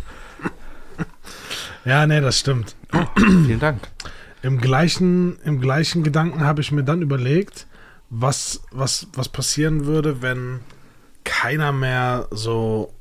ja, 1.84 2.06
nee, 2.06 2.20
das 2.20 2.38
stimmt. 2.38 2.76
Vielen 3.16 3.60
Dank. 3.60 3.88
Im 4.42 4.60
gleichen, 4.60 5.38
im 5.42 5.60
gleichen 5.60 6.04
Gedanken 6.04 6.44
habe 6.44 6.60
ich 6.60 6.70
mir 6.70 6.84
dann 6.84 7.02
überlegt, 7.02 7.66
was, 8.10 8.62
was, 8.70 9.08
was 9.14 9.28
passieren 9.28 9.86
würde, 9.86 10.22
wenn 10.22 10.60
keiner 11.24 11.72
mehr 11.72 12.28
so 12.30 12.94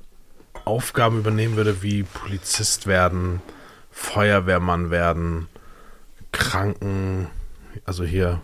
Aufgaben 0.67 1.19
übernehmen 1.19 1.55
würde 1.55 1.81
wie 1.81 2.03
Polizist 2.03 2.87
werden, 2.87 3.41
Feuerwehrmann 3.91 4.91
werden, 4.91 5.47
Kranken, 6.31 7.27
also 7.85 8.03
hier, 8.03 8.41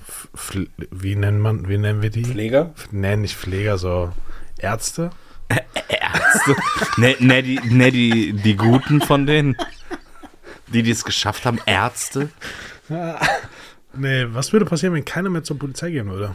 wie 0.92 1.16
nennt 1.16 1.40
man, 1.40 1.68
wie 1.68 1.78
nennen 1.78 2.02
wir 2.02 2.10
die? 2.10 2.24
Pfleger? 2.26 2.74
Nein, 2.92 3.22
nicht 3.22 3.36
Pfleger, 3.36 3.78
so 3.78 4.12
Ärzte. 4.58 5.12
Ärzte. 5.90 6.56
ne, 6.98 7.16
ne, 7.20 7.44
die, 7.44 7.60
ne 7.64 7.92
die, 7.92 8.34
die 8.34 8.56
Guten 8.56 9.02
von 9.02 9.26
denen. 9.28 9.56
Die, 10.68 10.82
die 10.82 10.92
es 10.92 11.04
geschafft 11.06 11.46
haben, 11.46 11.60
Ärzte. 11.66 12.30
Nee, 13.96 14.26
was 14.30 14.52
würde 14.52 14.66
passieren, 14.66 14.96
wenn 14.96 15.06
keiner 15.06 15.30
mehr 15.30 15.44
zur 15.44 15.60
Polizei 15.60 15.92
gehen 15.92 16.10
würde? 16.10 16.34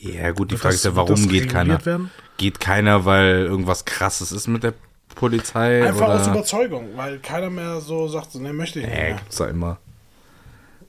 Ja, 0.00 0.32
gut, 0.32 0.50
die 0.50 0.56
Frage 0.56 0.72
das- 0.74 0.80
ist 0.80 0.84
ja, 0.86 0.96
warum 0.96 1.28
geht 1.28 1.48
keiner? 1.48 1.86
werden? 1.86 2.10
Geht 2.40 2.58
keiner, 2.58 3.04
weil 3.04 3.40
irgendwas 3.40 3.84
krasses 3.84 4.32
ist 4.32 4.48
mit 4.48 4.62
der 4.62 4.72
Polizei? 5.14 5.86
Einfach 5.86 6.08
aus 6.08 6.22
oder? 6.22 6.36
Überzeugung, 6.36 6.88
weil 6.96 7.18
keiner 7.18 7.50
mehr 7.50 7.82
so 7.82 8.08
sagt, 8.08 8.34
nee, 8.36 8.50
möchte 8.50 8.80
ich 8.80 8.86
nicht 8.86 8.96
Nee, 8.96 9.12
gibt's 9.12 9.36
da 9.36 9.46
immer. 9.48 9.76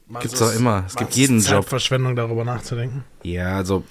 Meinst 0.07 0.29
gibt's 0.29 0.39
doch 0.39 0.55
immer. 0.55 0.85
Es 0.87 0.95
gibt 0.95 1.13
jeden 1.15 1.39
Job. 1.39 1.63
Zeitverschwendung, 1.63 2.15
darüber 2.15 2.45
nachzudenken. 2.45 3.03
Ja, 3.23 3.57
also, 3.57 3.83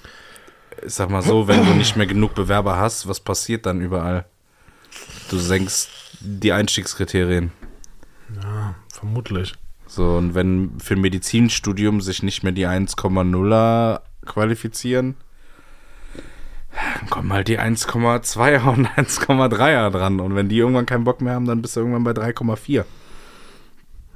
ich 0.83 0.91
sag 0.91 1.11
mal 1.11 1.21
so, 1.21 1.47
wenn 1.47 1.63
du 1.63 1.75
nicht 1.75 1.95
mehr 1.95 2.07
genug 2.07 2.33
Bewerber 2.33 2.77
hast, 2.77 3.07
was 3.07 3.19
passiert 3.19 3.67
dann 3.67 3.79
überall? 3.79 4.25
Du 5.29 5.37
senkst 5.37 5.91
die 6.19 6.53
Einstiegskriterien. 6.53 7.51
Ja, 8.41 8.73
vermutlich. 8.91 9.53
So, 9.85 10.15
und 10.15 10.33
wenn 10.33 10.79
für 10.79 10.95
ein 10.95 11.01
Medizinstudium 11.01 12.01
sich 12.01 12.23
nicht 12.23 12.41
mehr 12.41 12.53
die 12.53 12.65
1,0er 12.65 14.01
qualifizieren, 14.25 15.15
dann 16.71 17.09
kommen 17.09 17.33
halt 17.33 17.47
die 17.47 17.59
1,2er 17.59 18.69
und 18.69 18.87
1,3er 18.97 19.89
dran. 19.89 20.19
Und 20.19 20.35
wenn 20.35 20.49
die 20.49 20.57
irgendwann 20.57 20.85
keinen 20.85 21.03
Bock 21.03 21.21
mehr 21.21 21.33
haben, 21.33 21.45
dann 21.45 21.61
bist 21.61 21.75
du 21.75 21.81
irgendwann 21.81 22.03
bei 22.03 22.11
3,4. 22.11 22.85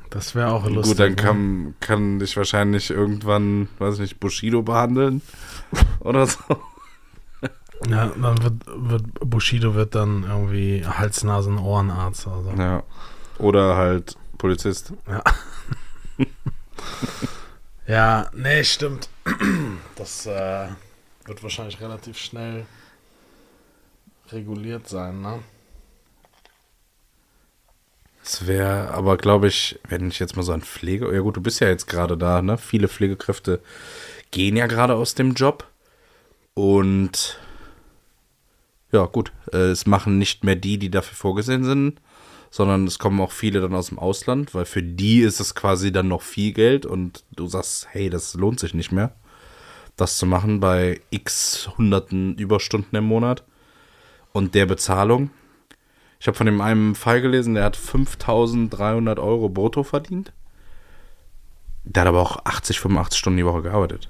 Das 0.09 0.33
wäre 0.33 0.51
auch 0.51 0.65
lustig. 0.65 0.85
Gut, 0.85 0.99
dann 0.99 1.09
ne? 1.09 1.15
kann, 1.15 1.75
kann 1.81 2.19
dich 2.19 2.37
wahrscheinlich 2.37 2.89
irgendwann, 2.89 3.67
weiß 3.79 3.95
ich 3.95 3.99
nicht, 3.99 4.19
Bushido 4.19 4.61
behandeln 4.61 5.21
oder 5.99 6.25
so. 6.25 6.39
Ja, 7.89 8.07
dann 8.07 8.41
wird, 8.41 8.53
wird 8.65 9.03
Bushido 9.19 9.75
wird 9.75 9.95
dann 9.95 10.23
irgendwie 10.23 10.85
Hals, 10.85 11.23
Nasen, 11.23 11.57
Ohrenarzt 11.57 12.25
oder 12.27 12.43
so. 12.43 12.51
Ja. 12.51 12.83
Oder 13.37 13.75
halt 13.75 14.15
Polizist. 14.37 14.93
Ja. 15.07 15.21
ja, 17.87 18.29
nee, 18.33 18.63
stimmt. 18.63 19.09
Das 19.95 20.25
äh, 20.25 20.67
wird 21.25 21.43
wahrscheinlich 21.43 21.81
relativ 21.81 22.17
schnell 22.17 22.65
reguliert 24.31 24.87
sein, 24.87 25.21
ne? 25.21 25.39
Es 28.23 28.47
wäre 28.47 28.91
aber, 28.91 29.17
glaube 29.17 29.47
ich, 29.47 29.79
wenn 29.87 30.07
ich 30.07 30.17
jetzt 30.17 30.35
mal 30.35 30.41
so 30.41 30.51
an 30.51 30.61
Pflege, 30.61 31.13
ja 31.13 31.19
gut, 31.19 31.37
du 31.37 31.41
bist 31.41 31.59
ja 31.59 31.67
jetzt 31.67 31.87
gerade 31.87 32.17
da, 32.17 32.41
ne? 32.41 32.57
Viele 32.57 32.87
Pflegekräfte 32.87 33.59
gehen 34.31 34.57
ja 34.57 34.65
gerade 34.65 34.95
aus 34.95 35.13
dem 35.13 35.33
Job. 35.33 35.67
Und 36.55 37.39
ja, 38.91 39.05
gut, 39.05 39.31
äh, 39.53 39.69
es 39.69 39.85
machen 39.85 40.17
nicht 40.17 40.43
mehr 40.43 40.55
die, 40.55 40.79
die 40.79 40.89
dafür 40.89 41.15
vorgesehen 41.15 41.63
sind, 41.63 42.01
sondern 42.49 42.87
es 42.87 42.97
kommen 42.97 43.19
auch 43.19 43.31
viele 43.31 43.61
dann 43.61 43.75
aus 43.75 43.89
dem 43.89 43.99
Ausland, 43.99 44.55
weil 44.55 44.65
für 44.65 44.81
die 44.81 45.19
ist 45.19 45.39
es 45.39 45.53
quasi 45.53 45.91
dann 45.91 46.07
noch 46.07 46.21
viel 46.21 46.53
Geld 46.53 46.85
und 46.85 47.23
du 47.35 47.47
sagst, 47.47 47.87
hey, 47.91 48.09
das 48.09 48.33
lohnt 48.33 48.59
sich 48.59 48.73
nicht 48.73 48.91
mehr, 48.91 49.13
das 49.95 50.17
zu 50.17 50.25
machen 50.25 50.59
bei 50.59 51.01
x 51.09 51.69
hunderten 51.77 52.35
Überstunden 52.35 52.95
im 52.95 53.05
Monat 53.05 53.43
und 54.33 54.55
der 54.55 54.65
Bezahlung. 54.65 55.29
Ich 56.19 56.27
habe 56.27 56.37
von 56.37 56.45
dem 56.45 56.61
einen 56.61 56.95
Fall 56.95 57.21
gelesen, 57.21 57.55
der 57.55 57.65
hat 57.65 57.75
5300 57.75 59.19
Euro 59.19 59.49
brutto 59.49 59.83
verdient. 59.83 60.33
Der 61.83 62.01
hat 62.01 62.07
aber 62.07 62.21
auch 62.21 62.45
80, 62.45 62.79
85 62.79 63.19
Stunden 63.19 63.37
die 63.37 63.45
Woche 63.45 63.61
gearbeitet. 63.61 64.09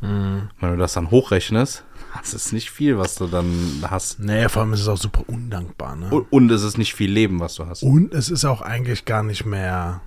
Wenn 0.00 0.48
du 0.60 0.76
das 0.76 0.92
dann 0.92 1.10
hochrechnest, 1.10 1.84
das 2.16 2.32
ist 2.32 2.52
nicht 2.52 2.70
viel, 2.70 2.98
was 2.98 3.16
du 3.16 3.26
dann 3.26 3.82
hast. 3.88 4.20
Nee, 4.20 4.48
vor 4.48 4.62
allem 4.62 4.72
ist 4.72 4.80
es 4.80 4.88
auch 4.88 4.96
super 4.96 5.24
undankbar, 5.26 5.96
ne? 5.96 6.10
Und, 6.10 6.32
und 6.32 6.50
es 6.50 6.62
ist 6.62 6.78
nicht 6.78 6.94
viel 6.94 7.10
Leben, 7.10 7.40
was 7.40 7.56
du 7.56 7.66
hast. 7.66 7.82
Und 7.82 8.14
es 8.14 8.28
ist 8.28 8.44
auch 8.44 8.62
eigentlich 8.62 9.04
gar 9.06 9.24
nicht 9.24 9.44
mehr. 9.44 10.00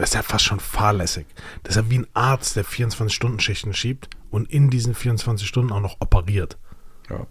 Das 0.00 0.10
ist 0.10 0.14
ja 0.14 0.22
fast 0.22 0.46
schon 0.46 0.60
fahrlässig. 0.60 1.26
Das 1.62 1.76
ist 1.76 1.82
ja 1.82 1.90
wie 1.90 1.98
ein 1.98 2.06
Arzt, 2.14 2.56
der 2.56 2.64
24-Stunden-Schichten 2.64 3.74
schiebt 3.74 4.08
und 4.30 4.50
in 4.50 4.70
diesen 4.70 4.94
24 4.94 5.46
Stunden 5.46 5.72
auch 5.72 5.80
noch 5.80 6.00
operiert. 6.00 6.56
Ja. 7.10 7.26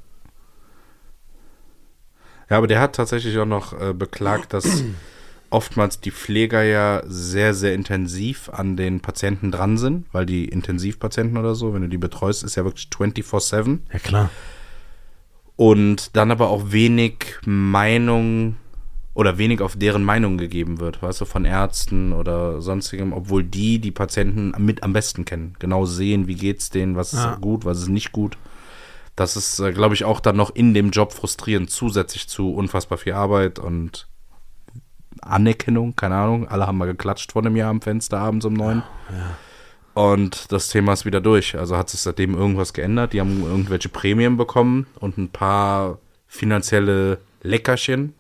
Ja, 2.48 2.58
aber 2.58 2.68
der 2.68 2.80
hat 2.80 2.96
tatsächlich 2.96 3.36
auch 3.40 3.48
noch 3.48 3.74
äh, 3.74 3.94
beklagt, 3.94 4.54
dass 4.54 4.84
oftmals 5.50 6.00
die 6.00 6.12
Pfleger 6.12 6.62
ja 6.62 7.02
sehr, 7.08 7.56
sehr 7.56 7.74
intensiv 7.74 8.50
an 8.50 8.78
den 8.78 9.00
Patienten 9.00 9.52
dran 9.52 9.80
sind, 9.80 10.06
weil 10.12 10.28
die 10.28 10.46
Intensivpatienten 10.46 11.38
oder 11.38 11.56
so, 11.56 11.74
wenn 11.74 11.82
du 11.82 11.90
die 11.90 11.98
betreust, 11.98 12.44
ist 12.44 12.56
ja 12.56 12.66
wirklich 12.66 12.88
24-7. 12.96 13.80
Ja, 13.92 13.98
klar. 13.98 14.30
und 15.56 16.16
dann 16.16 16.30
aber 16.30 16.50
auch 16.50 16.72
wenig 16.72 17.38
Meinung 17.46 18.58
oder 19.14 19.38
wenig 19.38 19.62
auf 19.62 19.76
deren 19.76 20.04
Meinung 20.04 20.38
gegeben 20.38 20.80
wird, 20.80 21.02
weißt 21.02 21.22
du, 21.22 21.26
von 21.26 21.44
Ärzten 21.46 22.14
oder 22.14 22.62
sonstigem, 22.62 23.12
obwohl 23.12 23.44
die 23.44 23.80
die 23.80 23.92
Patienten 23.92 24.54
mit 24.64 24.84
am 24.84 24.94
besten 24.94 25.26
kennen, 25.26 25.56
genau 25.60 25.86
sehen, 25.86 26.28
wie 26.28 26.36
geht's 26.36 26.70
denen, 26.70 26.96
was 26.96 27.12
Ja. 27.14 27.34
ist 27.34 27.42
gut, 27.42 27.66
was 27.66 27.80
ist 27.80 27.90
nicht 27.90 28.12
gut. 28.12 28.38
Das 29.16 29.36
ist, 29.36 29.60
äh, 29.60 29.74
glaube 29.74 29.96
ich, 29.96 30.06
auch 30.06 30.22
dann 30.22 30.38
noch 30.38 30.56
in 30.56 30.74
dem 30.74 30.92
Job 30.92 31.12
frustrierend, 31.12 31.70
zusätzlich 31.70 32.30
zu 32.30 32.54
unfassbar 32.54 32.98
viel 32.98 33.14
Arbeit 33.14 33.60
und 33.60 34.08
Anerkennung, 35.22 35.96
keine 35.96 36.16
Ahnung. 36.16 36.48
Alle 36.48 36.68
haben 36.68 36.78
mal 36.78 36.86
geklatscht 36.86 37.32
vor 37.34 37.42
einem 37.42 37.56
Jahr 37.58 37.70
am 37.72 37.82
Fenster 37.82 38.20
abends 38.20 38.46
um 38.46 38.54
neun. 38.54 38.84
Und 39.94 40.52
das 40.52 40.70
Thema 40.70 40.94
ist 40.94 41.04
wieder 41.06 41.20
durch. 41.20 41.58
Also 41.58 41.76
hat 41.76 41.90
sich 41.90 42.00
seitdem 42.00 42.36
irgendwas 42.36 42.72
geändert. 42.74 43.12
Die 43.12 43.20
haben 43.20 43.44
irgendwelche 43.44 43.90
Prämien 43.90 44.38
bekommen 44.38 44.88
und 45.00 45.18
ein 45.18 45.30
paar 45.30 45.98
finanzielle 46.28 47.18
Leckerchen. 47.42 48.14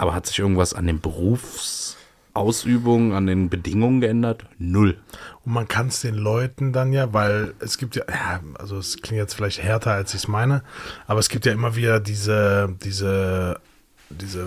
Aber 0.00 0.14
hat 0.14 0.26
sich 0.26 0.38
irgendwas 0.38 0.72
an 0.72 0.86
den 0.86 0.98
Berufsausübungen, 0.98 3.12
an 3.12 3.26
den 3.26 3.50
Bedingungen 3.50 4.00
geändert? 4.00 4.46
Null. 4.56 4.98
Und 5.44 5.52
man 5.52 5.68
kann 5.68 5.88
es 5.88 6.00
den 6.00 6.14
Leuten 6.14 6.72
dann 6.72 6.94
ja, 6.94 7.12
weil 7.12 7.52
es 7.58 7.76
gibt 7.76 7.96
ja, 7.96 8.04
ja, 8.08 8.40
also 8.54 8.78
es 8.78 9.02
klingt 9.02 9.18
jetzt 9.18 9.34
vielleicht 9.34 9.62
härter, 9.62 9.92
als 9.92 10.14
ich 10.14 10.22
es 10.22 10.28
meine, 10.28 10.62
aber 11.06 11.20
es 11.20 11.28
gibt 11.28 11.44
ja 11.44 11.52
immer 11.52 11.76
wieder 11.76 12.00
diese, 12.00 12.74
diese, 12.82 13.60
diese 14.08 14.46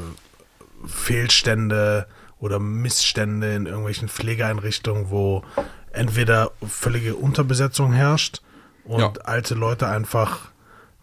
Fehlstände 0.88 2.08
oder 2.40 2.58
Missstände 2.58 3.54
in 3.54 3.68
irgendwelchen 3.68 4.10
Pflegeeinrichtungen, 4.10 5.12
wo 5.12 5.44
entweder 5.92 6.50
völlige 6.68 7.14
Unterbesetzung 7.16 7.94
herrscht 7.94 8.42
und 8.86 9.02
Ja. 9.02 9.14
alte 9.24 9.54
Leute 9.54 9.88
einfach, 9.88 10.52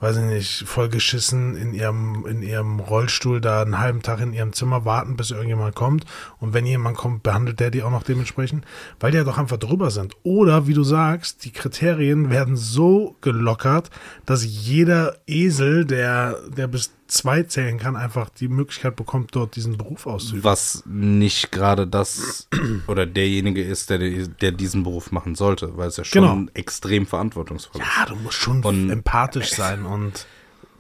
weiß 0.01 0.17
ich 0.17 0.25
nicht, 0.25 0.65
voll 0.67 0.89
geschissen 0.89 1.57
in 1.57 1.75
ihrem, 1.75 2.27
in 2.27 2.43
ihrem 2.43 2.81
Rollstuhl 2.81 3.41
da 3.41 3.63
einen 3.63 3.79
halben 3.79 4.03
Tag 4.03 4.21
in 4.21 4.33
ihrem 4.33 4.55
Zimmer 4.55 4.85
warten, 4.87 5.17
bis 5.17 5.31
irgendjemand 5.31 5.75
kommt. 5.75 6.07
Und 6.39 6.55
wenn 6.55 6.65
jemand 6.67 6.97
kommt, 6.97 7.23
behandelt 7.23 7.61
der 7.61 7.71
die 7.71 7.83
auch 7.83 7.91
noch 7.91 8.03
dementsprechend, 8.03 8.65
weil 8.99 9.13
die 9.13 9.19
ja 9.19 9.25
doch 9.25 9.39
einfach 9.39 9.59
drüber 9.59 9.91
sind. 9.91 10.17
Oder, 10.23 10.67
wie 10.67 10.75
du 10.75 10.83
sagst, 10.83 11.45
die 11.45 11.53
Kriterien 11.53 12.31
werden 12.31 12.57
so 12.57 13.17
gelockert, 13.21 13.91
dass 14.25 14.45
jeder 14.45 15.19
Esel, 15.27 15.85
der, 15.85 16.39
der 16.57 16.67
bis 16.67 16.93
zwei 17.11 17.43
zählen 17.43 17.79
kann, 17.79 17.97
einfach 17.97 18.29
die 18.31 18.49
Möglichkeit 18.49 18.97
bekommt, 18.97 19.35
dort 19.35 19.57
diesen 19.57 19.77
Beruf 19.77 20.07
auszuüben. 20.07 20.45
Was 20.45 20.83
nicht 20.87 21.51
gerade 21.53 21.87
das 21.87 22.49
oder 22.87 23.07
derjenige 23.07 23.63
ist, 23.63 23.91
der, 23.91 23.99
der 23.99 24.53
diesen 24.53 24.83
Beruf 24.85 25.11
machen 25.13 25.35
sollte, 25.35 25.77
weil 25.77 25.89
es 25.89 25.97
ja 25.97 26.05
schon 26.05 26.23
Genau. 26.23 26.51
extrem 26.55 27.07
verantwortungsvoll 27.07 27.81
ist. 27.81 27.87
Ja, 27.99 28.07
du 28.07 28.17
musst 28.17 28.37
schon 28.39 28.63
Und- 28.65 28.91
empathisch 28.91 29.51
sein 29.51 29.85
und 29.85 30.27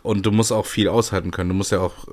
Und 0.02 0.24
du 0.24 0.30
musst 0.30 0.50
auch 0.52 0.64
viel 0.66 0.88
aushalten 0.88 1.30
können. 1.30 1.50
Du 1.50 1.54
musst 1.54 1.72
ja 1.72 1.80
auch 1.80 2.06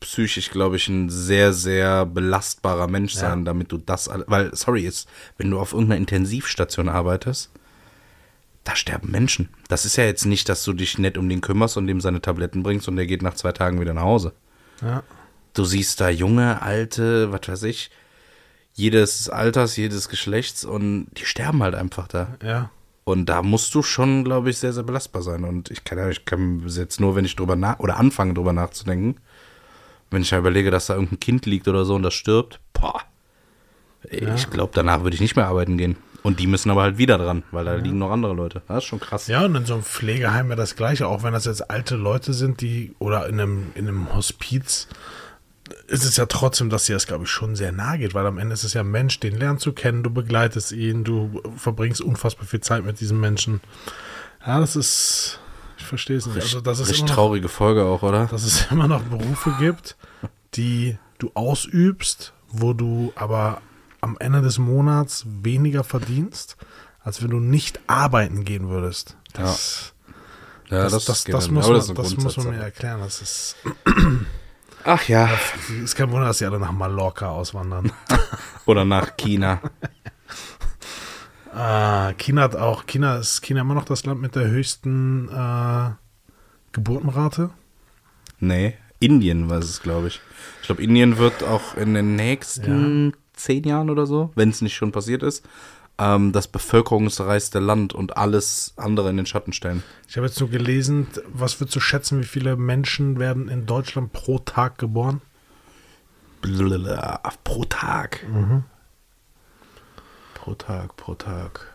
psychisch, 0.00 0.50
glaube 0.50 0.76
ich, 0.76 0.88
ein 0.88 1.08
sehr, 1.10 1.52
sehr 1.52 2.04
belastbarer 2.06 2.86
Mensch 2.88 3.14
sein, 3.14 3.44
damit 3.44 3.72
du 3.72 3.78
das, 3.78 4.10
weil, 4.26 4.54
sorry, 4.54 4.82
ist, 4.84 5.08
wenn 5.38 5.50
du 5.50 5.58
auf 5.58 5.72
irgendeiner 5.72 5.98
Intensivstation 5.98 6.88
arbeitest, 6.88 7.50
da 8.64 8.74
sterben 8.76 9.10
Menschen. 9.10 9.48
Das 9.68 9.84
ist 9.84 9.96
ja 9.96 10.04
jetzt 10.04 10.24
nicht, 10.24 10.48
dass 10.48 10.64
du 10.64 10.72
dich 10.72 10.98
nett 10.98 11.18
um 11.18 11.28
den 11.28 11.40
kümmerst 11.40 11.76
und 11.76 11.86
dem 11.86 12.00
seine 12.00 12.20
Tabletten 12.22 12.62
bringst 12.62 12.88
und 12.88 12.96
der 12.96 13.06
geht 13.06 13.22
nach 13.22 13.34
zwei 13.34 13.52
Tagen 13.52 13.80
wieder 13.80 13.94
nach 13.94 14.02
Hause. 14.02 14.32
ja. 14.82 15.02
Du 15.56 15.64
siehst 15.64 16.00
da 16.00 16.08
junge, 16.08 16.62
alte, 16.62 17.30
was 17.30 17.46
weiß 17.46 17.62
ich, 17.62 17.92
jedes 18.74 19.28
Alters, 19.28 19.76
jedes 19.76 20.08
Geschlechts 20.08 20.64
und 20.64 21.06
die 21.16 21.26
sterben 21.26 21.62
halt 21.62 21.76
einfach 21.76 22.08
da. 22.08 22.34
Ja. 22.42 22.70
Und 23.04 23.26
da 23.26 23.40
musst 23.40 23.72
du 23.76 23.82
schon, 23.84 24.24
glaube 24.24 24.50
ich, 24.50 24.58
sehr, 24.58 24.72
sehr 24.72 24.82
belastbar 24.82 25.22
sein. 25.22 25.44
Und 25.44 25.70
ich 25.70 25.84
kann, 25.84 25.98
ja- 25.98 26.08
ich 26.08 26.24
kann 26.24 26.64
jetzt 26.66 26.98
nur, 27.00 27.14
wenn 27.14 27.24
ich 27.24 27.36
drüber 27.36 27.54
nach 27.54 27.78
oder 27.78 27.98
anfange, 27.98 28.34
drüber 28.34 28.52
nachzudenken, 28.52 29.20
wenn 30.10 30.22
ich 30.22 30.30
ja 30.32 30.38
überlege, 30.38 30.72
dass 30.72 30.86
da 30.86 30.94
irgendein 30.94 31.20
Kind 31.20 31.46
liegt 31.46 31.68
oder 31.68 31.84
so 31.84 31.94
und 31.94 32.02
das 32.02 32.14
stirbt, 32.14 32.58
boah, 32.72 33.00
ich 34.10 34.50
glaube, 34.50 34.72
danach 34.74 35.02
würde 35.04 35.14
ich 35.14 35.20
nicht 35.20 35.36
mehr 35.36 35.46
arbeiten 35.46 35.78
gehen. 35.78 35.96
Und 36.24 36.40
die 36.40 36.46
müssen 36.46 36.70
aber 36.70 36.80
halt 36.80 36.96
wieder 36.96 37.18
dran, 37.18 37.42
weil 37.50 37.66
da 37.66 37.74
liegen 37.74 37.98
noch 37.98 38.10
andere 38.10 38.32
Leute. 38.32 38.62
Das 38.66 38.78
ist 38.78 38.84
schon 38.84 38.98
krass. 38.98 39.26
Ja, 39.26 39.44
und 39.44 39.54
in 39.56 39.66
so 39.66 39.74
einem 39.74 39.82
Pflegeheim 39.82 40.48
ja 40.48 40.56
das 40.56 40.74
Gleiche, 40.74 41.06
auch 41.06 41.22
wenn 41.22 41.34
das 41.34 41.44
jetzt 41.44 41.70
alte 41.70 41.96
Leute 41.96 42.32
sind, 42.32 42.62
die, 42.62 42.94
oder 42.98 43.28
in 43.28 43.38
einem, 43.38 43.72
in 43.74 43.86
einem 43.86 44.14
Hospiz, 44.14 44.88
ist 45.86 46.02
es 46.06 46.16
ja 46.16 46.24
trotzdem, 46.24 46.70
dass 46.70 46.86
dir 46.86 46.94
das, 46.94 47.06
glaube 47.06 47.24
ich, 47.24 47.30
schon 47.30 47.56
sehr 47.56 47.72
nahe 47.72 47.98
geht, 47.98 48.14
weil 48.14 48.24
am 48.24 48.38
Ende 48.38 48.54
ist 48.54 48.64
es 48.64 48.72
ja 48.72 48.80
ein 48.80 48.90
Mensch, 48.90 49.20
den 49.20 49.36
lernst 49.36 49.66
du 49.66 49.74
kennen, 49.74 50.02
du 50.02 50.08
begleitest 50.08 50.72
ihn, 50.72 51.04
du 51.04 51.42
verbringst 51.56 52.00
unfassbar 52.00 52.46
viel 52.46 52.60
Zeit 52.60 52.86
mit 52.86 53.00
diesem 53.00 53.20
Menschen. 53.20 53.60
Ja, 54.46 54.60
das 54.60 54.76
ist, 54.76 55.40
Ich 55.76 55.84
verstehe 55.84 56.16
es 56.16 56.24
nicht. 56.24 56.40
Also, 56.40 56.62
dass 56.62 56.78
es, 56.78 56.88
richtig 56.88 57.00
immer 57.00 57.08
noch, 57.08 57.14
traurige 57.16 57.48
Folge 57.50 57.84
auch, 57.84 58.02
oder? 58.02 58.28
dass 58.28 58.44
es 58.44 58.66
immer 58.70 58.88
noch 58.88 59.02
Berufe 59.02 59.54
gibt, 59.58 59.98
die 60.54 60.96
du 61.18 61.30
ausübst, 61.34 62.32
wo 62.48 62.72
du 62.72 63.12
aber 63.14 63.60
am 64.04 64.16
Ende 64.20 64.42
des 64.42 64.58
Monats 64.58 65.24
weniger 65.26 65.82
verdienst, 65.82 66.56
als 67.00 67.22
wenn 67.22 67.30
du 67.30 67.40
nicht 67.40 67.80
arbeiten 67.86 68.44
gehen 68.44 68.68
würdest. 68.68 69.16
Das, 69.32 69.94
Ja, 70.68 70.88
das, 70.88 71.06
das, 71.06 71.24
geht 71.24 71.34
das, 71.34 71.46
dann. 71.46 71.54
muss, 71.54 71.68
man, 71.68 71.80
eine 71.80 71.94
das 71.94 72.16
muss 72.16 72.36
man 72.36 72.50
mir 72.50 72.62
erklären. 72.62 73.00
Das 73.00 73.20
ist, 73.22 73.56
Ach 74.84 75.08
ja. 75.08 75.30
ist 75.82 75.96
kein 75.96 76.10
Wunder, 76.10 76.26
dass 76.26 76.38
die 76.38 76.44
alle 76.44 76.60
nach 76.60 76.72
Mallorca 76.72 77.30
auswandern. 77.30 77.90
Oder 78.66 78.84
nach 78.84 79.16
China. 79.16 79.60
Ah, 81.56 82.14
China 82.14 82.42
hat 82.42 82.56
auch, 82.56 82.84
China 82.84 83.18
ist 83.18 83.40
China 83.42 83.60
immer 83.60 83.74
noch 83.74 83.84
das 83.84 84.04
Land 84.04 84.20
mit 84.20 84.34
der 84.34 84.48
höchsten 84.48 85.28
äh, 85.28 85.90
Geburtenrate. 86.72 87.50
Nee, 88.40 88.76
Indien 88.98 89.48
war 89.48 89.58
es, 89.58 89.80
glaube 89.80 90.08
ich. 90.08 90.20
Ich 90.60 90.66
glaube, 90.66 90.82
Indien 90.82 91.16
wird 91.16 91.44
auch 91.44 91.76
in 91.76 91.94
den 91.94 92.16
nächsten 92.16 93.14
zehn 93.34 93.64
Jahren 93.64 93.90
oder 93.90 94.06
so, 94.06 94.30
wenn 94.34 94.50
es 94.50 94.62
nicht 94.62 94.74
schon 94.74 94.92
passiert 94.92 95.22
ist, 95.22 95.46
ähm, 95.98 96.32
das 96.32 96.48
bevölkerungsreichste 96.48 97.58
Land 97.60 97.92
und 97.92 98.16
alles 98.16 98.74
andere 98.76 99.10
in 99.10 99.16
den 99.16 99.26
Schatten 99.26 99.52
stellen. 99.52 99.82
Ich 100.08 100.16
habe 100.16 100.26
jetzt 100.26 100.40
nur 100.40 100.50
gelesen, 100.50 101.06
was 101.32 101.60
würdest 101.60 101.76
du 101.76 101.80
schätzen, 101.80 102.20
wie 102.20 102.26
viele 102.26 102.56
Menschen 102.56 103.18
werden 103.18 103.48
in 103.48 103.66
Deutschland 103.66 104.12
pro 104.12 104.38
Tag 104.38 104.78
geboren? 104.78 105.20
Blablabla, 106.40 107.20
Pro 107.42 107.64
Tag. 107.64 108.26
Pro 110.34 110.54
Tag, 110.54 110.96
pro 110.96 111.14
Tag. 111.14 111.72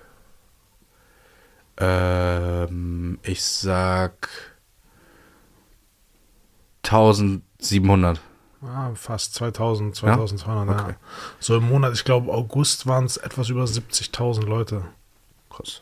Ähm, 1.77 3.17
ich 3.23 3.41
sag 3.41 4.29
1700. 6.83 8.19
Ah, 8.61 8.91
fast 8.93 9.35
2000, 9.35 9.95
2200. 9.95 10.77
Ja? 10.77 10.83
Okay. 10.83 10.95
So 11.39 11.57
im 11.57 11.69
Monat, 11.69 11.93
ich 11.93 12.03
glaube, 12.03 12.31
August 12.31 12.87
waren 12.87 13.05
es 13.05 13.17
etwas 13.17 13.49
über 13.49 13.63
70.000 13.63 14.45
Leute. 14.45 14.83
Krass. 15.49 15.81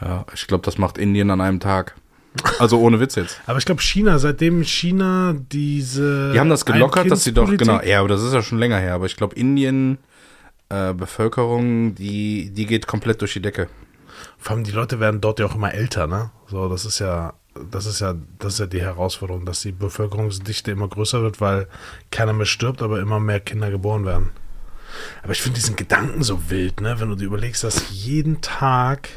Ja, 0.00 0.24
ich 0.34 0.46
glaube, 0.46 0.64
das 0.64 0.78
macht 0.78 0.98
Indien 0.98 1.30
an 1.30 1.40
einem 1.40 1.60
Tag. 1.60 1.96
Also 2.58 2.78
ohne 2.78 3.00
Witz 3.00 3.14
jetzt. 3.14 3.40
Aber 3.46 3.58
ich 3.58 3.64
glaube, 3.64 3.80
China, 3.80 4.18
seitdem 4.18 4.62
China 4.62 5.34
diese. 5.34 6.32
Die 6.32 6.38
haben 6.38 6.50
das 6.50 6.66
gelockert, 6.66 7.10
dass 7.10 7.24
sie 7.24 7.32
doch, 7.32 7.48
genau, 7.56 7.80
ja, 7.80 8.00
aber 8.00 8.08
das 8.08 8.22
ist 8.22 8.34
ja 8.34 8.42
schon 8.42 8.58
länger 8.58 8.78
her, 8.78 8.94
aber 8.94 9.06
ich 9.06 9.16
glaube, 9.16 9.34
Indien, 9.36 9.96
äh, 10.68 10.92
Bevölkerung, 10.92 11.94
die, 11.94 12.50
die 12.50 12.66
geht 12.66 12.86
komplett 12.86 13.22
durch 13.22 13.32
die 13.32 13.40
Decke. 13.40 13.68
Vor 14.38 14.54
allem 14.54 14.64
die 14.64 14.72
Leute 14.72 15.00
werden 15.00 15.20
dort 15.20 15.38
ja 15.40 15.46
auch 15.46 15.54
immer 15.54 15.72
älter, 15.72 16.06
ne? 16.06 16.30
So, 16.46 16.68
das 16.68 16.84
ist 16.84 16.98
ja, 16.98 17.32
das 17.70 17.86
ist 17.86 18.00
ja, 18.00 18.14
das 18.38 18.54
ist 18.54 18.60
ja 18.60 18.66
die 18.66 18.80
Herausforderung, 18.80 19.44
dass 19.44 19.60
die 19.60 19.72
Bevölkerungsdichte 19.72 20.70
immer 20.70 20.88
größer 20.88 21.22
wird, 21.22 21.40
weil 21.40 21.68
keiner 22.10 22.32
mehr 22.32 22.46
stirbt, 22.46 22.82
aber 22.82 23.00
immer 23.00 23.20
mehr 23.20 23.40
Kinder 23.40 23.70
geboren 23.70 24.04
werden. 24.04 24.30
Aber 25.22 25.32
ich 25.32 25.42
finde 25.42 25.58
diesen 25.58 25.76
Gedanken 25.76 26.22
so 26.22 26.50
wild, 26.50 26.80
ne? 26.80 26.98
Wenn 27.00 27.10
du 27.10 27.16
dir 27.16 27.26
überlegst, 27.26 27.64
dass 27.64 27.90
jeden 27.90 28.40
Tag, 28.40 29.08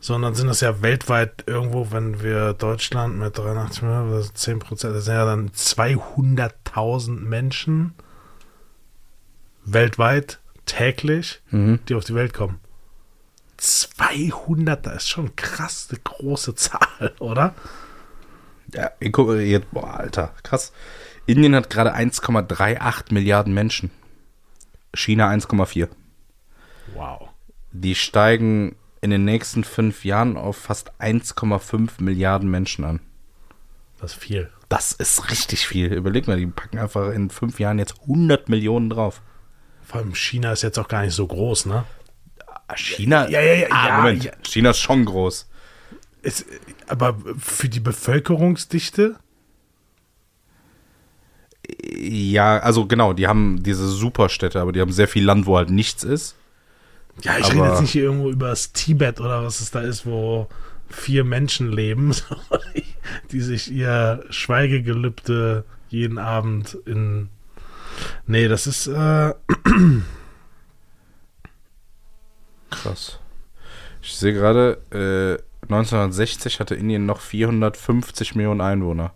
sondern 0.00 0.34
sind 0.34 0.46
das 0.46 0.60
ja 0.60 0.82
weltweit 0.82 1.44
irgendwo, 1.46 1.90
wenn 1.90 2.22
wir 2.22 2.54
Deutschland 2.54 3.18
mit 3.18 3.36
83 3.36 3.82
Millionen, 3.82 4.10
das 4.12 4.26
sind 4.26 4.38
10 4.38 4.58
Prozent, 4.60 4.96
das 4.96 5.04
sind 5.04 5.14
ja 5.14 5.24
dann 5.24 5.50
200.000 5.50 7.20
Menschen 7.20 7.94
weltweit 9.64 10.40
täglich, 10.66 11.42
die 11.50 11.94
auf 11.94 12.04
die 12.04 12.14
Welt 12.14 12.32
kommen. 12.32 12.58
200, 13.56 14.86
das 14.86 14.96
ist 15.04 15.08
schon 15.08 15.36
krass 15.36 15.88
eine 15.90 16.00
große 16.00 16.54
Zahl, 16.54 17.14
oder? 17.18 17.54
Ja, 18.74 18.90
ich 19.00 19.12
gucke 19.12 19.40
jetzt, 19.40 19.70
boah, 19.70 19.98
Alter, 19.98 20.34
krass. 20.42 20.72
Indien 21.26 21.54
hat 21.54 21.70
gerade 21.70 21.94
1,38 21.94 23.12
Milliarden 23.12 23.54
Menschen. 23.54 23.90
China 24.94 25.30
1,4. 25.30 25.88
Wow. 26.94 27.28
Die 27.72 27.94
steigen 27.94 28.76
in 29.00 29.10
den 29.10 29.24
nächsten 29.24 29.64
fünf 29.64 30.04
Jahren 30.04 30.36
auf 30.36 30.56
fast 30.56 30.92
1,5 31.00 32.02
Milliarden 32.02 32.50
Menschen 32.50 32.84
an. 32.84 33.00
Das 34.00 34.12
ist 34.12 34.18
viel. 34.18 34.50
Das 34.68 34.92
ist 34.92 35.30
richtig 35.30 35.66
viel. 35.66 35.92
Überleg 35.92 36.26
mal, 36.26 36.36
die 36.36 36.46
packen 36.46 36.78
einfach 36.78 37.12
in 37.12 37.30
fünf 37.30 37.60
Jahren 37.60 37.78
jetzt 37.78 38.00
100 38.02 38.48
Millionen 38.48 38.90
drauf. 38.90 39.22
Vor 39.82 40.00
allem 40.00 40.14
China 40.14 40.52
ist 40.52 40.62
jetzt 40.62 40.78
auch 40.78 40.88
gar 40.88 41.02
nicht 41.02 41.14
so 41.14 41.26
groß, 41.26 41.66
ne? 41.66 41.84
China? 42.76 43.28
Ja, 43.28 43.40
ja, 43.40 43.54
ja, 43.54 43.66
Ah, 43.70 43.88
ja, 43.88 43.96
Moment. 43.98 44.24
ja. 44.24 44.32
China 44.42 44.70
ist 44.70 44.80
schon 44.80 45.04
groß. 45.04 45.48
Es, 46.22 46.44
aber 46.86 47.16
für 47.38 47.68
die 47.68 47.80
Bevölkerungsdichte, 47.80 49.16
Ja, 51.96 52.58
also 52.58 52.86
genau, 52.86 53.12
die 53.12 53.26
haben 53.28 53.62
diese 53.62 53.86
Superstädte, 53.88 54.60
aber 54.60 54.72
die 54.72 54.80
haben 54.80 54.92
sehr 54.92 55.06
viel 55.08 55.24
Land, 55.24 55.46
wo 55.46 55.56
halt 55.56 55.70
nichts 55.70 56.02
ist. 56.04 56.34
ja, 57.22 57.38
ich 57.38 57.46
Aber- 57.46 57.54
rede 57.54 57.68
jetzt 57.72 57.80
nicht 57.82 57.92
hier 57.92 58.02
irgendwo 58.04 58.30
über 58.30 58.48
das 58.48 58.72
Tibet 58.72 59.20
oder 59.20 59.44
was 59.44 59.60
es 59.60 59.70
da 59.70 59.80
ist, 59.80 60.04
wo 60.06 60.48
vier 60.88 61.24
Menschen 61.24 61.70
leben, 61.72 62.14
die 63.32 63.40
sich 63.40 63.70
ihr 63.70 64.24
Schweigegelübde 64.30 65.64
jeden 65.88 66.18
Abend 66.18 66.76
in. 66.86 67.28
Nee, 68.26 68.48
das 68.48 68.66
ist. 68.66 68.86
Äh, 68.88 69.34
Krass. 72.72 73.18
Ich 74.00 74.16
sehe 74.16 74.32
gerade, 74.32 74.82
äh, 74.90 75.42
1960 75.68 76.58
hatte 76.58 76.74
Indien 76.74 77.06
noch 77.06 77.20
450 77.20 78.34
Millionen 78.34 78.60
Einwohner. 78.60 79.12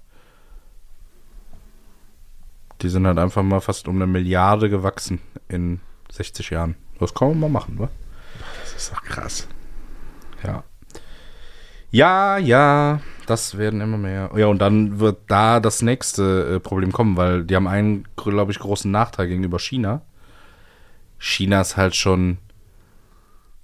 Die 2.82 2.88
sind 2.88 3.06
halt 3.06 3.18
einfach 3.18 3.42
mal 3.42 3.60
fast 3.60 3.88
um 3.88 3.96
eine 3.96 4.06
Milliarde 4.06 4.70
gewachsen 4.70 5.20
in 5.48 5.80
60 6.12 6.50
Jahren. 6.50 6.76
Das 7.00 7.14
kann 7.14 7.28
man 7.28 7.40
mal 7.40 7.60
machen, 7.60 7.78
wa? 7.78 7.88
das 8.62 8.74
ist 8.74 8.92
doch 8.92 9.02
krass. 9.02 9.48
Ja. 10.44 10.62
Ja, 11.90 12.36
ja, 12.38 13.00
das 13.26 13.56
werden 13.56 13.80
immer 13.80 13.96
mehr. 13.96 14.30
Ja, 14.36 14.46
und 14.46 14.58
dann 14.58 15.00
wird 15.00 15.18
da 15.28 15.60
das 15.60 15.82
nächste 15.82 16.56
äh, 16.56 16.60
Problem 16.60 16.92
kommen, 16.92 17.16
weil 17.16 17.44
die 17.44 17.56
haben 17.56 17.66
einen, 17.66 18.06
glaube 18.16 18.52
ich, 18.52 18.58
großen 18.58 18.90
Nachteil 18.90 19.28
gegenüber 19.28 19.58
China. 19.58 20.02
China 21.18 21.60
ist 21.60 21.76
halt 21.76 21.96
schon 21.96 22.38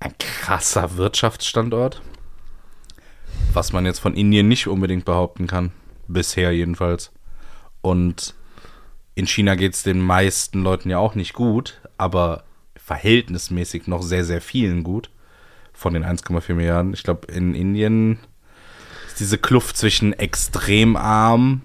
ein 0.03 0.15
krasser 0.19 0.97
Wirtschaftsstandort, 0.97 2.03
was 3.53 3.73
man 3.73 3.87
jetzt 3.87 4.01
von 4.01 4.15
Indien 4.15 4.49
nicht 4.49 4.67
unbedingt 4.67 5.05
behaupten 5.05 5.47
kann. 5.47 5.73
Bisher 6.09 6.53
jedenfalls. 6.53 7.13
Und 7.81 8.35
in 9.15 9.27
China 9.27 9.55
geht 9.55 9.75
es 9.75 9.83
den 9.83 10.01
meisten 10.01 10.63
Leuten 10.63 10.91
ja 10.91 10.99
auch 10.99 11.15
nicht 11.15 11.33
gut, 11.33 11.81
aber 11.99 12.45
verhältnismäßig 12.77 13.87
noch 13.87 14.03
sehr, 14.03 14.25
sehr 14.25 14.41
vielen 14.41 14.83
gut 14.83 15.11
von 15.73 15.95
den 15.95 16.05
1,4 16.05 16.55
Milliarden. 16.55 16.95
Ich 16.95 17.03
glaube, 17.03 17.31
in 17.33 17.55
Indien 17.55 18.19
ist 19.07 19.21
diese 19.21 19.39
Kluft 19.39 19.77
zwischen 19.77 20.13
extrem 20.13 20.97
arm 20.97 21.63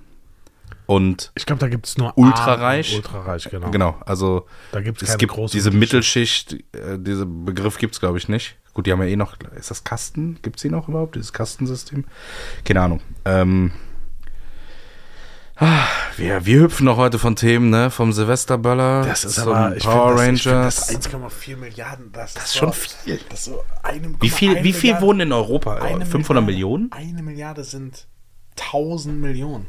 und 0.88 1.32
Ich 1.36 1.46
glaube, 1.46 1.60
da 1.60 1.68
gibt 1.68 1.86
es 1.86 1.98
nur 1.98 2.18
Ultrareich? 2.18 2.96
Ultrareich, 2.96 3.48
genau. 3.52 3.70
genau, 3.70 3.98
also 4.06 4.48
Da 4.72 4.82
gibt 4.82 5.02
es 5.04 5.18
gibt 5.20 5.34
große 5.34 5.52
diese 5.56 5.70
Mittelschicht. 5.70 6.54
Äh, 6.74 6.98
dieser 6.98 7.26
Begriff 7.28 7.78
gibt 7.78 7.94
es, 7.94 8.00
glaube 8.00 8.18
ich, 8.18 8.28
nicht. 8.28 8.56
Gut, 8.74 8.86
die 8.88 8.92
haben 8.92 9.02
ja 9.02 9.08
eh 9.08 9.16
noch, 9.16 9.36
ist 9.56 9.70
das 9.72 9.84
Kasten? 9.84 10.40
Gibt 10.42 10.56
es 10.56 10.62
die 10.64 10.70
noch 10.70 10.88
überhaupt, 10.88 11.16
dieses 11.16 11.34
Kastensystem? 11.34 12.06
Keine 12.64 12.82
Ahnung. 12.82 13.02
Ähm, 13.26 13.72
ah, 15.56 15.84
wir, 16.16 16.46
wir 16.46 16.60
hüpfen 16.62 16.86
noch 16.86 16.98
heute 16.98 17.18
von 17.20 17.36
Themen, 17.36 17.70
ne? 17.70 17.90
Vom 17.90 18.14
Silvesterböller 18.14 19.04
Das 19.06 19.26
ist 19.26 19.36
zum 19.36 19.52
aber, 19.54 19.76
ich 19.76 19.84
Power 19.84 20.18
find 20.18 20.46
das, 20.46 20.46
Rangers. 20.48 20.88
das 20.88 21.12
1,4 21.12 21.58
Milliarden, 21.58 22.12
das, 22.12 22.34
Das 22.36 22.46
ist 22.46 22.54
so- 22.54 22.60
schon 22.60 22.74
viel. 22.74 23.20
Das 23.30 23.46
so 23.46 23.64
wie 24.22 24.30
viel, 24.30 24.64
wie 24.64 24.74
viel 24.74 24.92
Milliarde- 24.94 25.02
wohnen 25.06 25.20
in 25.22 25.34
Europa? 25.34 25.76
eine 25.78 26.06
500 26.06 26.44
Milliarde- 26.46 26.46
Millionen? 26.46 26.92
Eine 26.92 27.24
Milliarde 27.24 27.64
sind 27.64 28.08
1000 28.56 29.20
Millionen. 29.20 29.66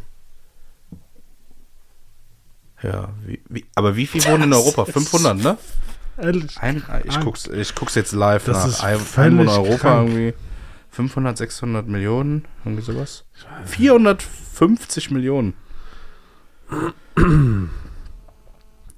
Ja, 2.82 3.08
wie, 3.26 3.42
wie, 3.48 3.64
aber 3.74 3.96
wie 3.96 4.06
viel 4.06 4.24
wohnen 4.24 4.44
in 4.44 4.52
Europa? 4.52 4.84
500, 4.84 5.36
ne? 5.36 5.58
Ehrlich. 6.16 6.56
Ein, 6.58 6.82
ich, 7.04 7.16
Ein- 7.16 7.24
guck's, 7.24 7.46
ich 7.46 7.74
guck's 7.74 7.94
jetzt 7.94 8.12
live 8.12 8.44
Das 8.44 8.80
nach. 8.80 8.82
Ein, 8.84 9.00
Einwohner 9.16 9.52
Europa 9.52 9.76
krank. 9.78 10.08
irgendwie 10.08 10.34
500, 10.90 11.38
600 11.38 11.86
Millionen, 11.86 12.44
irgendwie 12.64 12.82
sowas. 12.82 13.24
450 13.66 15.10
Millionen. 15.10 15.54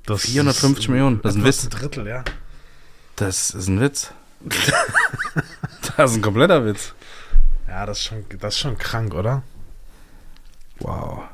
Das 0.06 0.22
450 0.22 0.88
Millionen, 0.88 1.20
das 1.22 1.34
ist 1.34 1.40
ein 1.40 1.44
Witz. 1.44 1.68
Drittel, 1.68 2.06
ja. 2.06 2.24
Das 3.16 3.50
ist 3.50 3.68
ein 3.68 3.80
Witz. 3.80 4.12
das 5.96 6.10
ist 6.10 6.16
ein 6.16 6.22
kompletter 6.22 6.64
Witz. 6.64 6.94
Ja, 7.68 7.86
das 7.86 7.98
ist 7.98 8.04
schon, 8.04 8.24
das 8.40 8.54
ist 8.54 8.60
schon 8.60 8.78
krank, 8.78 9.14
oder? 9.14 9.42
Wow. 10.78 11.24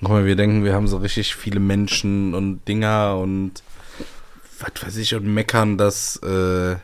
Guck 0.00 0.10
mal, 0.10 0.26
wir 0.26 0.36
denken, 0.36 0.64
wir 0.64 0.74
haben 0.74 0.88
so 0.88 0.98
richtig 0.98 1.34
viele 1.34 1.60
Menschen 1.60 2.34
und 2.34 2.66
Dinger 2.68 3.16
und 3.16 3.62
was 4.60 4.86
weiß 4.86 4.96
ich 4.96 5.14
und 5.14 5.26
meckern, 5.32 5.78
dass 5.78 6.16
äh, 6.16 6.76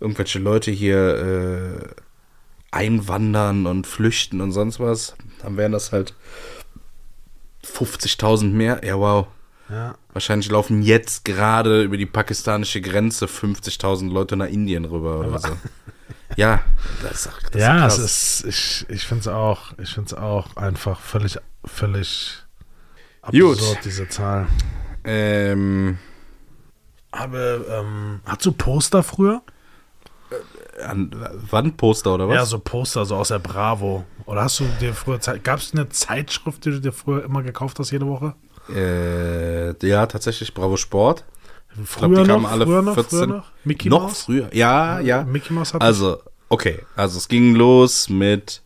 irgendwelche 0.00 0.38
Leute 0.38 0.70
hier 0.70 1.16
äh, 1.16 1.88
einwandern 2.72 3.66
und 3.66 3.86
flüchten 3.86 4.40
und 4.40 4.52
sonst 4.52 4.80
was, 4.80 5.14
dann 5.42 5.56
wären 5.56 5.72
das 5.72 5.92
halt 5.92 6.14
50.000 7.64 8.46
mehr. 8.46 8.80
Ja, 8.84 8.98
wow. 8.98 9.28
Ja. 9.68 9.94
Wahrscheinlich 10.12 10.50
laufen 10.50 10.82
jetzt 10.82 11.24
gerade 11.24 11.82
über 11.82 11.96
die 11.96 12.06
pakistanische 12.06 12.80
Grenze 12.80 13.26
50.000 13.26 14.10
Leute 14.12 14.36
nach 14.36 14.48
Indien 14.48 14.84
rüber 14.84 15.20
oder 15.20 15.38
so. 15.38 15.48
Ja, 16.36 16.60
das, 17.02 17.26
ist- 17.26 17.32
das 17.52 17.60
ja, 17.60 17.86
ist 17.86 17.98
es 17.98 18.40
ist, 18.40 18.44
ich, 18.46 18.86
ich 18.90 19.06
finde 19.06 19.20
es 19.20 19.28
auch, 19.28 19.72
ich 19.78 19.92
finde 19.92 20.08
es 20.08 20.14
auch 20.14 20.56
einfach 20.56 21.00
völlig, 21.00 21.38
völlig 21.64 22.42
Gut. 23.30 23.58
absurd, 23.58 23.78
diese 23.84 24.08
Zahl. 24.08 24.46
Ähm, 25.04 25.98
Aber, 27.10 27.66
ähm, 27.68 28.20
hast 28.24 28.46
du 28.46 28.52
Poster 28.52 29.02
früher? 29.02 29.42
an, 30.82 31.10
Wandposter 31.50 32.14
oder 32.14 32.28
was? 32.28 32.34
Ja, 32.34 32.46
so 32.46 32.58
Poster, 32.58 33.04
so 33.04 33.16
aus 33.16 33.28
der 33.28 33.38
Bravo. 33.38 34.04
Oder 34.24 34.42
hast 34.44 34.60
du 34.60 34.64
dir 34.80 34.94
früher 34.94 35.20
Zeit, 35.20 35.44
gab 35.44 35.58
es 35.58 35.72
eine 35.72 35.88
Zeitschrift, 35.90 36.64
die 36.64 36.70
du 36.70 36.80
dir 36.80 36.92
früher 36.92 37.24
immer 37.24 37.42
gekauft 37.42 37.78
hast, 37.78 37.90
jede 37.90 38.06
Woche? 38.06 38.34
Äh, 38.74 39.86
ja, 39.86 40.06
tatsächlich 40.06 40.54
Bravo 40.54 40.76
Sport. 40.76 41.24
Früher 41.84 42.08
glaub, 42.08 42.10
die 42.10 42.28
noch, 42.28 42.34
kamen 42.34 42.46
alle 42.46 42.64
früher 42.66 42.82
noch, 42.82 42.94
14 42.94 43.18
früher 43.18 43.26
noch? 43.28 43.44
Mickey 43.64 43.88
Noch 43.88 44.02
Mouse? 44.02 44.22
früher. 44.22 44.54
Ja, 44.54 45.00
ja. 45.00 45.24
Mickey 45.24 45.52
Mouse 45.52 45.74
hat 45.74 45.82
Also, 45.82 46.18
okay. 46.48 46.80
Also 46.96 47.18
es 47.18 47.28
ging 47.28 47.54
los 47.54 48.08
mit 48.08 48.62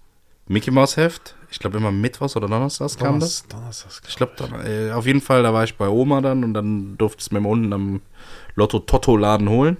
Mickey 0.49 0.71
Mouse 0.71 0.97
Heft. 0.97 1.35
Ich 1.51 1.61
glaube 1.61 1.77
immer 1.79 1.93
Mittwochs 1.93 2.37
oder 2.37 2.49
Donnerstags 2.49 2.99
kam 2.99 3.21
das. 3.21 3.47
Donnerstags, 3.47 4.03
Ich 4.09 4.17
glaube, 4.17 4.33
äh, 4.65 4.91
auf 4.93 5.07
jeden 5.07 5.21
Fall, 5.21 5.43
da 5.45 5.55
war 5.55 5.65
ich 5.65 5.77
bei 5.77 5.89
Oma 5.89 6.21
dann 6.21 6.43
und 6.45 6.55
dann 6.55 6.99
durfte 6.99 7.21
es 7.21 7.31
mir 7.31 7.41
unten 7.41 7.73
am 7.73 8.01
Lotto-Totto-Laden 8.57 9.49
holen. 9.49 9.77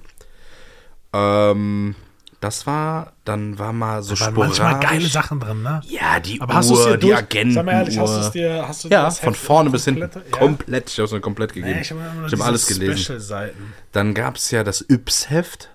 Ähm, 1.13 1.95
das 2.41 2.67
war, 2.67 3.13
dann 3.25 3.59
war 3.59 3.73
mal 3.73 4.03
so 4.03 4.15
Da 4.15 4.21
waren 4.21 4.33
sporadisch. 4.35 4.59
manchmal 4.61 4.81
geile 4.93 5.07
Sachen 5.09 5.41
drin, 5.41 5.63
ne? 5.63 5.81
Ja, 5.87 6.21
die 6.21 6.41
Aber 6.41 6.63
Uhr, 6.65 6.97
die? 6.99 7.15
Agenten. 7.15 7.55
Sag 7.55 7.65
mal 7.65 7.73
ehrlich, 7.73 7.99
hast 7.99 8.15
du 8.15 8.21
es 8.21 8.31
dir, 8.31 8.65
hast 8.69 8.85
du 8.85 8.89
Ja, 8.89 9.11
von 9.11 9.33
Heft 9.33 9.43
vorne 9.45 9.71
bis 9.71 9.85
hinten. 9.85 10.01
komplette- 10.03 10.27
Ja? 10.31 10.39
Komplett. 10.39 10.91
Ich 10.91 10.99
habe 10.99 11.07
es 11.07 11.13
mir 11.13 11.21
komplett 11.21 11.53
gegeben. 11.55 11.75
Nee, 11.75 11.81
ich 11.83 11.91
habe 11.91 12.01
hab 12.31 12.41
alles 12.47 12.67
gelesen. 12.67 13.53
Dann 13.93 14.15
gab 14.15 14.37
es 14.37 14.51
ja 14.51 14.63
das 14.65 14.83
Yps-Heft. 14.89 15.71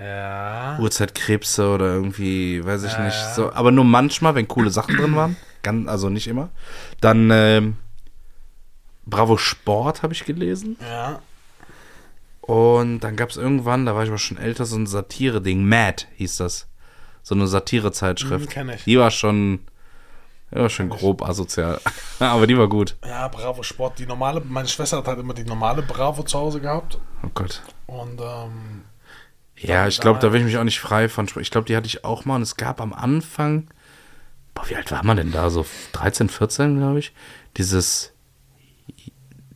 Ja. 0.00 0.78
Uhrzeitkrebse 0.78 1.68
oder 1.70 1.86
irgendwie, 1.86 2.64
weiß 2.64 2.84
ich 2.84 2.92
Ja, 2.92 3.04
nicht. 3.04 3.16
ja. 3.16 3.34
So, 3.34 3.52
aber 3.52 3.72
nur 3.72 3.84
manchmal, 3.84 4.34
wenn 4.36 4.46
coole 4.46 4.70
Sachen 4.70 4.96
drin 4.96 5.16
waren. 5.16 5.36
Ganz, 5.62 5.88
also 5.88 6.08
nicht 6.08 6.28
immer. 6.28 6.50
Dann 7.00 7.30
ähm, 7.32 7.76
Bravo 9.06 9.36
Sport 9.38 10.02
habe 10.02 10.12
ich 10.12 10.24
gelesen. 10.24 10.76
Ja. 10.80 11.20
Und 12.48 13.00
dann 13.00 13.14
gab 13.14 13.28
es 13.28 13.36
irgendwann, 13.36 13.84
da 13.84 13.94
war 13.94 14.04
ich 14.04 14.08
aber 14.08 14.16
schon 14.16 14.38
älter, 14.38 14.64
so 14.64 14.74
ein 14.76 14.86
Satire-Ding. 14.86 15.66
Mad 15.66 16.06
hieß 16.16 16.38
das. 16.38 16.66
So 17.22 17.34
eine 17.34 17.46
Satire-Zeitschrift. 17.46 18.48
Kenn 18.48 18.70
ich. 18.70 18.84
Die 18.84 18.98
war 18.98 19.10
schon, 19.10 19.58
die 20.50 20.56
war 20.56 20.70
schon 20.70 20.88
grob 20.88 21.20
asozial. 21.22 21.78
aber 22.18 22.46
die 22.46 22.56
war 22.56 22.66
gut. 22.66 22.96
Ja, 23.04 23.28
Bravo 23.28 23.62
Sport. 23.62 23.98
Die 23.98 24.06
normale, 24.06 24.40
meine 24.40 24.66
Schwester 24.66 24.96
hat 24.96 25.06
halt 25.08 25.18
immer 25.18 25.34
die 25.34 25.44
normale 25.44 25.82
Bravo 25.82 26.22
zu 26.22 26.38
Hause 26.38 26.62
gehabt. 26.62 26.98
Oh 27.22 27.28
Gott. 27.34 27.60
Und 27.86 28.18
ähm, 28.18 28.84
Ja, 29.58 29.86
ich 29.86 30.00
glaube, 30.00 30.18
da 30.18 30.32
will 30.32 30.40
ich 30.40 30.46
mich 30.46 30.56
auch 30.56 30.64
nicht 30.64 30.80
frei 30.80 31.10
von. 31.10 31.28
Ich 31.40 31.50
glaube, 31.50 31.66
die 31.66 31.76
hatte 31.76 31.86
ich 31.86 32.06
auch 32.06 32.24
mal. 32.24 32.36
Und 32.36 32.42
es 32.42 32.56
gab 32.56 32.80
am 32.80 32.94
Anfang, 32.94 33.68
boah, 34.54 34.66
wie 34.70 34.76
alt 34.76 34.90
war 34.90 35.04
man 35.04 35.18
denn 35.18 35.32
da? 35.32 35.50
So 35.50 35.66
13, 35.92 36.30
14, 36.30 36.78
glaube 36.78 37.00
ich. 37.00 37.12
Dieses 37.58 38.14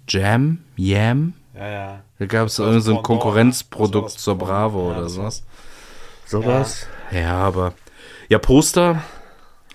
Jam, 0.07 0.59
Yam. 0.77 1.33
Ja, 1.55 1.69
ja. 1.69 2.03
Da 2.19 2.27
gab 2.27 2.47
es 2.47 2.57
so, 2.57 2.63
Das 2.65 2.71
irgend 2.73 2.85
so 2.85 2.97
ein 2.97 3.03
Konkurrenzprodukt 3.03 4.11
zur. 4.11 4.37
Bravo 4.39 4.91
Ja, 4.91 4.95
oder 4.95 5.03
das 5.03 5.13
so. 5.15 5.23
war's. 5.23 5.43
Sowas? 6.27 6.87
Ja. 7.11 7.35
aber. 7.37 7.75
Ja, 8.29 8.39
Poster. 8.39 9.03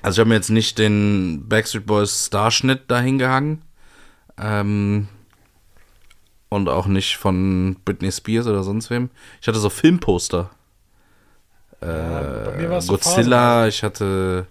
Also 0.01 0.15
ich 0.15 0.19
habe 0.21 0.30
mir 0.30 0.36
jetzt 0.36 0.49
nicht 0.49 0.78
den 0.80 1.47
Backstreet 1.47 1.86
Boys 1.86 2.28
Starschnitt 2.28 2.89
dahin 2.89 3.17
gehangen. 3.19 3.61
Ähm, 4.39 5.07
und 6.49 6.69
auch 6.69 6.86
nicht 6.86 7.17
von 7.17 7.75
Britney 7.84 8.11
Spears 8.11 8.47
oder 8.47 8.63
sonst 8.63 8.89
wem. 8.89 9.09
Ich 9.41 9.47
hatte 9.47 9.59
so 9.59 9.69
Filmposter. 9.69 10.49
bei 11.80 12.55
mir 12.57 12.69
war's 12.69 12.86
so 12.88 12.93
Godzilla, 12.93 13.67
ich 13.67 13.84
hatte 13.84 14.47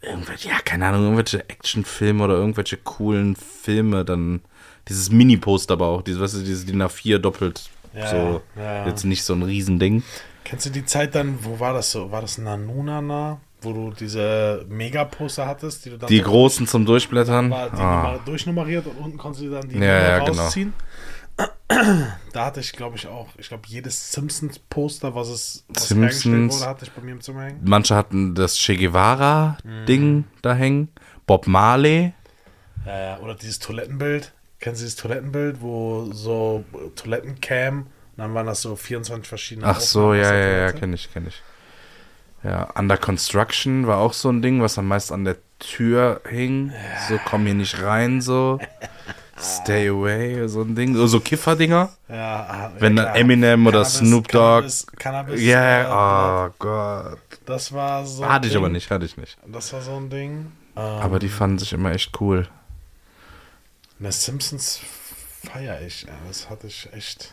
irgendwelche, 0.00 0.48
ja, 0.48 0.58
keine 0.64 0.86
Ahnung, 0.86 1.02
irgendwelche 1.02 1.48
Actionfilme 1.48 2.24
oder 2.24 2.34
irgendwelche 2.34 2.76
coolen 2.76 3.36
Filme, 3.36 4.04
dann 4.04 4.40
dieses 4.88 5.10
Mini-Poster 5.10 5.74
aber 5.74 5.86
auch, 5.88 6.02
dieses, 6.02 6.20
weißt 6.20 6.34
du, 6.34 6.38
dieses 6.40 6.66
DIN 6.66 6.82
A4 6.82 7.18
doppelt, 7.18 7.70
Ja, 7.94 8.06
so, 8.08 8.42
ja, 8.56 8.86
jetzt 8.86 9.04
nicht 9.04 9.22
so 9.24 9.34
ein 9.34 9.42
Riesending. 9.42 10.02
Kennst 10.44 10.66
du 10.66 10.70
die 10.70 10.84
Zeit 10.84 11.14
dann, 11.14 11.38
wo 11.42 11.60
war 11.60 11.72
das 11.72 11.92
so? 11.92 12.10
War 12.10 12.20
das 12.20 12.38
Nanunana? 12.38 13.40
Wo 13.60 13.72
du 13.72 13.92
diese 13.92 14.66
Megaposter 14.68 15.46
hattest, 15.46 15.84
die 15.84 15.90
du 15.90 15.96
dann 15.98 16.08
Die 16.08 16.20
großen 16.20 16.66
zum 16.66 16.84
Durchblättern. 16.84 17.48
war 17.50 17.70
die 17.70 17.76
Ah. 17.80 18.02
Nummer 18.12 18.20
durchnummeriert 18.24 18.86
und 18.86 18.96
unten 18.98 19.18
konntest 19.18 19.44
du 19.44 19.50
dann 19.50 19.68
die 19.68 19.78
Ja, 19.78 19.84
ja, 20.18 20.18
genau. 20.24 20.42
rausziehen. 20.42 20.72
Da 22.32 22.44
hatte 22.46 22.60
ich, 22.60 22.72
glaube 22.72 22.96
ich, 22.96 23.06
auch, 23.06 23.28
ich 23.38 23.48
glaube, 23.48 23.62
jedes 23.66 24.12
Simpsons-Poster, 24.12 25.14
was 25.14 25.28
es 25.28 25.64
was 25.68 25.88
Simpsons. 25.88 26.56
wurde, 26.56 26.66
hatte 26.68 26.84
ich 26.84 26.90
bei 26.92 27.00
mir 27.02 27.12
im 27.12 27.20
Zimmer 27.22 27.44
hängen. 27.44 27.60
Manche 27.64 27.94
hatten 27.94 28.34
das 28.34 28.56
Che 28.58 28.76
Guevara-Ding 28.76 30.16
Mhm. 30.16 30.24
da 30.42 30.54
hängen. 30.54 30.88
Bob 31.26 31.46
Marley. 31.46 32.12
Ja, 32.86 33.18
oder 33.20 33.34
dieses 33.34 33.58
Toilettenbild. 33.58 34.32
Kennen 34.62 34.76
Sie 34.76 34.84
dieses 34.84 34.94
Toilettenbild, 34.96 35.60
wo 35.60 36.08
so 36.12 36.64
äh, 36.72 36.88
Toilettencam 36.94 37.78
und 37.80 37.86
dann 38.16 38.32
waren 38.32 38.46
das 38.46 38.62
so 38.62 38.76
24 38.76 39.26
verschiedene 39.26 39.66
Ach 39.66 39.80
so, 39.80 40.14
ja, 40.14 40.32
ja, 40.32 40.58
ja, 40.58 40.72
kenne 40.72 40.94
ich, 40.94 41.12
kenne 41.12 41.28
ich. 41.28 41.42
Ja, 42.44 42.70
Under 42.78 42.96
Construction 42.96 43.88
war 43.88 43.98
auch 43.98 44.12
so 44.12 44.28
ein 44.30 44.40
Ding, 44.40 44.62
was 44.62 44.74
dann 44.74 44.86
meist 44.86 45.10
an 45.10 45.24
der 45.24 45.36
Tür 45.58 46.20
hing. 46.28 46.72
So, 47.08 47.18
komm 47.24 47.44
hier 47.44 47.54
nicht 47.54 47.82
rein, 47.82 48.20
so. 48.20 48.60
Stay 49.36 49.88
away, 49.88 50.46
so 50.46 50.62
ein 50.62 50.76
Ding. 50.76 50.94
So, 50.94 51.08
so 51.08 51.18
Kifferdinger. 51.18 51.88
Ja, 52.08 52.46
ah, 52.48 52.72
Wenn 52.78 52.96
ja, 52.96 53.06
dann. 53.06 53.16
Eminem 53.16 53.66
oder 53.66 53.82
Cannabis- 53.82 53.98
Snoop 53.98 54.28
Dogg. 54.28 54.60
Cannabis, 54.60 54.86
Cannabis, 54.96 55.42
Ja, 55.42 55.80
äh, 55.80 55.82
ja, 55.82 56.46
oh 56.46 56.54
Gott. 56.60 57.18
Das 57.46 57.72
war 57.72 58.06
so. 58.06 58.24
Hatte 58.24 58.46
ich 58.46 58.56
aber 58.56 58.68
nicht, 58.68 58.92
hatte 58.92 59.06
ich 59.06 59.16
nicht. 59.16 59.36
Das 59.44 59.72
war 59.72 59.82
so 59.82 59.96
ein 59.96 60.08
Ding. 60.08 60.52
Ähm, 60.76 60.82
Aber 60.82 61.18
die 61.18 61.28
fanden 61.28 61.58
sich 61.58 61.72
immer 61.72 61.90
echt 61.90 62.20
cool. 62.20 62.46
Ne, 64.02 64.10
Simpsons 64.10 64.80
feiere 65.44 65.80
ich. 65.82 66.06
Das 66.26 66.50
hatte 66.50 66.66
ich 66.66 66.92
echt. 66.92 67.32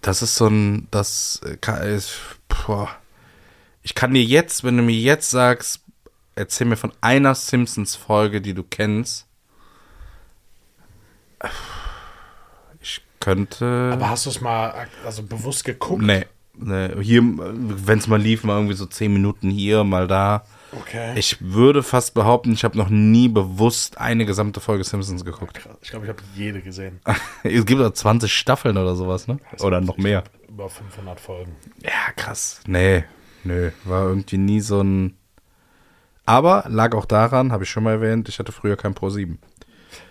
Das 0.00 0.22
ist 0.22 0.34
so 0.34 0.46
ein, 0.46 0.88
das 0.90 1.42
äh, 1.44 1.58
kann, 1.58 1.82
ist, 1.82 2.18
boah. 2.48 2.88
Ich 3.82 3.94
kann 3.94 4.14
dir 4.14 4.24
jetzt, 4.24 4.64
wenn 4.64 4.78
du 4.78 4.82
mir 4.82 4.98
jetzt 4.98 5.30
sagst, 5.30 5.82
erzähl 6.34 6.66
mir 6.66 6.78
von 6.78 6.94
einer 7.02 7.34
Simpsons-Folge, 7.34 8.40
die 8.40 8.54
du 8.54 8.62
kennst. 8.62 9.26
Ich 12.80 13.02
könnte. 13.20 13.90
Aber 13.92 14.08
hast 14.08 14.24
du 14.24 14.30
es 14.30 14.40
mal 14.40 14.88
also 15.04 15.24
bewusst 15.24 15.62
geguckt? 15.64 16.02
nee, 16.02 16.24
nee. 16.54 17.02
Hier, 17.02 17.20
wenn 17.22 17.98
es 17.98 18.06
mal 18.06 18.20
lief, 18.20 18.44
mal 18.44 18.56
irgendwie 18.56 18.76
so 18.76 18.86
zehn 18.86 19.12
Minuten 19.12 19.50
hier, 19.50 19.84
mal 19.84 20.08
da. 20.08 20.46
Okay. 20.80 21.14
Ich 21.16 21.38
würde 21.40 21.82
fast 21.82 22.14
behaupten, 22.14 22.52
ich 22.52 22.64
habe 22.64 22.76
noch 22.76 22.88
nie 22.88 23.28
bewusst 23.28 23.98
eine 23.98 24.26
gesamte 24.26 24.60
Folge 24.60 24.84
Simpsons 24.84 25.24
geguckt. 25.24 25.58
Ich 25.80 25.90
glaube, 25.90 26.04
ich 26.06 26.10
habe 26.10 26.22
jede 26.34 26.60
gesehen. 26.60 27.00
Es 27.42 27.64
gibt 27.64 27.80
auch 27.80 27.92
20 27.92 28.32
Staffeln 28.32 28.76
oder 28.76 28.94
sowas, 28.94 29.26
ne? 29.28 29.38
Oder 29.60 29.80
noch 29.80 29.96
mehr. 29.96 30.24
Über 30.48 30.68
500 30.68 31.18
Folgen. 31.20 31.56
Ja, 31.82 32.12
krass. 32.16 32.60
Nee, 32.66 33.04
nö, 33.44 33.70
war 33.84 34.06
irgendwie 34.08 34.38
nie 34.38 34.60
so 34.60 34.80
ein. 34.82 35.16
Aber 36.24 36.64
lag 36.68 36.94
auch 36.94 37.04
daran, 37.04 37.52
habe 37.52 37.64
ich 37.64 37.70
schon 37.70 37.84
mal 37.84 37.92
erwähnt, 37.92 38.28
ich 38.28 38.38
hatte 38.38 38.52
früher 38.52 38.76
kein 38.76 38.94
Pro 38.94 39.10
7. 39.10 39.38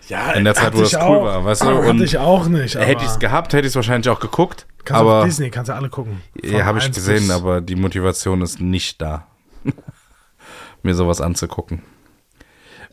Ja, 0.08 0.32
In 0.32 0.44
der 0.44 0.54
Zeit, 0.54 0.66
hatte 0.66 0.78
wo 0.78 0.82
das 0.82 0.94
cool 0.94 1.00
auch. 1.00 1.24
war, 1.24 1.44
weißt 1.44 1.62
du, 1.62 1.66
Hatte 1.66 1.90
und 1.90 2.00
ich 2.02 2.16
auch 2.18 2.46
nicht. 2.48 2.74
Hätte 2.76 3.04
ich 3.04 3.10
es 3.10 3.18
gehabt, 3.18 3.52
hätte 3.52 3.66
ich 3.66 3.72
es 3.72 3.76
wahrscheinlich 3.76 4.08
auch 4.08 4.20
geguckt. 4.20 4.66
kannst 4.84 5.00
aber 5.00 5.24
Disney, 5.24 5.50
kannst 5.50 5.68
du 5.68 5.74
alle 5.74 5.88
gucken. 5.90 6.22
Von 6.40 6.50
ja, 6.50 6.64
habe 6.64 6.78
ich 6.78 6.84
1 6.86 6.94
gesehen, 6.96 7.30
aber 7.30 7.60
die 7.60 7.74
Motivation 7.76 8.40
ist 8.42 8.60
nicht 8.60 9.02
da, 9.02 9.26
mir 10.86 10.94
sowas 10.94 11.20
anzugucken. 11.20 11.82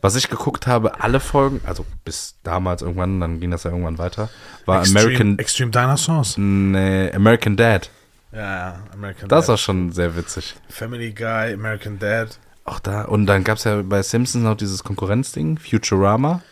Was 0.02 0.16
ich 0.16 0.28
geguckt 0.28 0.66
habe, 0.66 1.00
alle 1.00 1.18
Folgen, 1.18 1.62
also 1.64 1.86
bis 2.04 2.34
damals 2.42 2.82
irgendwann, 2.82 3.20
dann 3.20 3.40
ging 3.40 3.50
das 3.50 3.62
ja 3.64 3.70
irgendwann 3.70 3.96
weiter, 3.96 4.28
war 4.66 4.80
Extreme, 4.80 5.00
American, 5.00 5.38
Extreme 5.38 5.70
Dinosaurs. 5.70 6.36
nee, 6.36 7.10
American 7.12 7.56
Dad. 7.56 7.88
Ja, 8.32 8.38
ja, 8.40 8.78
American 8.92 9.28
Das 9.30 9.46
Dad. 9.46 9.48
war 9.50 9.56
schon 9.56 9.92
sehr 9.92 10.14
witzig. 10.16 10.56
Family 10.68 11.12
Guy, 11.12 11.54
American 11.54 11.98
Dad. 11.98 12.38
Auch 12.66 12.80
da, 12.80 13.02
und 13.02 13.24
dann 13.26 13.44
gab 13.44 13.56
es 13.58 13.64
ja 13.64 13.80
bei 13.82 14.02
Simpsons 14.02 14.44
noch 14.44 14.56
dieses 14.56 14.84
Konkurrenzding, 14.84 15.56
Futurama. 15.58 16.42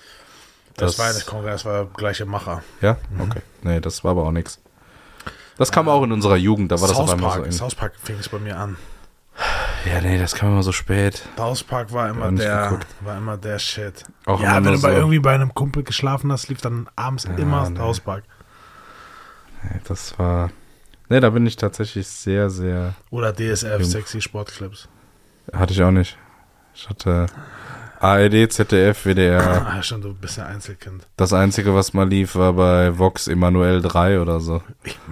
Das, 0.76 0.97
Das- 0.97 0.99
war 1.07 1.12
der 1.12 1.22
Kongress, 1.24 1.64
war 1.66 1.84
gleiche 1.86 2.24
Macher. 2.24 2.62
Ja, 2.80 2.97
okay. 3.18 3.40
Nee, 3.62 3.80
das 3.80 4.03
war 4.05 4.12
aber 4.12 4.22
auch 4.24 4.32
nichts. 4.32 4.61
Das 5.59 5.70
kam 5.70 5.88
auch 5.90 6.03
in 6.05 6.12
unserer 6.12 6.36
Jugend, 6.36 6.72
da 6.72 6.80
war 6.80 6.88
das 6.88 6.97
auf 6.97 7.09
South 7.09 7.14
einmal 7.18 7.30
so 7.32 7.36
Park, 7.36 7.47
in. 7.47 7.53
South 7.53 7.74
Park 7.74 7.93
fing 8.03 8.16
es 8.18 8.30
bei 8.30 8.38
mir 8.38 8.57
an. 8.57 8.76
Ja, 9.86 10.00
nee, 10.00 10.18
das 10.18 10.34
kam 10.34 10.50
immer 10.50 10.62
so 10.62 10.72
spät. 10.72 11.22
South 11.36 11.64
Park 11.64 11.92
war 11.92 12.08
immer 12.08 12.26
Ja, 12.26 12.30
der, 12.30 12.62
geguckt. 12.68 12.86
war 13.00 13.18
immer 13.18 13.36
der 13.36 13.58
Shit. 13.58 14.04
Auch 14.26 14.40
ja, 14.40 14.56
wenn 14.56 14.64
du 14.64 14.80
bei 14.80 14.90
so- 14.92 14.96
irgendwie 14.96 15.18
bei 15.18 15.34
einem 15.34 15.52
Kumpel 15.54 15.82
geschlafen 15.82 16.30
hast, 16.30 16.48
lief 16.48 16.60
dann 16.60 16.88
abends 16.94 17.24
immer 17.24 17.68
nee. 17.68 17.76
South 17.76 18.00
Park. 18.00 18.24
Nee, 19.64 19.80
das 19.84 20.18
war. 20.18 20.50
Nee, 21.08 21.20
da 21.20 21.30
bin 21.30 21.44
ich 21.46 21.56
tatsächlich 21.56 22.06
sehr, 22.06 22.48
sehr. 22.48 22.94
Oder 23.10 23.32
DSF, 23.32 23.80
Jung. 23.80 23.84
Sexy 23.90 24.20
Sportclips. 24.22 24.88
Hatte 25.52 25.72
ich 25.72 25.82
auch 25.82 25.90
nicht. 25.90 26.16
Ich 26.74 26.88
hatte 26.88 27.26
ARD, 28.00 28.50
ZDF, 28.52 29.04
WDR. 29.04 29.66
Ah, 29.66 29.82
schon, 29.82 30.00
du 30.00 30.14
bist 30.14 30.38
ja 30.38 30.46
Einzelkind. 30.46 31.06
Das 31.16 31.32
einzige, 31.32 31.74
was 31.74 31.92
mal 31.92 32.08
lief, 32.08 32.34
war 32.36 32.52
bei 32.54 32.96
Vox 32.98 33.26
Emanuel 33.28 33.82
3 33.82 34.20
oder 34.20 34.38
so. 34.40 34.62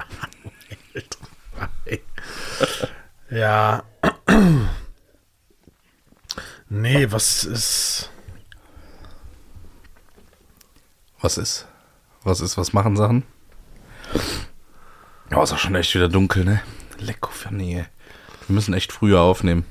Ja. 3.32 3.84
Nee, 6.70 7.10
was 7.10 7.44
ist. 7.44 8.10
Was 11.20 11.36
ist? 11.36 11.66
Was 12.22 12.40
ist? 12.40 12.56
Was 12.56 12.72
machen 12.72 12.96
Sachen? 12.96 13.24
Oh, 15.34 15.42
ist 15.42 15.52
auch 15.52 15.58
schon 15.58 15.74
echt 15.74 15.94
wieder 15.94 16.08
dunkel, 16.08 16.44
ne? 16.44 16.60
Lecko 16.98 17.30
für 17.30 17.52
nee. 17.54 17.84
Wir 18.46 18.54
müssen 18.54 18.74
echt 18.74 18.92
früher 18.92 19.20
aufnehmen. 19.20 19.64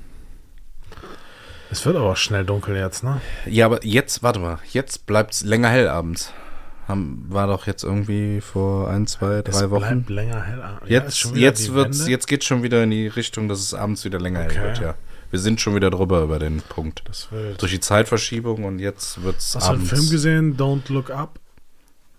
Es 1.71 1.85
wird 1.85 1.95
aber 1.95 2.11
auch 2.11 2.17
schnell 2.17 2.45
dunkel 2.45 2.75
jetzt, 2.75 3.03
ne? 3.03 3.21
Ja, 3.45 3.65
aber 3.67 3.85
jetzt, 3.85 4.23
warte 4.23 4.39
mal, 4.39 4.59
jetzt 4.71 5.05
bleibt's 5.05 5.43
länger 5.43 5.69
hell 5.69 5.87
abends. 5.87 6.33
Haben, 6.87 7.25
war 7.29 7.45
doch 7.47 7.67
jetzt 7.67 7.83
irgendwie 7.83 8.41
vor 8.41 8.89
ein, 8.89 9.05
zwei, 9.05 9.41
drei 9.43 9.51
es 9.51 9.69
Wochen. 9.69 10.03
bleibt 10.03 10.09
länger 10.09 10.41
hell. 10.43 10.59
Ja, 10.87 11.01
ist 11.01 11.21
Jetzt, 11.21 11.29
wieder 11.35 11.39
jetzt 11.41 11.73
wird's, 11.73 11.99
Wende. 11.99 12.11
jetzt 12.11 12.27
geht's 12.27 12.45
schon 12.45 12.63
wieder 12.63 12.83
in 12.83 12.89
die 12.89 13.07
Richtung, 13.07 13.47
dass 13.47 13.59
es 13.59 13.73
abends 13.75 14.03
wieder 14.05 14.19
länger 14.19 14.45
Okay. 14.45 14.55
hell 14.55 14.63
wird, 14.65 14.79
ja. 14.79 14.95
Wir 15.29 15.39
sind 15.39 15.61
schon 15.61 15.75
wieder 15.75 15.89
drüber 15.91 16.23
über 16.23 16.39
den 16.39 16.61
Punkt. 16.61 17.03
Durch 17.59 17.71
die 17.71 17.79
Zeitverschiebung 17.79 18.63
und 18.63 18.79
jetzt 18.79 19.21
wird's 19.23 19.55
Hast 19.55 19.67
du 19.67 19.71
einen 19.71 19.79
abends. 19.81 19.89
Film 19.91 20.09
gesehen? 20.09 20.57
Don't 20.57 20.91
Look 20.91 21.11
Up? 21.11 21.39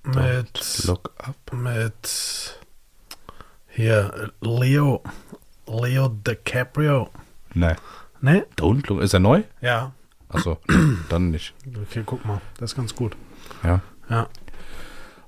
Mit. 0.05 0.85
Look 0.85 1.13
up. 1.19 1.37
Mit. 1.53 2.59
Hier, 3.69 4.33
Leo. 4.41 5.03
Leo 5.67 6.09
DiCaprio. 6.09 7.11
Nee. 7.55 7.75
Ne? 8.21 8.47
Don't 8.57 8.89
look. 8.89 9.01
Ist 9.03 9.13
er 9.15 9.21
neu? 9.21 9.43
Ja. 9.61 9.93
Achso, 10.29 10.59
dann 11.09 11.31
nicht. 11.31 11.55
Okay, 11.83 12.03
guck 12.07 12.25
mal. 12.25 12.41
Das 12.59 12.73
ist 12.73 12.77
ganz 12.77 12.95
gut. 12.95 13.17
Ja. 13.65 13.81
Ja. 14.09 14.29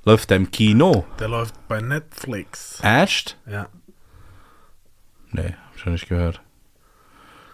Läuft 0.05 0.31
er 0.31 0.37
im 0.37 0.51
Kino? 0.51 1.05
Der 1.19 1.29
läuft 1.29 1.55
bei 1.69 1.81
Netflix. 1.81 2.79
Ashed? 2.83 3.37
Ja. 3.47 3.69
Nee, 5.31 5.55
hab 5.67 5.77
ich 5.77 5.85
noch 5.85 5.93
nicht 5.93 6.09
gehört. 6.09 6.41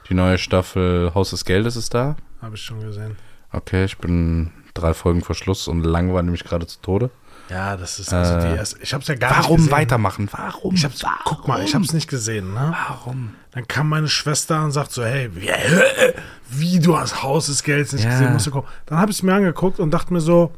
Die 0.09 0.15
neue 0.15 0.39
Staffel 0.39 1.13
Haus 1.15 1.31
des 1.31 1.45
Geldes 1.45 1.77
ist 1.77 1.93
da. 1.95 2.17
Habe 2.41 2.55
ich 2.57 2.63
schon 2.63 2.81
gesehen. 2.81 3.17
Okay, 3.53 3.85
ich 3.85 3.99
bin 3.99 4.53
drei 4.75 4.95
Folgen 4.95 5.23
vor 5.23 5.35
Schluss 5.35 5.69
und 5.69 5.83
langweile 5.85 6.31
mich 6.31 6.45
gerade 6.45 6.67
zu 6.67 6.81
Tode. 6.81 7.11
Ja, 7.51 7.77
das 7.79 7.99
ist 7.99 8.13
also 8.13 8.35
Äh, 8.47 8.51
die 8.53 8.57
erste. 8.59 8.79
Ich 8.83 8.93
hab's 8.93 9.09
ja 9.09 9.15
gar 9.15 9.31
nicht 9.31 9.39
Warum 9.49 9.71
weitermachen? 9.71 10.29
Warum? 10.33 10.75
Ich 10.75 10.85
hab's, 10.85 11.03
Warum? 11.03 11.17
guck 11.25 11.49
mal, 11.49 11.63
ich 11.65 11.75
hab's 11.75 11.95
nicht 11.95 12.09
gesehen, 12.09 12.53
ne? 12.53 12.75
Warum? 12.89 13.35
Dann 13.53 13.67
kam 13.67 13.89
meine 13.89 14.09
Schwester 14.09 14.63
und 14.65 14.73
sagt 14.73 14.93
so, 14.93 15.03
hey, 15.03 15.31
wie, 15.35 15.49
wie 16.51 16.79
du 16.79 16.99
hast 16.99 17.23
Haus 17.23 17.47
des 17.47 17.63
Geldes 17.63 17.95
nicht 17.95 18.05
Ja. 18.05 18.11
gesehen, 18.11 18.33
musst 18.35 18.47
du 18.47 18.51
gucken. 18.51 18.69
Dann 18.87 18.99
habe 18.99 19.11
ich 19.11 19.17
es 19.19 19.23
mir 19.23 19.33
angeguckt 19.35 19.81
und 19.81 19.91
dachte 19.91 20.13
mir 20.13 20.21
so, 20.21 20.53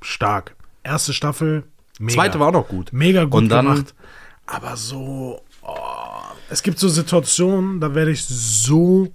stark. 0.00 0.54
Erste 0.84 1.12
Staffel, 1.12 1.64
mega. 1.98 2.14
Zweite 2.14 2.38
war 2.40 2.48
auch 2.48 2.52
noch 2.52 2.68
gut. 2.68 2.92
Mega 2.92 3.24
gut 3.24 3.34
Und 3.42 3.48
dann- 3.48 3.66
gemacht. 3.66 3.94
Aber 4.46 4.76
so, 4.76 5.42
es 6.52 6.62
gibt 6.62 6.78
so 6.78 6.88
Situationen, 6.88 7.80
da 7.80 7.94
werde 7.94 8.10
ich 8.10 8.24
so, 8.24 9.12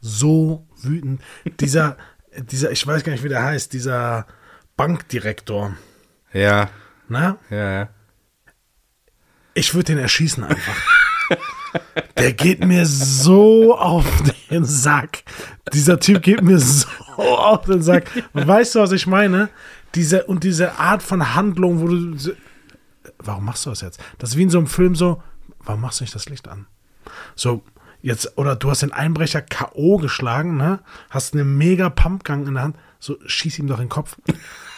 so 0.00 0.66
wütend. 0.82 1.22
Dieser, 1.60 1.96
dieser, 2.50 2.70
ich 2.70 2.86
weiß 2.86 3.02
gar 3.02 3.12
nicht, 3.12 3.24
wie 3.24 3.28
der 3.28 3.42
heißt, 3.42 3.72
dieser 3.72 4.26
Bankdirektor, 4.76 5.76
Ja, 6.32 6.68
ne? 7.08 7.38
ja, 7.50 7.72
ja. 7.72 7.88
Ich 9.54 9.72
würde 9.74 9.86
den 9.94 9.98
erschießen 9.98 10.42
einfach. 10.44 10.76
Der 12.18 12.32
geht 12.32 12.64
mir 12.64 12.86
so 12.86 13.76
auf 13.76 14.04
den 14.50 14.64
Sack. 14.64 15.22
Dieser 15.72 15.98
Typ 15.98 16.22
geht 16.22 16.42
mir 16.42 16.58
so 16.58 16.86
auf 17.16 17.64
den 17.64 17.82
Sack. 17.82 18.10
Und 18.32 18.46
weißt 18.46 18.74
du, 18.74 18.80
was 18.80 18.92
ich 18.92 19.06
meine? 19.06 19.48
Diese, 19.94 20.24
und 20.24 20.44
diese 20.44 20.78
Art 20.78 21.02
von 21.02 21.34
Handlung, 21.34 21.80
wo 21.80 21.88
du. 21.88 22.36
Warum 23.18 23.44
machst 23.44 23.66
du 23.66 23.70
das 23.70 23.80
jetzt? 23.80 24.00
Das 24.18 24.30
ist 24.30 24.36
wie 24.36 24.42
in 24.42 24.50
so 24.50 24.58
einem 24.58 24.66
Film 24.66 24.94
so, 24.94 25.22
warum 25.60 25.80
machst 25.80 26.00
du 26.00 26.04
nicht 26.04 26.14
das 26.14 26.28
Licht 26.28 26.48
an? 26.48 26.66
So, 27.34 27.62
jetzt, 28.02 28.36
oder 28.38 28.56
du 28.56 28.70
hast 28.70 28.82
den 28.82 28.92
Einbrecher 28.92 29.42
K.O. 29.42 29.98
geschlagen, 29.98 30.56
ne? 30.56 30.80
Hast 31.10 31.34
einen 31.34 31.56
mega 31.56 31.90
Pumpgang 31.90 32.46
in 32.46 32.54
der 32.54 32.62
Hand. 32.64 32.76
So, 33.00 33.16
schieß 33.26 33.58
ihm 33.58 33.66
doch 33.66 33.78
in 33.78 33.84
den 33.84 33.90
Kopf. 33.90 34.16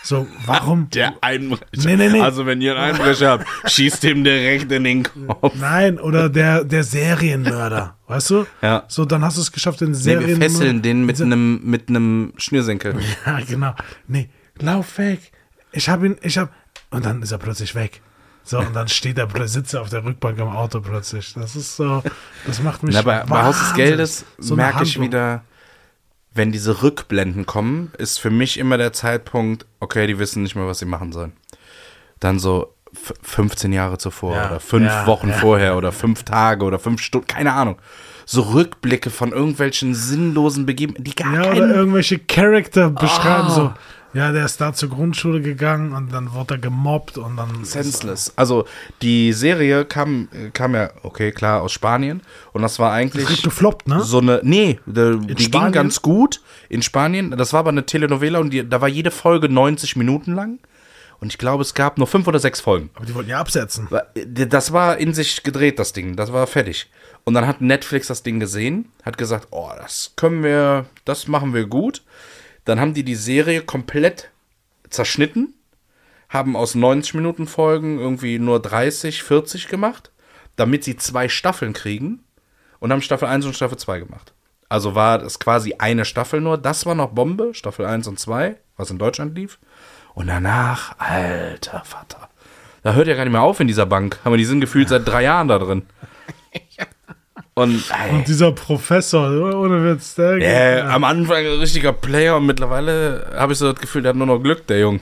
So, 0.02 0.26
warum? 0.46 0.88
Der 0.94 1.14
Einbrecher. 1.20 1.64
Nee, 1.76 1.96
nee, 1.96 2.08
nee. 2.08 2.20
Also, 2.20 2.44
wenn 2.46 2.60
ihr 2.60 2.76
einen 2.76 2.94
Einbrecher 2.96 3.30
habt, 3.30 3.46
schießt 3.70 4.02
ihm 4.04 4.24
direkt 4.24 4.70
in 4.72 4.84
den 4.84 5.02
Kopf. 5.04 5.54
Nein, 5.60 5.98
oder 6.00 6.28
der, 6.28 6.64
der 6.64 6.82
Serienmörder, 6.84 7.96
weißt 8.08 8.30
du? 8.30 8.46
Ja. 8.62 8.84
So, 8.88 9.04
dann 9.04 9.22
hast 9.24 9.36
du 9.36 9.42
es 9.42 9.52
geschafft, 9.52 9.80
den 9.80 9.90
Nee, 9.90 9.94
Serienmörder. 9.96 10.40
wir 10.40 10.50
fesseln 10.50 10.82
den 10.82 11.04
mit 11.06 11.20
einem 11.20 11.60
mit 11.64 11.88
einem 11.88 12.32
Schnürsenkel. 12.36 12.96
Ja, 13.26 13.40
genau. 13.40 13.74
Nee, 14.08 14.28
lauf 14.58 14.98
weg. 14.98 15.32
Ich 15.72 15.88
hab 15.88 16.02
ihn, 16.02 16.16
ich 16.22 16.38
hab. 16.38 16.52
Und 16.90 17.04
dann 17.04 17.22
ist 17.22 17.32
er 17.32 17.38
plötzlich 17.38 17.74
weg. 17.74 18.00
So, 18.48 18.58
und 18.60 18.74
dann 18.76 18.86
steht 18.86 19.18
er, 19.18 19.28
plö- 19.28 19.46
sitzt 19.48 19.74
er 19.74 19.82
auf 19.82 19.88
der 19.90 20.04
Rückbank 20.04 20.38
im 20.38 20.48
Auto 20.48 20.80
plötzlich. 20.80 21.34
Das 21.34 21.56
ist 21.56 21.76
so, 21.76 22.02
das 22.46 22.62
macht 22.62 22.82
mich. 22.84 22.94
Na, 22.94 23.02
bei, 23.02 23.24
bei 23.24 23.42
Haus 23.42 23.58
des. 23.58 23.74
Geldes 23.74 24.24
So 24.38 24.54
merke 24.54 24.84
ich 24.84 25.00
wieder, 25.00 25.42
wenn 26.32 26.52
diese 26.52 26.82
Rückblenden 26.82 27.44
kommen, 27.46 27.90
ist 27.98 28.18
für 28.18 28.30
mich 28.30 28.56
immer 28.58 28.78
der 28.78 28.92
Zeitpunkt, 28.92 29.66
okay, 29.80 30.06
die 30.06 30.18
wissen 30.20 30.44
nicht 30.44 30.54
mehr, 30.54 30.66
was 30.66 30.78
sie 30.78 30.84
machen 30.86 31.10
sollen. 31.12 31.32
Dann 32.20 32.38
so 32.38 32.72
f- 32.94 33.14
15 33.22 33.72
Jahre 33.72 33.98
zuvor 33.98 34.36
Ja, 34.36 34.46
oder 34.46 34.60
fünf 34.60 34.86
ja, 34.86 35.06
Wochen 35.06 35.30
ja. 35.30 35.34
vorher 35.38 35.76
oder 35.76 35.90
fünf 35.90 36.22
Tage 36.22 36.64
oder 36.64 36.78
fünf 36.78 37.02
Stunden, 37.02 37.26
keine 37.26 37.52
Ahnung. 37.52 37.78
So 38.26 38.42
Rückblicke 38.42 39.10
von 39.10 39.32
irgendwelchen 39.32 39.94
sinnlosen 39.94 40.66
Begebenheiten, 40.66 41.04
die 41.04 41.14
gar 41.14 41.32
Ja, 41.34 41.40
oder 41.42 41.50
keinen 41.60 41.70
irgendwelche 41.74 42.18
Charakter 42.20 42.90
beschreiben, 42.90 43.46
Ah. 43.48 43.50
so. 43.50 43.74
Ja, 44.16 44.32
der 44.32 44.46
ist 44.46 44.60
da 44.62 44.72
zur 44.72 44.88
Grundschule 44.88 45.42
gegangen 45.42 45.92
und 45.92 46.10
dann 46.10 46.32
wurde 46.32 46.54
er 46.54 46.58
gemobbt 46.58 47.18
und 47.18 47.36
dann. 47.36 47.64
senseless. 47.64 48.32
Also 48.34 48.64
die 49.02 49.34
Serie 49.34 49.84
kam, 49.84 50.28
kam 50.54 50.74
ja, 50.74 50.90
okay, 51.02 51.32
klar, 51.32 51.60
aus 51.60 51.72
Spanien 51.72 52.22
und 52.54 52.62
das 52.62 52.78
war 52.78 52.92
eigentlich 52.92 53.28
Richtig 53.28 53.44
gefloppt, 53.44 53.88
ne? 53.88 54.02
so 54.02 54.18
eine, 54.18 54.40
nee, 54.42 54.80
die, 54.86 55.34
die 55.34 55.50
ging 55.50 55.70
ganz 55.70 56.00
gut 56.00 56.40
in 56.70 56.80
Spanien. 56.80 57.32
Das 57.32 57.52
war 57.52 57.60
aber 57.60 57.68
eine 57.68 57.84
Telenovela 57.84 58.38
und 58.38 58.50
die, 58.50 58.66
da 58.66 58.80
war 58.80 58.88
jede 58.88 59.10
Folge 59.10 59.50
90 59.50 59.96
Minuten 59.96 60.34
lang 60.34 60.60
und 61.20 61.32
ich 61.32 61.38
glaube, 61.38 61.62
es 61.62 61.74
gab 61.74 61.98
nur 61.98 62.06
fünf 62.06 62.26
oder 62.26 62.38
sechs 62.38 62.60
Folgen. 62.60 62.90
Aber 62.94 63.06
die 63.06 63.14
wollten 63.14 63.30
ja 63.30 63.38
absetzen. 63.38 63.88
Das 64.14 64.72
war 64.72 64.98
in 64.98 65.14
sich 65.14 65.42
gedreht, 65.42 65.78
das 65.78 65.92
Ding. 65.92 66.16
Das 66.16 66.32
war 66.32 66.46
fertig. 66.46 66.90
Und 67.24 67.34
dann 67.34 67.46
hat 67.46 67.60
Netflix 67.60 68.06
das 68.06 68.22
Ding 68.22 68.38
gesehen, 68.38 68.92
hat 69.02 69.18
gesagt, 69.18 69.48
oh, 69.50 69.70
das 69.76 70.12
können 70.16 70.42
wir, 70.42 70.86
das 71.04 71.26
machen 71.26 71.54
wir 71.54 71.66
gut. 71.66 72.02
Dann 72.66 72.80
haben 72.80 72.94
die 72.94 73.04
die 73.04 73.14
Serie 73.14 73.62
komplett 73.62 74.30
zerschnitten, 74.90 75.54
haben 76.28 76.56
aus 76.56 76.74
90 76.74 77.14
Minuten 77.14 77.46
Folgen 77.46 77.98
irgendwie 77.98 78.38
nur 78.38 78.60
30, 78.60 79.22
40 79.22 79.68
gemacht, 79.68 80.10
damit 80.56 80.84
sie 80.84 80.96
zwei 80.96 81.28
Staffeln 81.28 81.72
kriegen 81.72 82.24
und 82.80 82.92
haben 82.92 83.02
Staffel 83.02 83.28
1 83.28 83.46
und 83.46 83.54
Staffel 83.54 83.78
2 83.78 84.00
gemacht. 84.00 84.34
Also 84.68 84.96
war 84.96 85.18
das 85.18 85.38
quasi 85.38 85.74
eine 85.78 86.04
Staffel 86.04 86.40
nur. 86.40 86.58
Das 86.58 86.86
war 86.86 86.96
noch 86.96 87.12
Bombe, 87.12 87.54
Staffel 87.54 87.86
1 87.86 88.08
und 88.08 88.18
2, 88.18 88.56
was 88.76 88.90
in 88.90 88.98
Deutschland 88.98 89.36
lief. 89.36 89.60
Und 90.14 90.26
danach, 90.26 90.98
alter 90.98 91.84
Vater. 91.84 92.28
Da 92.82 92.94
hört 92.94 93.06
ja 93.06 93.14
gar 93.14 93.24
nicht 93.24 93.32
mehr 93.32 93.42
auf 93.42 93.60
in 93.60 93.68
dieser 93.68 93.86
Bank. 93.86 94.18
Aber 94.24 94.36
die 94.36 94.44
sind 94.44 94.60
gefühlt 94.60 94.88
seit 94.88 95.06
drei 95.06 95.22
Jahren 95.22 95.46
da 95.46 95.60
drin. 95.60 95.86
Und 97.58 97.82
Und 98.12 98.28
dieser 98.28 98.52
Professor, 98.52 99.30
ohne 99.30 99.82
Witz, 99.82 100.14
der. 100.14 100.36
äh, 100.42 100.80
am 100.82 101.04
Anfang 101.04 101.38
ein 101.38 101.58
richtiger 101.58 101.94
Player 101.94 102.36
und 102.36 102.44
mittlerweile 102.44 103.32
habe 103.34 103.54
ich 103.54 103.58
so 103.58 103.72
das 103.72 103.80
Gefühl, 103.80 104.02
der 104.02 104.10
hat 104.10 104.16
nur 104.16 104.26
noch 104.26 104.40
Glück, 104.42 104.66
der 104.66 104.78
Jung. 104.80 105.00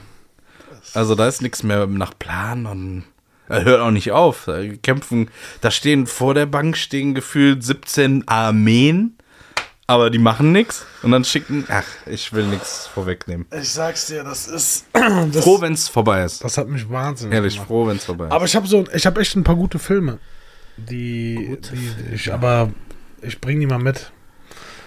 Also 0.93 1.15
da 1.15 1.27
ist 1.27 1.41
nichts 1.41 1.63
mehr 1.63 1.85
nach 1.85 2.17
Plan 2.17 2.65
und 2.65 3.03
er 3.49 3.65
hört 3.65 3.81
auch 3.81 3.91
nicht 3.91 4.13
auf. 4.13 4.43
Da 4.45 4.61
kämpfen, 4.81 5.29
da 5.59 5.69
stehen 5.69 6.07
vor 6.07 6.33
der 6.33 6.45
Bank 6.45 6.77
stehen 6.77 7.13
gefühlt 7.13 7.61
17 7.61 8.25
Armeen, 8.29 9.17
aber 9.85 10.09
die 10.09 10.17
machen 10.17 10.53
nichts 10.53 10.85
und 11.03 11.11
dann 11.11 11.25
schicken, 11.25 11.65
ach, 11.67 11.83
ich 12.05 12.31
will 12.31 12.45
nichts 12.47 12.87
vorwegnehmen. 12.87 13.47
Ich 13.51 13.67
sag's 13.69 14.07
dir, 14.07 14.23
das 14.23 14.47
ist. 14.47 14.85
Das, 15.33 15.43
Froh, 15.43 15.59
wenn 15.59 15.73
es 15.73 15.89
vorbei 15.89 16.23
ist. 16.23 16.41
das 16.41 16.57
hat 16.57 16.69
mich 16.69 16.89
wahnsinnig 16.89 17.35
Ehrlich, 17.35 17.55
gemacht. 17.55 17.67
froh, 17.67 17.85
wenn 17.87 17.97
es 17.97 18.05
vorbei 18.05 18.27
ist. 18.27 18.31
Aber 18.31 18.45
ich 18.45 18.55
habe 18.55 18.65
so, 18.65 18.85
ich 18.93 19.05
habe 19.05 19.19
echt 19.19 19.35
ein 19.35 19.43
paar 19.43 19.55
gute 19.57 19.77
Filme, 19.77 20.19
die, 20.77 21.57
die 21.71 22.13
ich, 22.15 22.33
aber 22.33 22.71
ich 23.21 23.39
bring 23.41 23.59
die 23.59 23.67
mal 23.67 23.79
mit. 23.79 24.11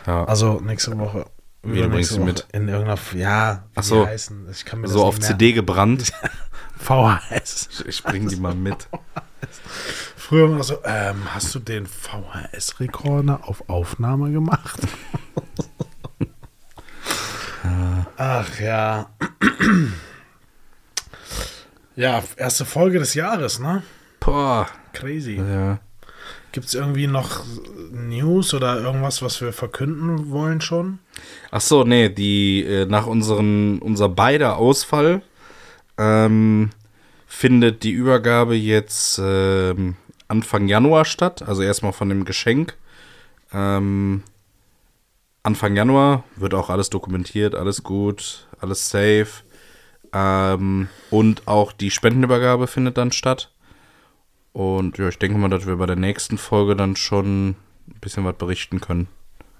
ja. 0.07 0.25
Also 0.25 0.61
nächste 0.61 0.99
Woche. 0.99 1.27
Wie, 1.63 1.81
du 1.83 1.89
bringst 1.89 2.13
sie 2.13 2.21
mit? 2.21 2.47
In 2.53 2.69
irgendeiner, 2.69 2.99
ja, 3.15 3.65
wie 3.73 3.79
Ach 3.79 3.83
so. 3.83 4.05
die 4.05 4.11
heißen. 4.11 4.49
Ich 4.51 4.65
kann 4.65 4.81
mir 4.81 4.89
so 4.89 5.05
auf 5.05 5.19
CD 5.19 5.53
gebrannt. 5.53 6.13
VHS. 6.79 7.85
Ich 7.87 8.03
bring 8.05 8.29
die 8.29 8.37
mal 8.37 8.55
mit. 8.55 8.89
Früher 10.17 10.51
war 10.57 10.63
so, 10.63 10.79
ähm, 10.85 11.35
hast 11.35 11.55
du 11.55 11.59
den 11.59 11.87
VHS-Rekorder 11.87 13.41
auf 13.49 13.69
Aufnahme 13.69 14.31
gemacht? 14.31 14.79
Ach 18.17 18.61
ja. 18.61 19.11
Ja, 21.97 22.23
erste 22.37 22.65
Folge 22.65 23.01
des 23.01 23.15
Jahres, 23.15 23.59
ne? 23.59 23.83
Boah, 24.29 24.69
Crazy. 24.93 25.37
Ja. 25.37 25.79
Gibt 26.53 26.67
es 26.67 26.75
irgendwie 26.75 27.07
noch 27.07 27.45
News 27.91 28.53
oder 28.53 28.79
irgendwas, 28.79 29.23
was 29.23 29.41
wir 29.41 29.55
verkünden 29.55 30.31
wollen 30.31 30.61
schon? 30.61 30.99
Ach 31.51 31.63
so, 31.63 31.85
nee, 31.85 32.11
die 32.11 32.63
äh, 32.63 32.85
nach 32.85 33.07
unseren, 33.07 33.79
unser 33.79 34.11
beider 34.11 34.59
Ausfall 34.59 35.23
ähm, 35.97 36.69
findet 37.27 37.85
die 37.85 37.93
Übergabe 37.93 38.55
jetzt 38.55 39.19
ähm, 39.23 39.97
Anfang 40.27 40.69
Januar 40.69 41.07
statt. 41.07 41.41
Also 41.49 41.63
erstmal 41.63 41.95
von 41.95 42.11
dem 42.11 42.27
Geschenk. 42.27 42.77
Ähm, 43.55 44.25
Anfang 45.43 45.75
Januar 45.75 46.25
wird 46.37 46.53
auch 46.53 46.69
alles 46.69 46.91
dokumentiert, 46.91 47.55
alles 47.55 47.83
gut, 47.83 48.47
alles 48.61 48.91
safe. 48.91 49.29
Ähm, 50.13 50.89
und 51.11 51.49
auch 51.49 51.73
die 51.73 51.91
Spendenübergabe 51.91 52.67
findet 52.67 52.99
dann 52.99 53.11
statt. 53.11 53.51
Und 54.59 54.99
ja, 54.99 55.09
ich 55.09 55.21
denke 55.21 55.39
mal, 55.39 55.51
dass 55.51 55.69
wir 55.69 55.77
bei 55.77 55.87
der 55.87 55.95
nächsten 55.95 56.37
Folge 56.37 56.75
dann 56.75 56.97
schon 56.97 57.51
ein 57.51 57.57
bisschen 58.01 58.25
was 58.25 58.35
berichten 58.35 58.81
können. 58.81 59.07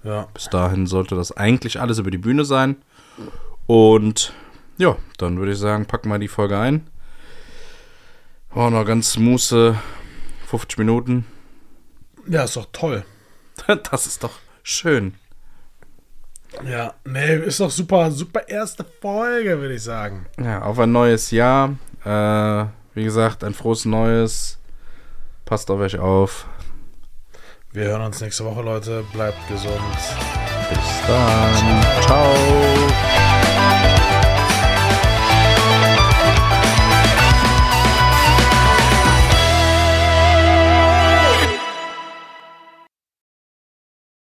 Ja. 0.03 0.27
Bis 0.33 0.49
dahin 0.49 0.87
sollte 0.87 1.15
das 1.15 1.31
eigentlich 1.31 1.79
alles 1.79 1.99
über 1.99 2.11
die 2.11 2.17
Bühne 2.17 2.43
sein. 2.43 2.75
Und 3.65 4.33
ja, 4.77 4.97
dann 5.17 5.37
würde 5.37 5.53
ich 5.53 5.57
sagen, 5.57 5.85
packen 5.85 6.09
wir 6.09 6.19
die 6.19 6.27
Folge 6.27 6.59
ein. 6.59 6.85
Oh, 8.53 8.69
noch 8.69 8.83
ganz 8.83 9.13
smooth 9.13 9.77
50 10.47 10.77
Minuten. 10.77 11.25
Ja, 12.27 12.43
ist 12.43 12.57
doch 12.57 12.67
toll. 12.73 13.05
Das 13.89 14.05
ist 14.05 14.21
doch 14.21 14.33
schön. 14.63 15.13
Ja, 16.65 16.93
nee, 17.05 17.37
ist 17.37 17.61
doch 17.61 17.71
super, 17.71 18.11
super 18.11 18.49
erste 18.49 18.85
Folge, 18.99 19.61
würde 19.61 19.75
ich 19.75 19.83
sagen. 19.83 20.25
Ja, 20.37 20.63
auf 20.63 20.77
ein 20.77 20.91
neues 20.91 21.31
Jahr. 21.31 21.77
Äh, 22.03 22.65
wie 22.95 23.05
gesagt, 23.05 23.45
ein 23.45 23.53
frohes 23.53 23.85
Neues. 23.85 24.58
Passt 25.49 25.71
auf 25.71 25.79
euch 25.79 25.97
auf. 25.97 26.45
Wir 27.73 27.85
hören 27.85 28.03
uns 28.03 28.21
nächste 28.21 28.45
Woche, 28.45 28.61
Leute. 28.61 29.03
Bleibt 29.11 29.47
gesund. 29.47 29.73
Bis 30.69 31.07
dann. 31.07 31.83
Ciao. 32.03 33.18